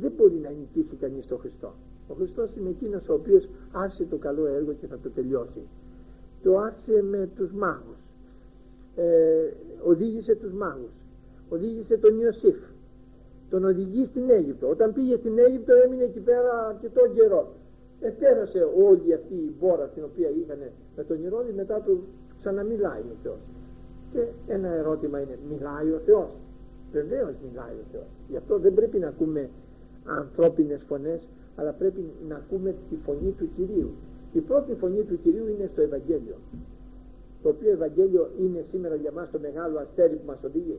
δεν 0.00 0.12
μπορεί 0.16 0.40
να 0.42 0.50
νικήσει 0.50 0.96
κανείς 0.96 1.26
τον 1.26 1.38
Χριστό 1.38 1.72
ο 2.08 2.14
Χριστός 2.14 2.50
είναι 2.56 2.68
εκείνος 2.68 3.08
ο 3.08 3.12
οποίος 3.12 3.48
άρχισε 3.72 4.04
το 4.04 4.16
καλό 4.16 4.46
έργο 4.46 4.72
και 4.72 4.86
θα 4.86 4.98
το 5.02 5.08
τελειώσει 5.08 5.60
το 6.42 6.58
άρχισε 6.58 7.02
με 7.02 7.28
τους 7.36 7.52
μάγους 7.52 7.98
ε, 8.96 9.04
οδήγησε 9.84 10.34
τους 10.34 10.52
μάγους 10.52 10.92
οδήγησε 11.48 11.96
τον 11.96 12.18
Ιωσήφ 12.18 12.56
τον 13.50 13.64
οδηγεί 13.64 14.04
στην 14.04 14.30
Αίγυπτο. 14.30 14.68
Όταν 14.68 14.92
πήγε 14.92 15.16
στην 15.16 15.38
Αίγυπτο 15.38 15.74
έμεινε 15.84 16.02
εκεί 16.02 16.20
πέρα 16.20 16.66
αρκετό 16.66 17.00
καιρό. 17.14 17.52
Επέρασε 18.00 18.68
όλη 18.88 19.14
αυτή 19.14 19.34
η 19.34 19.52
βόρα 19.60 19.84
την 19.84 20.04
οποία 20.04 20.28
είχαν 20.28 20.58
με 20.96 21.04
τον 21.04 21.24
Ηρώδη 21.24 21.52
μετά 21.52 21.80
του 21.80 22.04
ξαναμιλάει 22.38 23.00
ο 23.00 23.16
Θεός. 23.22 23.38
Και 24.16 24.52
ένα 24.52 24.68
ερώτημα 24.68 25.20
είναι, 25.20 25.38
μιλάει 25.50 25.90
ο 25.90 26.00
Θεός; 26.06 26.30
Βεβαίως 26.92 27.34
μιλάει 27.48 27.76
ο 27.82 27.84
Θεός. 27.92 28.10
Γι' 28.28 28.36
αυτό 28.36 28.58
δεν 28.58 28.74
πρέπει 28.74 28.98
να 28.98 29.08
ακούμε 29.08 29.50
ανθρώπινες 30.04 30.82
φωνές, 30.88 31.28
αλλά 31.56 31.72
πρέπει 31.72 32.04
να 32.28 32.34
ακούμε 32.36 32.74
τη 32.90 32.96
φωνή 33.04 33.30
του 33.38 33.48
Κυρίου. 33.56 33.90
Η 34.32 34.40
πρώτη 34.40 34.74
φωνή 34.74 35.02
του 35.02 35.20
Κυρίου 35.22 35.46
είναι 35.48 35.68
στο 35.72 35.80
Ευαγγέλιο. 35.82 36.36
Το 37.42 37.48
οποίο 37.48 37.70
Ευαγγέλιο 37.70 38.30
είναι 38.40 38.60
σήμερα 38.70 38.94
για 38.94 39.12
μας 39.12 39.30
το 39.30 39.38
μεγάλο 39.38 39.78
αστέρι 39.78 40.14
που 40.14 40.26
μας 40.26 40.42
οδηγεί. 40.44 40.78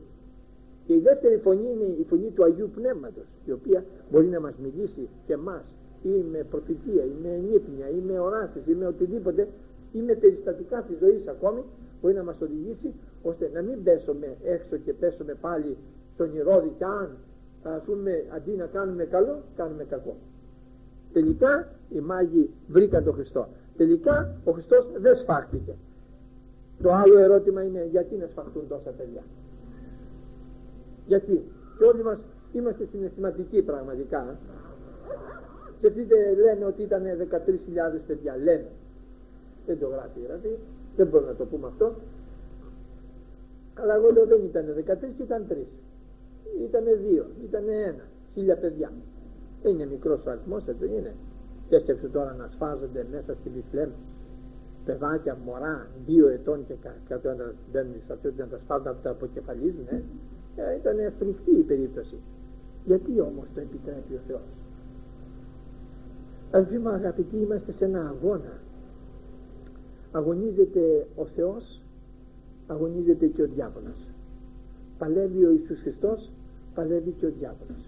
Και 0.86 0.94
η 0.94 0.98
δεύτερη 0.98 1.36
φωνή 1.36 1.68
είναι 1.74 1.94
η 2.00 2.04
φωνή 2.08 2.30
του 2.34 2.44
Αγίου 2.44 2.70
Πνεύματος, 2.74 3.26
η 3.44 3.52
οποία 3.52 3.84
μπορεί 4.10 4.26
να 4.26 4.40
μας 4.40 4.54
μιλήσει 4.62 5.08
και 5.26 5.32
εμάς 5.32 5.64
ή 6.02 6.24
με 6.32 6.46
προφητεία, 6.50 7.04
ή 7.04 7.14
με 7.22 7.28
ενύπνια, 7.28 7.88
ή 7.88 8.00
με 8.08 8.18
οράσεις, 8.18 8.66
ή 8.66 8.74
με 8.74 8.86
οτιδήποτε, 8.86 9.48
ή 9.92 10.00
με 10.00 10.14
περιστατικά 10.14 10.82
της 10.82 10.98
ζωής 10.98 11.26
ακόμη, 11.26 11.62
μπορεί 12.00 12.14
να 12.14 12.22
μας 12.22 12.40
οδηγήσει 12.40 12.92
ώστε 13.22 13.50
να 13.54 13.62
μην 13.62 13.82
πέσουμε 13.82 14.36
έξω 14.44 14.76
και 14.76 14.92
πέσουμε 14.92 15.34
πάλι 15.34 15.76
στον 16.14 16.34
ηρώδη 16.34 16.72
και 16.78 16.84
αν 16.84 17.16
ας 17.62 17.82
πούμε 17.82 18.24
αντί 18.34 18.50
να 18.50 18.66
κάνουμε 18.66 19.04
καλό, 19.04 19.42
κάνουμε 19.56 19.84
κακό. 19.84 20.16
Τελικά 21.12 21.68
οι 21.88 22.00
μάγοι 22.00 22.50
βρήκαν 22.68 23.04
τον 23.04 23.14
Χριστό. 23.14 23.48
Τελικά 23.76 24.36
ο 24.44 24.52
Χριστός 24.52 24.86
δεν 24.96 25.16
σφάχτηκε. 25.16 25.74
Το 26.82 26.92
άλλο 26.92 27.18
ερώτημα 27.18 27.62
είναι 27.62 27.86
γιατί 27.90 28.16
να 28.16 28.26
σφαχτούν 28.26 28.68
τόσα 28.68 28.90
παιδιά; 28.90 29.22
Γιατί; 31.06 31.42
Και 31.78 31.84
όλοι 31.84 32.02
μας 32.02 32.18
είμαστε 32.52 32.86
συναισθηματικοί 32.92 33.62
πραγματικά. 33.62 34.36
Και 35.80 35.88
δείτε 35.88 36.34
λένε 36.34 36.64
ότι 36.64 36.82
ήταν 36.82 37.02
13.000 37.02 38.00
παιδιά. 38.06 38.36
Λένε. 38.36 38.66
Δεν 39.66 39.78
το 39.78 39.86
γράφει 39.86 40.20
δηλαδή. 40.20 40.58
Δεν 40.96 41.06
μπορούμε 41.06 41.30
να 41.30 41.36
το 41.36 41.44
πούμε 41.44 41.66
αυτό. 41.66 41.94
Αλλά 43.80 43.94
εγώ 43.94 44.10
λέω 44.12 44.26
δεν 44.26 44.44
ήταν 44.44 44.64
13, 45.18 45.20
ήταν 45.20 45.46
3. 45.48 45.54
Ήταν 46.62 46.84
2, 46.84 47.24
ήταν 47.44 47.64
1. 47.96 48.00
Χίλια 48.34 48.56
παιδιά. 48.56 48.92
Δεν 49.62 49.72
είναι 49.72 49.86
μικρός 49.86 50.26
ο 50.26 50.30
αριθμός, 50.30 50.64
δεν 50.64 50.92
είναι. 50.92 51.14
Και 51.68 51.76
έσκεψε 51.76 52.08
τώρα 52.08 52.34
να 52.38 52.48
σφάζονται 52.54 53.06
μέσα 53.10 53.34
στη 53.34 53.48
Βιφλέμ 53.48 53.90
παιδάκια, 54.88 55.36
μωρά, 55.44 55.86
δύο 56.06 56.28
ετών 56.28 56.66
και 56.66 56.74
κάτω 57.08 57.28
να 57.28 57.52
μπαίνουν 57.72 57.94
να 58.36 58.46
τα 58.46 58.58
σφάζουν 58.64 58.84
να 58.84 58.94
τα 58.94 59.10
αποκεφαλίζουν. 59.10 59.86
Ε 59.88 60.02
ε, 60.56 60.76
ήταν 60.76 61.12
φρικτή 61.18 61.50
η 61.50 61.62
περίπτωση. 61.62 62.16
Γιατί 62.84 63.20
όμως 63.20 63.46
το 63.54 63.60
επιτρέπει 63.60 64.14
ο 64.14 64.20
Θεός; 64.26 64.48
Αδελφοί 66.50 66.78
μου 66.78 66.88
αγαπητοί 66.88 67.36
είμαστε 67.36 67.72
σε 67.72 67.84
ένα 67.84 68.00
αγώνα. 68.08 68.54
Αγωνίζεται 70.12 71.06
ο 71.16 71.24
Θεός, 71.24 71.82
αγωνίζεται 72.68 73.26
και 73.26 73.42
ο 73.42 73.46
διάβολος. 73.54 73.98
Παλεύει 74.98 75.44
ο 75.44 75.50
Ιησούς 75.50 75.80
Χριστός, 75.80 76.30
παλεύει 76.74 77.10
και 77.10 77.26
ο 77.26 77.32
διάβολος. 77.38 77.82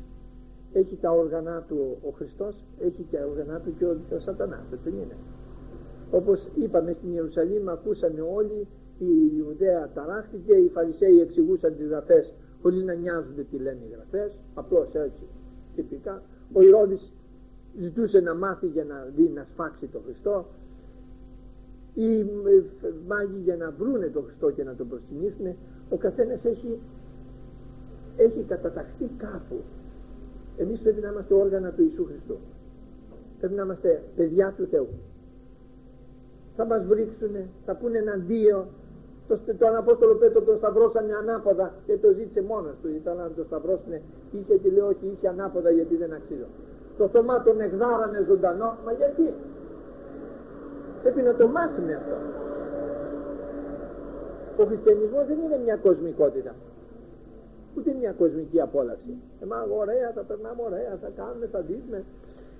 Έχει 0.73 0.97
τα 0.97 1.11
όργανα 1.11 1.65
του 1.69 1.96
ο 2.09 2.11
Χριστός, 2.11 2.54
έχει 2.81 3.02
και 3.11 3.17
τα 3.17 3.27
όργανα 3.27 3.61
του 3.61 3.75
και 3.79 3.85
ο, 3.85 3.96
ο 4.15 4.19
Σατανάς, 4.19 4.65
δεν 4.85 4.92
είναι. 4.92 5.17
Όπως 6.11 6.48
είπαμε 6.54 6.92
στην 6.92 7.13
Ιερουσαλήμ 7.13 7.69
ακούσανε 7.69 8.21
όλοι 8.21 8.67
η 8.98 9.33
Ιουδαία 9.37 9.90
ταράχτηκε, 9.94 10.52
οι 10.52 10.69
Φαρισαίοι 10.69 11.21
εξηγούσαν 11.21 11.77
τις 11.77 11.87
γραφές 11.87 12.33
χωρίς 12.63 12.83
να 12.85 12.94
νοιάζονται 12.94 13.42
τι 13.42 13.57
λένε 13.57 13.79
οι 13.88 13.92
γραφές, 13.94 14.38
απλώς 14.54 14.94
έτσι 14.94 15.23
τυπικά. 15.77 16.23
Ο 16.52 16.63
Ηρώδης 16.63 17.13
ζητούσε 17.79 18.21
να 18.21 18.35
μάθει 18.35 18.67
για 18.67 18.85
να 18.85 19.07
δει 19.17 19.31
να 19.35 19.46
σφάξει 19.52 19.87
τον 19.87 20.00
Χριστό. 20.04 20.46
Οι 21.95 22.27
μάγοι 23.07 23.41
για 23.45 23.57
να 23.57 23.75
βρούνε 23.79 24.07
τον 24.07 24.25
Χριστό 24.25 24.51
και 24.51 24.65
να 24.65 24.75
τον 24.75 24.88
προσκυνήσουν. 24.88 25.47
Ο 25.91 25.97
καθένας 25.97 26.45
έχει, 26.45 26.79
έχει 28.17 28.45
καταταχθεί 28.49 29.11
κάπου. 29.19 29.57
Εμείς 30.57 30.81
πρέπει 30.81 31.01
να 31.01 31.09
είμαστε 31.09 31.35
όργανα 31.35 31.71
του 31.71 31.83
Ιησού 31.83 32.05
Χριστού. 32.05 32.37
Πρέπει 33.38 33.55
να 33.55 33.63
είμαστε 33.63 34.03
παιδιά 34.17 34.55
του 34.57 34.67
Θεού. 34.71 34.88
Θα 36.57 36.65
μας 36.65 36.85
βρίξουνε, 36.87 37.49
θα 37.67 37.75
πούνε 37.75 37.99
εναντίον, 37.99 38.65
το, 39.29 39.38
τον 39.59 39.77
Απόστολο 39.77 40.15
Πέτρο 40.15 40.41
τον 40.43 40.57
σταυρώσανε 40.57 41.15
ανάποδα 41.23 41.75
και 41.87 41.97
το 41.97 42.09
ζήτησε 42.17 42.43
μόνος 42.43 42.75
του. 42.83 42.88
Ήταν 43.01 43.17
να 43.17 43.31
τον 43.37 43.45
σταυρώσουν. 43.45 43.93
Είχε 44.33 44.55
και 44.63 44.71
λέει 44.71 44.87
όχι 44.93 45.05
είσαι 45.13 45.29
ανάποδα 45.29 45.71
γιατί 45.71 45.97
δεν 45.97 46.13
αξίζω. 46.13 46.49
Το 46.99 47.09
θωμά 47.09 47.43
τον 47.43 47.61
εκδάρανε 47.61 48.25
ζωντανό. 48.29 48.77
Μα 48.85 48.93
γιατί; 48.93 49.33
Πρέπει 51.03 51.23
να 51.23 51.35
το 51.35 51.48
μάθουμε 51.48 51.94
αυτό. 51.94 52.17
ο 54.63 54.65
χριστιανισμός 54.71 55.27
δεν 55.27 55.38
είναι 55.44 55.59
μια 55.65 55.77
κοσμικότητα. 55.77 56.53
Ούτε 57.77 57.90
μια 58.01 58.13
κοσμική 58.13 58.61
απόλαυση. 58.61 59.13
Εμά 59.42 59.59
ωραία 59.83 60.09
θα 60.17 60.23
περνάμε 60.29 60.63
ωραία 60.69 60.92
θα 61.03 61.11
κάνουμε 61.17 61.46
θα 61.46 61.61
δείξουμε 61.61 62.05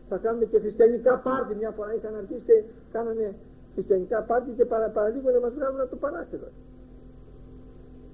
θα 0.09 0.17
κάνουμε 0.17 0.45
και 0.45 0.59
χριστιανικά 0.59 1.13
πάρτι. 1.27 1.55
Μια 1.55 1.71
φορά 1.71 1.95
είχαν 1.95 2.15
αρχίσει 2.23 2.65
κάνανε 2.93 3.35
χριστιανικά 3.75 4.23
πάρτι 4.23 4.51
και 4.59 4.65
παρα, 4.65 4.89
παραλίγο 4.89 5.31
να 5.31 5.41
μας 5.41 5.53
βγάλουν 5.57 5.81
από 5.81 5.91
το 5.91 5.97
παράθυρο. 5.97 6.49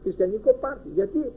Χριστιανικό 0.02 0.52
πάρτι. 0.52 0.88
Γιατί; 0.98 1.32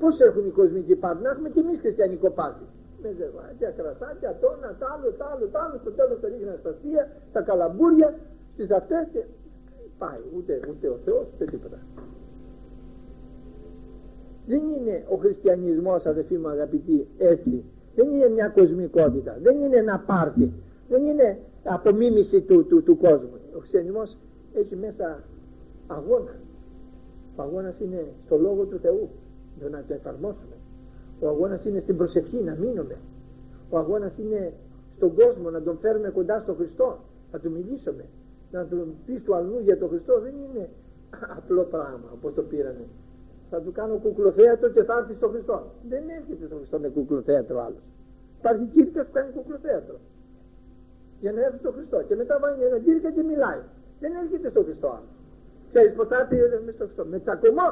Πως 0.00 0.20
έχουν 0.20 0.46
οι 0.46 0.50
κοσμικοί 0.50 0.94
πάρτι; 0.94 1.22
Να 1.22 1.30
έχουμε 1.30 1.48
και 1.48 1.60
εμείς 1.60 1.78
χριστιανικό 1.80 2.30
πάρτι 2.30 2.64
με 3.04 3.10
ζευγάρια, 3.18 3.70
κρασάκια, 3.78 4.30
τόνα, 4.42 4.70
τ' 4.80 4.86
άλλο, 4.92 5.08
τ' 5.18 5.24
άλλο, 5.30 5.46
τ' 5.54 5.60
άλλο, 5.62 5.76
στο 5.82 5.90
τέλος 5.98 6.16
τα 6.20 6.28
ρίχναν 6.28 6.56
στα 6.60 6.70
αστεία, 6.74 7.02
τα 7.32 7.40
καλαμπούρια, 7.48 8.08
στις 8.54 8.70
αυτές 8.78 9.02
και 9.12 9.22
πάει, 9.98 10.22
ούτε, 10.36 10.52
ούτε 10.70 10.86
ο 10.94 10.98
Θεός, 11.04 11.24
ούτε 11.34 11.44
τίποτα. 11.52 11.78
Δεν 14.46 14.62
είναι 14.76 15.04
ο 15.08 15.16
χριστιανισμός 15.16 16.06
αδελφοί 16.06 16.36
μου 16.38 16.48
αγαπητοί 16.48 17.06
έτσι. 17.18 17.64
Δεν 17.94 18.12
είναι 18.12 18.28
μια 18.28 18.48
κοσμικότητα. 18.48 19.38
Δεν 19.42 19.60
είναι 19.60 19.76
ένα 19.76 19.98
πάρτι. 20.06 20.52
Δεν 20.88 21.06
είναι 21.06 21.38
απομίμηση 21.64 22.40
του, 22.40 22.66
του, 22.66 22.82
του 22.82 22.96
κόσμου. 22.96 23.38
Ο 23.56 23.58
χριστιανισμός 23.58 24.16
έχει 24.54 24.76
μέσα 24.76 25.22
αγώνα. 25.86 26.34
Ο 27.36 27.42
αγώνας 27.42 27.80
είναι 27.80 28.04
στο 28.26 28.36
Λόγο 28.36 28.64
του 28.64 28.78
Θεού. 28.78 29.08
Για 29.58 29.68
να 29.68 29.84
το 29.88 29.94
εφαρμόσουμε. 29.94 30.56
Ο 31.20 31.28
αγώνας 31.28 31.64
είναι 31.64 31.80
στην 31.80 31.96
προσευχή 31.96 32.36
να 32.36 32.54
μείνουμε. 32.54 32.96
Ο 33.70 33.78
αγώνας 33.78 34.12
είναι 34.18 34.52
στον 34.96 35.14
κόσμο 35.14 35.50
να 35.50 35.62
τον 35.62 35.78
φέρουμε 35.78 36.08
κοντά 36.08 36.40
στον 36.40 36.56
Χριστό. 36.56 36.98
Να 37.32 37.38
του 37.38 37.50
μιλήσουμε. 37.50 38.04
Να 38.50 38.64
του 38.64 38.94
πεις 39.06 39.22
του 39.22 39.34
αλλού 39.34 39.60
για 39.62 39.78
τον 39.78 39.88
Χριστό 39.88 40.20
δεν 40.20 40.34
είναι 40.34 40.68
απλό 41.36 41.62
πράγμα 41.62 42.08
όπως 42.14 42.34
το 42.34 42.42
πήρανε 42.42 42.84
θα 43.54 43.60
του 43.60 43.72
κάνω 43.72 43.94
κουκλοθέατρο 44.04 44.68
και 44.68 44.82
θα 44.82 44.94
έρθει 44.98 45.14
στο 45.14 45.28
Χριστό. 45.28 45.56
Δεν 45.88 46.02
έρχεται 46.18 46.46
στο 46.46 46.56
Χριστό 46.56 46.78
με 46.78 46.88
κουκλοθέατρο 46.88 47.56
άλλος. 47.66 47.84
Υπάρχει 48.38 48.64
κήρυκα 48.72 49.04
που 49.04 49.12
κάνει 49.12 49.30
κουκλοθέατρο. 49.36 49.96
Για 51.20 51.32
να 51.32 51.40
έρθει 51.46 51.58
στο 51.58 51.72
Χριστό. 51.76 52.02
Και 52.08 52.14
μετά 52.20 52.38
βάλει 52.42 52.62
ένα 52.64 52.78
κήρυκα 52.78 53.10
και 53.16 53.22
μιλάει. 53.22 53.60
Δεν 54.00 54.12
έρχεται 54.22 54.48
στο 54.50 54.62
Χριστό 54.66 54.88
άλλος. 54.96 55.14
Ξέρεις 55.70 55.92
πώ 55.96 56.04
θα 56.10 56.16
έρθει 56.20 56.36
μες 56.64 56.74
στο 56.74 56.84
Χριστό. 56.84 57.04
Με 57.12 57.18
τσακωμό. 57.18 57.68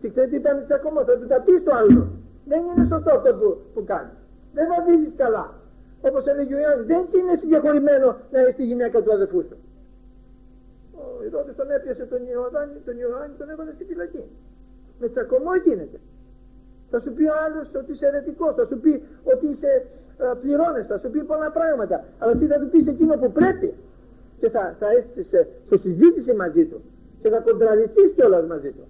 Και 0.00 0.08
ξέρει 0.08 0.28
τι 0.30 0.36
ήταν 0.36 0.64
τσακωμός. 0.64 1.04
Θα 1.04 1.18
του 1.18 1.26
τα 1.26 1.40
πει 1.40 1.54
στο 1.62 1.72
άλλο. 1.74 2.02
Δεν 2.50 2.60
είναι 2.68 2.84
σωστό 2.92 3.10
αυτό 3.18 3.34
που, 3.34 3.48
που 3.74 3.84
κάνεις. 3.84 4.16
Δεν 4.56 4.66
θα 4.70 4.76
δει 4.84 5.10
καλά. 5.22 5.46
Όπως 6.00 6.26
έλεγε 6.26 6.54
ο 6.54 6.58
Ιωάννης, 6.58 6.86
δεν 6.86 7.00
είναι 7.20 7.36
συγκεχωρημένο 7.42 8.16
να 8.32 8.40
είσαι 8.40 8.52
τη 8.52 8.64
γυναίκα 8.64 9.02
του 9.02 9.12
αδερφού 9.12 9.42
σου 9.48 9.56
ο 10.98 11.24
Ηρώδης 11.26 11.56
τον 11.56 11.70
έπιασε 11.70 12.04
τον 12.12 12.20
Ιωάννη, 12.32 12.78
τον 12.88 12.96
Ιωάννη 13.02 13.34
τον 13.40 13.48
έβαλε 13.50 13.72
στη 13.72 13.84
φυλακή. 13.84 14.24
Με 15.00 15.08
τσακωμό 15.08 15.54
γίνεται. 15.64 15.98
Θα 16.90 16.98
σου 17.00 17.12
πει 17.12 17.24
ο 17.24 17.34
άλλος 17.44 17.66
ότι 17.80 17.92
είσαι 17.92 18.06
ερετικός, 18.06 18.54
θα 18.54 18.64
σου 18.70 18.78
πει 18.82 18.92
ότι 19.32 19.46
είσαι 19.52 19.72
πληρώνες, 20.42 20.86
θα 20.86 20.98
σου 20.98 21.10
πει 21.10 21.20
πολλά 21.32 21.50
πράγματα. 21.50 22.04
Αλλά 22.18 22.32
εσύ 22.32 22.46
θα 22.46 22.58
του 22.60 22.68
πεις 22.68 22.86
εκείνο 22.86 23.14
που 23.16 23.32
πρέπει 23.32 23.74
και 24.40 24.48
θα, 24.50 24.76
θα 24.78 24.86
έρθεις 24.90 25.26
σε, 25.28 25.48
σε, 25.68 25.76
συζήτηση 25.78 26.32
μαζί 26.34 26.64
του 26.64 26.82
και 27.22 27.28
θα 27.28 27.38
κοντραλιστείς 27.40 28.12
κιόλας 28.14 28.46
μαζί 28.46 28.70
του. 28.70 28.84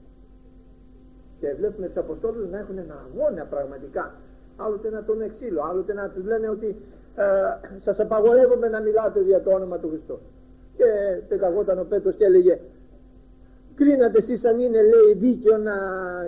Και 1.40 1.54
βλέπουμε 1.54 1.86
τους 1.86 1.96
Αποστόλους 1.96 2.50
να 2.50 2.58
έχουν 2.58 2.78
ένα 2.78 2.96
αγώνα 3.06 3.44
πραγματικά. 3.44 4.14
Άλλοτε 4.56 4.90
να 4.90 5.02
τον 5.04 5.20
εξήλω, 5.20 5.62
άλλοτε 5.70 5.92
να 5.92 6.08
τους 6.08 6.24
λένε 6.24 6.48
ότι 6.48 6.76
ε, 7.16 7.24
σας 7.80 8.00
απαγορεύομαι 8.00 8.68
να 8.68 8.80
μιλάτε 8.80 9.20
για 9.20 9.42
το 9.42 9.50
όνομα 9.50 9.78
του 9.78 9.88
Χριστού 9.88 10.18
και 10.76 10.84
πεταγόταν 11.28 11.78
ο 11.78 11.84
Πέτρος 11.88 12.14
και 12.14 12.24
έλεγε 12.24 12.58
κρίνατε 13.74 14.18
εσείς 14.18 14.44
αν 14.44 14.58
είναι 14.58 14.80
λέει 14.82 15.14
δίκαιο 15.16 15.56
να 15.56 15.74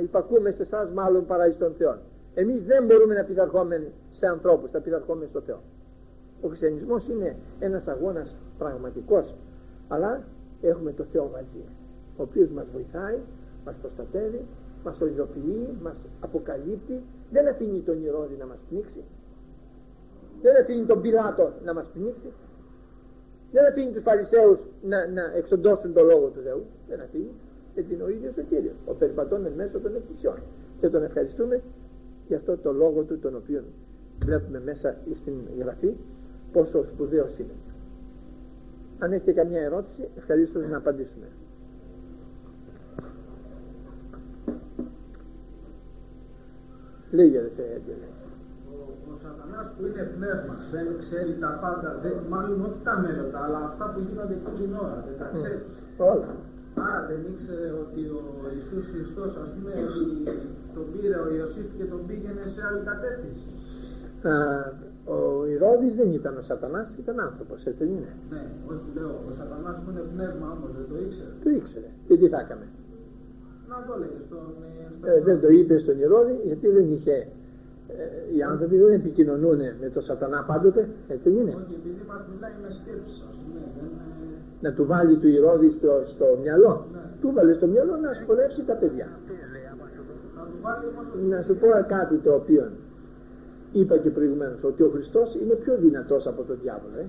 υπακούμε 0.02 0.50
σε 0.50 0.62
εσάς 0.62 0.90
μάλλον 0.90 1.26
παρά 1.26 1.46
εις 1.46 1.56
τον 1.58 1.74
Θεό 1.78 1.98
εμείς 2.34 2.64
δεν 2.64 2.84
μπορούμε 2.84 3.14
να 3.14 3.24
πειθαρχούμε 3.24 3.92
σε 4.12 4.26
ανθρώπους 4.26 4.70
θα 4.70 4.80
πειθαρχούμε 4.80 5.26
στο 5.26 5.40
Θεό 5.40 5.60
ο 6.40 6.48
χριστιανισμός 6.48 7.08
είναι 7.08 7.36
ένας 7.58 7.88
αγώνας 7.88 8.36
πραγματικός 8.58 9.34
αλλά 9.88 10.22
έχουμε 10.62 10.92
το 10.92 11.04
Θεό 11.12 11.30
μαζί 11.32 11.64
ο 12.16 12.22
οποίος 12.22 12.48
μας 12.50 12.66
βοηθάει 12.72 13.18
μας 13.64 13.74
προστατεύει 13.80 14.40
μας 14.84 15.00
οριζοποιεί, 15.00 15.68
μας 15.82 16.06
αποκαλύπτει 16.20 17.02
δεν 17.30 17.48
αφήνει 17.48 17.80
τον 17.80 18.04
Ηρώδη 18.04 18.36
να 18.38 18.46
μας 18.46 18.58
πνίξει 18.68 19.02
δεν 20.42 20.62
αφήνει 20.62 20.84
τον 20.84 21.00
Πιλάτο 21.00 21.52
να 21.64 21.74
μας 21.74 21.86
πνίξει 21.94 22.32
δεν 23.52 23.66
αφήνει 23.66 23.92
τους 23.92 24.02
Φαρισαίους 24.02 24.58
να, 24.82 25.06
να 25.06 25.22
εξοντώσουν 25.36 25.92
το 25.92 26.02
Λόγο 26.02 26.26
του 26.28 26.40
Θεού. 26.42 26.62
Δεν 26.88 27.00
αφήνει. 27.00 27.32
Γιατί 27.74 27.94
είναι 27.94 28.02
ο 28.02 28.08
ίδιος 28.08 28.36
ο 28.36 28.40
Κύριος. 28.40 28.74
Ο 28.86 28.92
περιπατών 28.92 29.46
εν 29.46 29.52
μέσω 29.52 29.78
των 29.78 29.94
εκκλησιών. 29.94 30.38
Και 30.80 30.88
τον 30.88 31.02
ευχαριστούμε 31.02 31.60
για 32.28 32.36
αυτό 32.36 32.56
το 32.56 32.72
Λόγο 32.72 33.02
του 33.02 33.18
τον 33.18 33.36
οποίο 33.36 33.62
βλέπουμε 34.24 34.60
μέσα 34.60 34.96
στην 35.14 35.34
Γραφή 35.58 35.94
πόσο 36.52 36.84
σπουδαίος 36.84 37.38
είναι. 37.38 37.54
Αν 38.98 39.12
έχετε 39.12 39.32
καμιά 39.32 39.60
ερώτηση, 39.60 40.08
ευχαρίστως 40.16 40.68
να 40.68 40.76
απαντήσουμε. 40.76 41.26
Λέγε 47.10 47.38
ρε 47.40 47.50
Άγγελε 47.76 48.08
ο 49.10 49.16
σατανάς 49.24 49.66
που 49.74 49.80
είναι 49.88 50.04
πνεύμα, 50.14 50.54
δεν 50.74 50.86
ξέρει 51.02 51.32
τα 51.44 51.50
πάντα, 51.62 51.88
δεν, 52.02 52.14
μάλλον 52.32 52.58
όχι 52.66 52.80
τα 52.88 52.94
μέλλοντα, 53.04 53.38
αλλά 53.44 53.60
αυτά 53.70 53.84
που 53.92 53.98
γίνονται 54.06 54.34
εκείνη 54.38 54.56
την 54.60 54.72
ώρα, 54.84 54.96
δεν 55.06 55.16
τα 55.20 55.26
ξέρεις. 55.36 55.64
Όλα. 56.12 56.30
Άρα 56.86 57.00
δεν 57.08 57.20
ήξερε 57.30 57.68
ότι 57.84 58.00
ο 58.18 58.22
Ιησούς 58.56 58.84
Χριστός, 58.92 59.30
ας 59.42 59.48
πούμε, 59.52 59.72
ότι 59.88 60.04
τον 60.74 60.84
πήρε 60.92 61.16
ο 61.24 61.26
Ιωσήφ 61.36 61.68
και 61.78 61.86
τον 61.92 62.00
πήγαινε 62.06 62.44
σε 62.54 62.60
άλλη 62.66 62.80
κατεύθυνση. 62.90 63.48
Α, 64.30 64.34
ο 65.16 65.18
Ηρώδης 65.54 65.94
δεν 66.00 66.10
ήταν 66.18 66.34
ο 66.42 66.42
σατανάς, 66.50 66.88
ήταν 67.02 67.16
άνθρωπος, 67.28 67.58
έτσι 67.68 67.80
δεν 67.82 67.90
είναι. 67.96 68.12
Ναι, 68.32 68.44
όχι 68.72 68.88
λέω, 68.96 69.12
ο 69.28 69.30
σατανάς 69.38 69.76
που 69.82 69.88
είναι 69.92 70.04
πνεύμα 70.12 70.46
όμως 70.56 70.70
δεν 70.76 70.86
το 70.90 70.96
ήξερε. 71.04 71.32
Το 71.44 71.50
ήξερε. 71.58 71.90
Και 72.06 72.14
τι 72.20 72.26
θα 72.32 72.38
έκανε. 72.44 72.66
Να 73.70 73.78
το 73.86 73.92
έλεγε 73.96 74.20
στον... 74.26 74.44
Ε, 75.08 75.20
δεν 75.20 75.40
το 75.40 75.48
είπε 75.48 75.78
στον 75.78 75.96
Ηρώδη 75.98 76.40
γιατί 76.44 76.66
δεν 76.68 76.86
είχε 76.94 77.26
ε, 77.98 78.34
οι 78.34 78.42
άνθρωποι 78.42 78.76
δεν 78.76 78.92
επικοινωνούν 78.92 79.60
με 79.80 79.88
το 79.94 80.00
σατανά 80.00 80.44
πάντοτε, 80.50 80.88
έτσι 81.08 81.28
δεν 81.30 81.38
είναι. 81.40 81.50
Όχι, 81.50 81.74
επειδή 81.80 82.02
μας 82.08 82.22
μιλάει 82.32 82.54
με 82.62 82.70
σκέψεις, 82.78 83.18
ας 83.30 83.36
πούμε. 83.42 83.60
Να 84.60 84.72
του 84.72 84.86
βάλει 84.86 85.16
του 85.16 85.28
ηρώδη 85.28 85.70
στο, 85.70 85.92
στο 86.12 86.26
μυαλό. 86.42 86.86
Ναι. 86.92 87.00
Του 87.20 87.32
βάλε 87.34 87.52
στο 87.52 87.66
μυαλό 87.66 87.96
να 87.96 88.12
σχολεύσει 88.12 88.62
τα 88.64 88.74
παιδιά. 88.74 89.08
Να 91.28 91.42
σου 91.42 91.54
πω 91.56 91.66
κάτι 91.88 92.16
το 92.16 92.34
οποίο 92.34 92.70
είπα 93.72 93.96
και 93.98 94.10
προηγουμένως, 94.10 94.62
ότι 94.62 94.82
ο 94.82 94.90
Χριστός 94.94 95.34
είναι 95.42 95.54
πιο 95.54 95.76
δυνατός 95.76 96.26
από 96.26 96.42
τον 96.42 96.58
διάβολο. 96.62 96.98
Ε; 96.98 97.06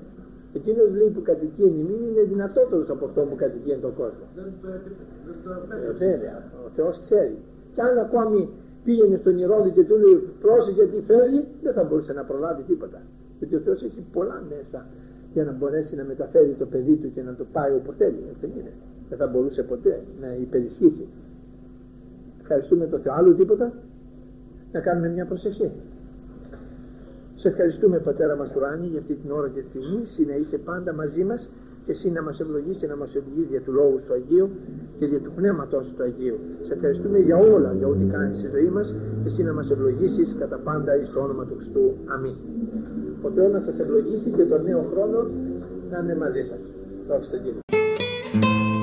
Εκείνος 0.54 0.89
λέει 0.99 1.10
που 1.16 1.22
κατοικεί 1.22 1.64
εν 1.64 1.76
ημίν 1.82 2.02
είναι 2.10 2.24
δυνατότερος 2.34 2.89
από 2.89 3.06
αυτό 3.06 3.22
που 3.22 3.36
κατοικεί 3.36 3.70
εν 3.70 3.82
τον 3.82 3.93
κόσμο. 3.95 4.26
Δεν 4.36 4.52
το, 4.64 5.52
ε, 5.76 5.91
βέβαια, 6.06 6.38
ο 6.66 6.70
Θεός 6.76 6.99
ξέρει. 6.99 7.38
Και 7.74 7.82
αν 7.82 7.97
ακόμη 7.97 8.49
πήγαινε 8.84 9.18
στον 9.18 9.38
Ηρώδη 9.38 9.70
και 9.70 9.84
του 9.84 9.97
λέει 9.97 10.30
πρόσεχε 10.41 10.86
τι 10.86 10.99
φέρει 11.08 11.45
δεν 11.64 11.74
θα 11.74 11.84
μπορούσε 11.84 12.14
να 12.14 12.24
προλάβει 12.24 12.64
τίποτα 12.64 13.02
γιατί 13.38 13.56
ο 13.56 13.60
Θεός 13.60 13.84
έχει 13.84 14.02
πολλά 14.14 14.43
μέσα 14.56 14.86
για 15.34 15.43
να 15.43 15.52
μπορέσει 15.52 15.95
να 15.95 16.04
μεταφέρει 16.04 16.56
το 16.60 16.66
παιδί 16.66 16.95
του 16.95 17.12
και 17.14 17.22
να 17.22 17.34
το 17.36 17.45
πάει 17.52 17.72
όπου 17.74 17.91
θέλει 17.91 18.22
δεν, 18.41 18.49
είναι. 18.58 18.72
δεν 19.10 19.18
θα 19.18 19.28
μπορούσε 19.28 19.64
ποτέ 19.64 20.02
να 20.22 20.28
υπερισχύσει 20.41 21.08
ευχαριστούμε 22.41 22.88
το 22.88 22.97
Θεό 22.97 23.14
άλλο 23.14 23.34
τίποτα; 23.34 23.74
Να 24.72 24.80
κάνουμε 24.80 25.10
μια 25.10 25.26
προσευχή 25.26 25.72
σε 27.42 27.48
ευχαριστούμε 27.48 27.98
Πατέρα 28.00 28.36
μας 28.36 28.56
Ουράνη 28.56 28.88
για 28.88 29.00
αυτή 29.00 29.14
την 29.22 29.32
ώρα 29.32 29.48
και 29.54 29.62
στιγμή 29.70 30.02
να 30.30 30.36
είσαι 30.42 30.58
πάντα 30.58 30.94
μαζί 30.94 31.24
μας 31.24 31.50
και 31.86 31.92
εσύ 31.92 32.08
να 32.12 32.22
μας 32.24 32.39
ευλογείς 32.39 32.78
και 32.78 32.88
να 32.88 32.96
μας 32.96 33.10
οδηγείς 33.16 33.48
για 33.50 33.62
του 33.62 33.72
Λόγου 33.72 34.00
του 34.06 34.14
Αγίου 34.14 34.50
και 35.00 35.06
για 35.06 35.20
του 35.20 35.32
Πνεύματος 35.36 35.94
του 35.96 36.04
Αγίου. 36.04 36.38
Σε 36.68 36.74
ευχαριστούμε 36.74 37.18
για 37.20 37.38
όλα, 37.38 37.74
για 37.78 37.88
ό,τι 37.88 38.06
κάνεις 38.16 38.38
στη 38.38 38.48
ζωή 38.56 38.70
μας 38.78 38.96
και 39.24 39.30
εσύ 39.32 39.44
να 39.44 39.54
μας 39.54 39.72
ευλογήσεις 39.72 40.36
κατά 40.39 40.58
πάντα 40.68 40.96
εις 40.96 41.10
το 41.14 41.20
όνομα 41.20 41.46
του 41.46 41.56
Χριστού. 41.58 41.86
Αμήν. 42.06 42.36
Ο 43.22 43.30
Θεός 43.36 43.52
να 43.52 43.60
σας 43.60 43.80
ευλογήσει 43.80 44.30
και 44.38 44.44
τον 44.44 44.64
νέο 44.64 44.82
χρόνο 44.92 45.20
να 45.92 45.98
είναι 46.00 46.16
μαζί 46.16 46.44
σας. 46.50 46.60
Δόξα 47.08 47.38
Κύριο. 47.38 48.80